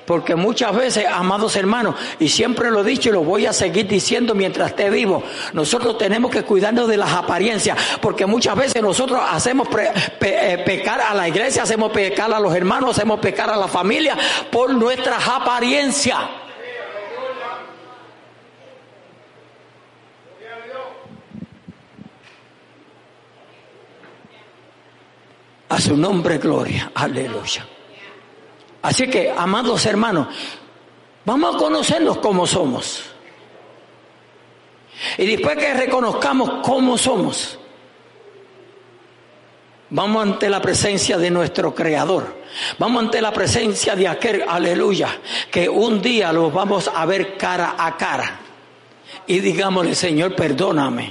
Porque 0.07 0.35
muchas 0.35 0.75
veces, 0.75 1.07
amados 1.07 1.57
hermanos, 1.57 1.95
y 2.19 2.29
siempre 2.29 2.71
lo 2.71 2.81
he 2.81 2.85
dicho 2.85 3.09
y 3.09 3.13
lo 3.13 3.23
voy 3.23 3.47
a 3.47 3.53
seguir 3.53 3.89
diciendo 3.89 4.35
mientras 4.35 4.71
esté 4.71 4.91
vivo, 4.91 5.23
nosotros 5.53 5.97
tenemos 5.97 6.31
que 6.31 6.43
cuidarnos 6.43 6.89
de 6.89 6.97
las 6.97 7.13
apariencias, 7.13 7.79
porque 8.01 8.27
muchas 8.27 8.57
veces 8.57 8.83
nosotros 8.83 9.21
hacemos 9.31 9.69
eh, 10.21 10.63
pecar 10.65 11.01
a 11.01 11.15
la 11.15 11.29
iglesia, 11.29 11.63
hacemos 11.63 11.91
pecar 11.93 12.33
a 12.33 12.41
los 12.41 12.55
hermanos, 12.55 12.97
hacemos 12.97 13.21
pecar 13.21 13.49
a 13.51 13.57
la 13.57 13.69
familia 13.69 14.17
por 14.51 14.73
nuestras 14.75 15.27
apariencias. 15.27 16.19
A 25.75 25.81
su 25.81 25.97
nombre, 25.97 26.39
gloria. 26.39 26.93
Aleluya. 26.95 27.67
Así 28.85 29.09
que, 29.09 29.32
amados 29.35 29.87
hermanos, 29.87 30.28
vamos 31.24 31.55
a 31.55 31.59
conocernos 31.59 32.18
como 32.18 32.47
somos. 32.47 33.03
Y 35.16 35.24
después 35.24 35.57
que 35.57 35.72
reconozcamos 35.72 36.61
cómo 36.62 36.99
somos, 36.99 37.59
vamos 39.89 40.22
ante 40.22 40.51
la 40.51 40.61
presencia 40.61 41.16
de 41.16 41.30
nuestro 41.30 41.74
Creador. 41.74 42.43
Vamos 42.78 43.05
ante 43.05 43.22
la 43.22 43.32
presencia 43.32 43.97
de 43.97 44.07
aquel, 44.07 44.45
aleluya, 44.47 45.09
que 45.51 45.66
un 45.66 46.03
día 46.03 46.30
los 46.30 46.53
vamos 46.53 46.91
a 46.95 47.07
ver 47.07 47.39
cara 47.39 47.76
a 47.78 47.97
cara. 47.97 48.39
Y 49.26 49.41
digámosle, 49.41 49.95
Señor, 49.95 50.37
perdóname. 50.37 51.11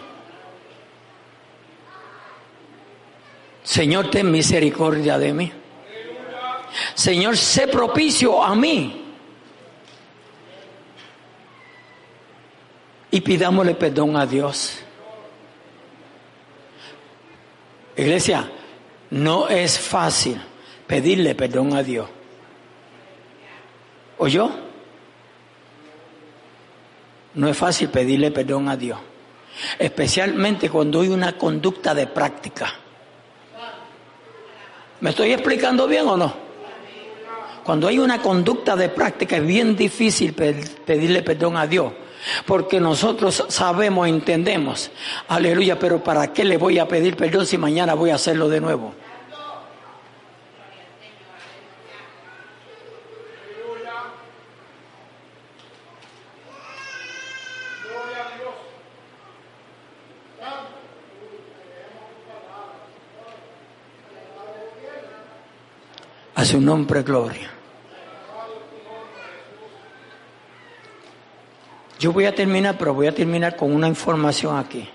Señor, 3.63 4.11
ten 4.11 4.29
misericordia 4.29 5.17
de 5.17 5.33
mí. 5.33 5.62
Señor, 6.95 7.37
sé 7.37 7.67
propicio 7.67 8.43
a 8.43 8.55
mí. 8.55 9.01
Y 13.11 13.21
pidámosle 13.21 13.75
perdón 13.75 14.17
a 14.17 14.25
Dios. 14.25 14.79
Iglesia, 17.95 18.49
no 19.11 19.47
es 19.47 19.79
fácil 19.79 20.41
pedirle 20.87 21.35
perdón 21.35 21.75
a 21.75 21.83
Dios. 21.83 22.09
¿O 24.17 24.27
yo? 24.27 24.49
No 27.35 27.47
es 27.47 27.57
fácil 27.57 27.89
pedirle 27.89 28.31
perdón 28.31 28.69
a 28.69 28.77
Dios. 28.77 28.99
Especialmente 29.77 30.69
cuando 30.69 31.01
hay 31.01 31.09
una 31.09 31.37
conducta 31.37 31.93
de 31.93 32.07
práctica. 32.07 32.73
¿Me 35.01 35.11
estoy 35.11 35.33
explicando 35.33 35.87
bien 35.87 36.07
o 36.07 36.17
no? 36.17 36.42
Cuando 37.63 37.87
hay 37.87 37.99
una 37.99 38.21
conducta 38.21 38.75
de 38.75 38.89
práctica 38.89 39.37
es 39.37 39.45
bien 39.45 39.75
difícil 39.75 40.33
pedirle 40.33 41.21
perdón 41.21 41.57
a 41.57 41.67
Dios. 41.67 41.93
Porque 42.45 42.79
nosotros 42.79 43.45
sabemos, 43.49 44.07
entendemos. 44.07 44.91
Aleluya, 45.27 45.77
pero 45.77 46.03
¿para 46.03 46.31
qué 46.31 46.45
le 46.45 46.57
voy 46.57 46.79
a 46.79 46.87
pedir 46.87 47.17
perdón 47.17 47.45
si 47.45 47.57
mañana 47.57 47.93
voy 47.95 48.11
a 48.11 48.15
hacerlo 48.15 48.47
de 48.47 48.61
nuevo? 48.61 48.93
Su 66.43 66.59
nombre, 66.59 67.03
gloria. 67.03 67.49
Yo 71.99 72.11
voy 72.11 72.25
a 72.25 72.35
terminar, 72.35 72.77
pero 72.77 72.93
voy 72.93 73.07
a 73.07 73.15
terminar 73.15 73.55
con 73.55 73.73
una 73.73 73.87
información 73.87 74.57
aquí. 74.57 74.87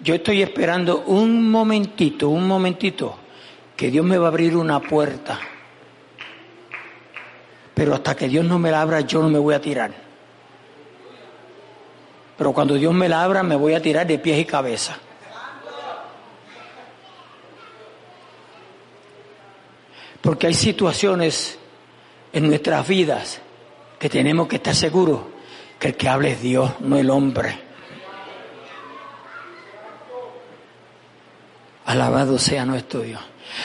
Yo 0.00 0.14
estoy 0.14 0.42
esperando 0.42 1.02
un 1.06 1.50
momentito, 1.50 2.28
un 2.28 2.46
momentito, 2.46 3.16
que 3.76 3.90
Dios 3.90 4.04
me 4.04 4.16
va 4.16 4.26
a 4.26 4.28
abrir 4.28 4.56
una 4.56 4.78
puerta. 4.80 5.40
Pero 7.74 7.94
hasta 7.94 8.14
que 8.14 8.28
Dios 8.28 8.44
no 8.44 8.60
me 8.60 8.70
la 8.70 8.80
abra, 8.80 9.00
yo 9.00 9.20
no 9.20 9.28
me 9.28 9.40
voy 9.40 9.54
a 9.54 9.60
tirar. 9.60 9.92
Pero 12.36 12.52
cuando 12.52 12.74
Dios 12.74 12.94
me 12.94 13.08
la 13.08 13.24
abra, 13.24 13.42
me 13.42 13.56
voy 13.56 13.74
a 13.74 13.82
tirar 13.82 14.06
de 14.06 14.20
pies 14.20 14.38
y 14.38 14.44
cabeza. 14.44 14.98
Porque 20.20 20.46
hay 20.48 20.54
situaciones 20.54 21.58
en 22.32 22.48
nuestras 22.48 22.86
vidas 22.86 23.40
que 23.98 24.08
tenemos 24.08 24.48
que 24.48 24.56
estar 24.56 24.74
seguros 24.74 25.20
que 25.78 25.88
el 25.88 25.96
que 25.96 26.08
hable 26.08 26.32
es 26.32 26.42
Dios, 26.42 26.72
no 26.80 26.96
el 26.96 27.08
hombre. 27.10 27.56
Alabado 31.86 32.38
sea 32.38 32.66
nuestro 32.66 33.00
Dios. 33.00 33.20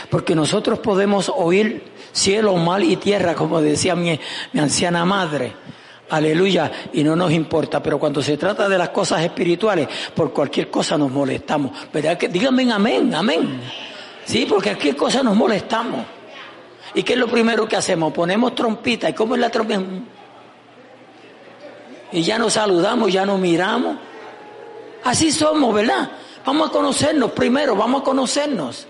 Porque 0.10 0.36
nosotros 0.36 0.80
podemos 0.80 1.32
oír 1.36 1.84
cielo, 2.12 2.56
mal 2.56 2.84
y 2.84 2.96
tierra, 2.98 3.34
como 3.34 3.62
decía 3.62 3.96
mi, 3.96 4.18
anciana 4.58 5.04
madre. 5.04 5.54
Aleluya, 6.10 6.72
y 6.94 7.04
no 7.04 7.16
nos 7.16 7.32
importa, 7.32 7.82
pero 7.82 7.98
cuando 7.98 8.22
se 8.22 8.38
trata 8.38 8.70
de 8.70 8.78
las 8.78 8.90
cosas 8.90 9.22
espirituales, 9.24 9.88
por 10.16 10.32
cualquier 10.32 10.70
cosa 10.70 10.98
nos 10.98 11.10
molestamos. 11.10 11.72
¿Verdad? 11.92 12.18
Díganme 12.30 12.72
amén, 12.72 13.14
amén. 13.16 13.62
Sí, 14.24 14.46
porque 14.48 14.70
cualquier 14.70 14.96
cosa 14.96 15.24
nos 15.24 15.36
molestamos. 15.36 16.06
¿Y 16.96 17.04
qué 17.04 17.14
es 17.14 17.20
lo 17.20 17.28
primero 17.28 17.68
que 17.68 17.76
hacemos? 17.76 18.14
Ponemos 18.14 18.54
trompita. 18.56 19.10
¿Y 19.10 19.14
cómo 19.14 19.36
es 19.36 19.42
la 19.42 19.50
trompita? 19.50 19.82
y 22.14 22.22
ya 22.22 22.38
nos 22.38 22.54
saludamos, 22.54 23.12
ya 23.12 23.26
nos 23.26 23.40
miramos. 23.40 23.98
Así 25.04 25.32
somos, 25.32 25.74
¿verdad? 25.74 26.12
Vamos 26.46 26.70
a 26.70 26.72
conocernos 26.72 27.32
primero, 27.32 27.76
vamos 27.76 28.02
a 28.02 28.04
conocernos. 28.04 28.88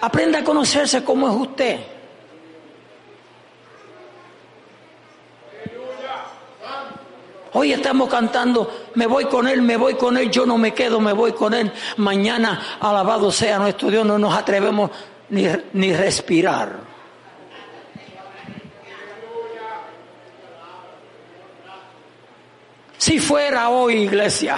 Aprenda 0.00 0.40
a 0.40 0.44
conocerse 0.44 1.02
como 1.04 1.28
es 1.28 1.34
usted. 1.34 1.80
Hoy 7.52 7.72
estamos 7.72 8.10
cantando, 8.10 8.70
me 8.94 9.06
voy 9.06 9.26
con 9.26 9.48
Él, 9.48 9.62
me 9.62 9.78
voy 9.78 9.94
con 9.94 10.18
Él, 10.18 10.30
yo 10.30 10.44
no 10.44 10.58
me 10.58 10.74
quedo, 10.74 11.00
me 11.00 11.12
voy 11.12 11.32
con 11.32 11.54
Él. 11.54 11.72
Mañana, 11.96 12.60
alabado 12.80 13.30
sea 13.30 13.58
nuestro 13.58 13.90
Dios, 13.90 14.04
no 14.04 14.18
nos 14.18 14.34
atrevemos 14.34 14.90
ni, 15.30 15.46
ni 15.72 15.92
respirar. 15.94 16.95
Si 22.98 23.18
fuera 23.18 23.68
hoy, 23.68 24.04
iglesia, 24.04 24.56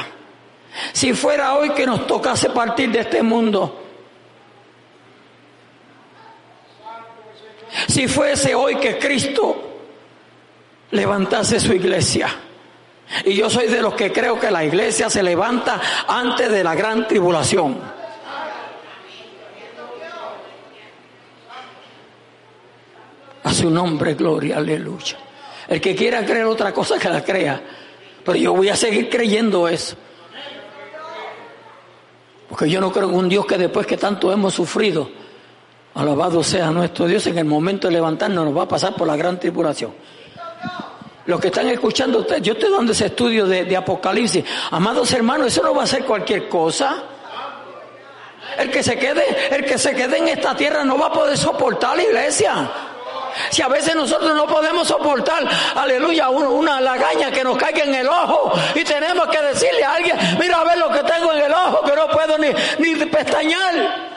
si 0.92 1.12
fuera 1.12 1.56
hoy 1.56 1.70
que 1.70 1.86
nos 1.86 2.06
tocase 2.06 2.50
partir 2.50 2.90
de 2.90 3.00
este 3.00 3.22
mundo, 3.22 3.84
si 7.88 8.06
fuese 8.06 8.54
hoy 8.54 8.76
que 8.76 8.98
Cristo 8.98 9.80
levantase 10.90 11.58
su 11.58 11.72
iglesia, 11.72 12.28
y 13.24 13.34
yo 13.34 13.48
soy 13.48 13.66
de 13.66 13.80
los 13.80 13.94
que 13.94 14.12
creo 14.12 14.38
que 14.38 14.50
la 14.50 14.64
iglesia 14.64 15.08
se 15.08 15.22
levanta 15.22 15.80
antes 16.06 16.50
de 16.50 16.62
la 16.62 16.74
gran 16.74 17.08
tribulación. 17.08 17.98
A 23.44 23.54
su 23.54 23.70
nombre, 23.70 24.14
gloria, 24.14 24.58
aleluya. 24.58 25.16
El 25.66 25.80
que 25.80 25.94
quiera 25.94 26.24
creer 26.24 26.44
otra 26.44 26.72
cosa 26.72 26.98
que 26.98 27.08
la 27.08 27.24
crea. 27.24 27.60
Pero 28.28 28.40
yo 28.40 28.52
voy 28.52 28.68
a 28.68 28.76
seguir 28.76 29.08
creyendo 29.08 29.66
eso. 29.66 29.96
Porque 32.46 32.68
yo 32.68 32.78
no 32.78 32.92
creo 32.92 33.08
en 33.08 33.14
un 33.14 33.26
Dios 33.26 33.46
que 33.46 33.56
después 33.56 33.86
que 33.86 33.96
tanto 33.96 34.30
hemos 34.30 34.52
sufrido, 34.52 35.08
alabado 35.94 36.44
sea 36.44 36.70
nuestro 36.70 37.06
Dios, 37.06 37.26
en 37.26 37.38
el 37.38 37.46
momento 37.46 37.88
de 37.88 37.94
levantarnos 37.94 38.44
nos 38.44 38.54
va 38.54 38.64
a 38.64 38.68
pasar 38.68 38.94
por 38.94 39.06
la 39.06 39.16
gran 39.16 39.40
tribulación. 39.40 39.94
Los 41.24 41.40
que 41.40 41.46
están 41.46 41.68
escuchando, 41.68 42.18
ustedes, 42.18 42.42
yo 42.42 42.52
estoy 42.52 42.70
dando 42.70 42.92
ese 42.92 43.06
estudio 43.06 43.46
de, 43.46 43.74
Apocalipsis. 43.74 44.44
Amados 44.72 45.10
hermanos, 45.14 45.46
eso 45.46 45.62
no 45.62 45.74
va 45.74 45.84
a 45.84 45.86
ser 45.86 46.04
cualquier 46.04 46.50
cosa. 46.50 47.02
El 48.58 48.70
que 48.70 48.82
se 48.82 48.98
quede, 48.98 49.24
el 49.56 49.64
que 49.64 49.78
se 49.78 49.94
quede 49.94 50.18
en 50.18 50.28
esta 50.28 50.54
tierra 50.54 50.84
no 50.84 50.98
va 50.98 51.06
a 51.06 51.12
poder 51.12 51.38
soportar 51.38 51.96
la 51.96 52.02
iglesia. 52.02 52.70
Si 53.50 53.62
a 53.62 53.68
veces 53.68 53.94
nosotros 53.94 54.34
no 54.34 54.46
podemos 54.46 54.88
soportar, 54.88 55.48
aleluya, 55.74 56.28
una 56.28 56.80
lagaña 56.80 57.30
que 57.30 57.44
nos 57.44 57.56
caiga 57.56 57.84
en 57.84 57.94
el 57.94 58.08
ojo 58.08 58.52
y 58.74 58.84
tenemos 58.84 59.28
que 59.28 59.40
decirle 59.40 59.84
a 59.84 59.94
alguien, 59.94 60.16
mira 60.38 60.60
a 60.60 60.64
ver 60.64 60.78
lo 60.78 60.90
que 60.90 61.02
tengo 61.02 61.32
en 61.32 61.42
el 61.42 61.52
ojo, 61.52 61.82
que 61.82 61.96
no 61.96 62.08
puedo 62.08 62.38
ni, 62.38 62.48
ni 62.78 63.04
pestañear. 63.06 64.08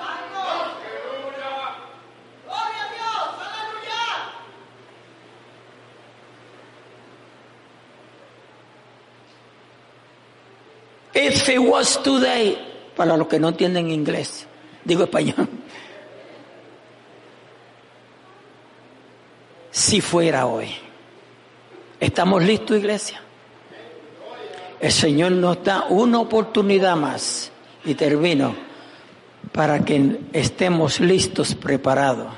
If 11.14 11.50
it 11.50 11.60
was 11.60 12.02
today, 12.02 12.58
para 12.96 13.18
los 13.18 13.28
que 13.28 13.38
no 13.38 13.50
entienden 13.50 13.92
inglés, 13.92 14.48
digo 14.86 15.04
español. 15.04 15.48
Si 19.82 20.00
fuera 20.00 20.46
hoy. 20.46 20.68
¿Estamos 22.00 22.44
listos, 22.44 22.78
iglesia? 22.78 23.20
El 24.80 24.92
Señor 24.92 25.32
nos 25.32 25.64
da 25.64 25.86
una 25.90 26.20
oportunidad 26.20 26.96
más 26.96 27.52
y 27.84 27.96
termino 27.96 28.56
para 29.52 29.84
que 29.84 30.20
estemos 30.34 31.00
listos, 31.00 31.56
preparados. 31.56 32.32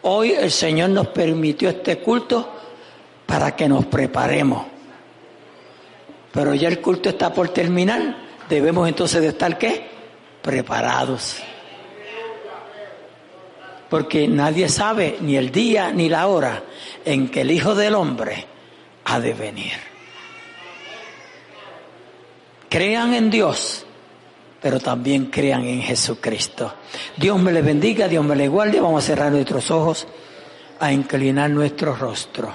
Hoy 0.00 0.32
el 0.32 0.50
Señor 0.50 0.88
nos 0.88 1.08
permitió 1.08 1.68
este 1.68 1.98
culto 1.98 2.50
para 3.26 3.54
que 3.54 3.68
nos 3.68 3.84
preparemos. 3.84 4.64
Pero 6.32 6.54
ya 6.54 6.68
el 6.68 6.80
culto 6.80 7.10
está 7.10 7.34
por 7.34 7.50
terminar. 7.50 8.16
Debemos 8.48 8.88
entonces 8.88 9.22
estar 9.22 9.58
qué? 9.58 9.90
Preparados. 10.40 11.42
Porque 13.92 14.26
nadie 14.26 14.70
sabe 14.70 15.18
ni 15.20 15.36
el 15.36 15.52
día 15.52 15.92
ni 15.92 16.08
la 16.08 16.26
hora 16.26 16.64
en 17.04 17.28
que 17.28 17.42
el 17.42 17.50
Hijo 17.50 17.74
del 17.74 17.94
Hombre 17.94 18.46
ha 19.04 19.20
de 19.20 19.34
venir. 19.34 19.74
Crean 22.70 23.12
en 23.12 23.28
Dios, 23.28 23.84
pero 24.62 24.80
también 24.80 25.26
crean 25.26 25.66
en 25.66 25.82
Jesucristo. 25.82 26.72
Dios 27.18 27.38
me 27.38 27.52
le 27.52 27.60
bendiga, 27.60 28.08
Dios 28.08 28.24
me 28.24 28.34
le 28.34 28.48
guarde. 28.48 28.80
Vamos 28.80 29.04
a 29.04 29.06
cerrar 29.08 29.30
nuestros 29.30 29.70
ojos, 29.70 30.08
a 30.80 30.90
inclinar 30.90 31.50
nuestro 31.50 31.94
rostro. 31.94 32.50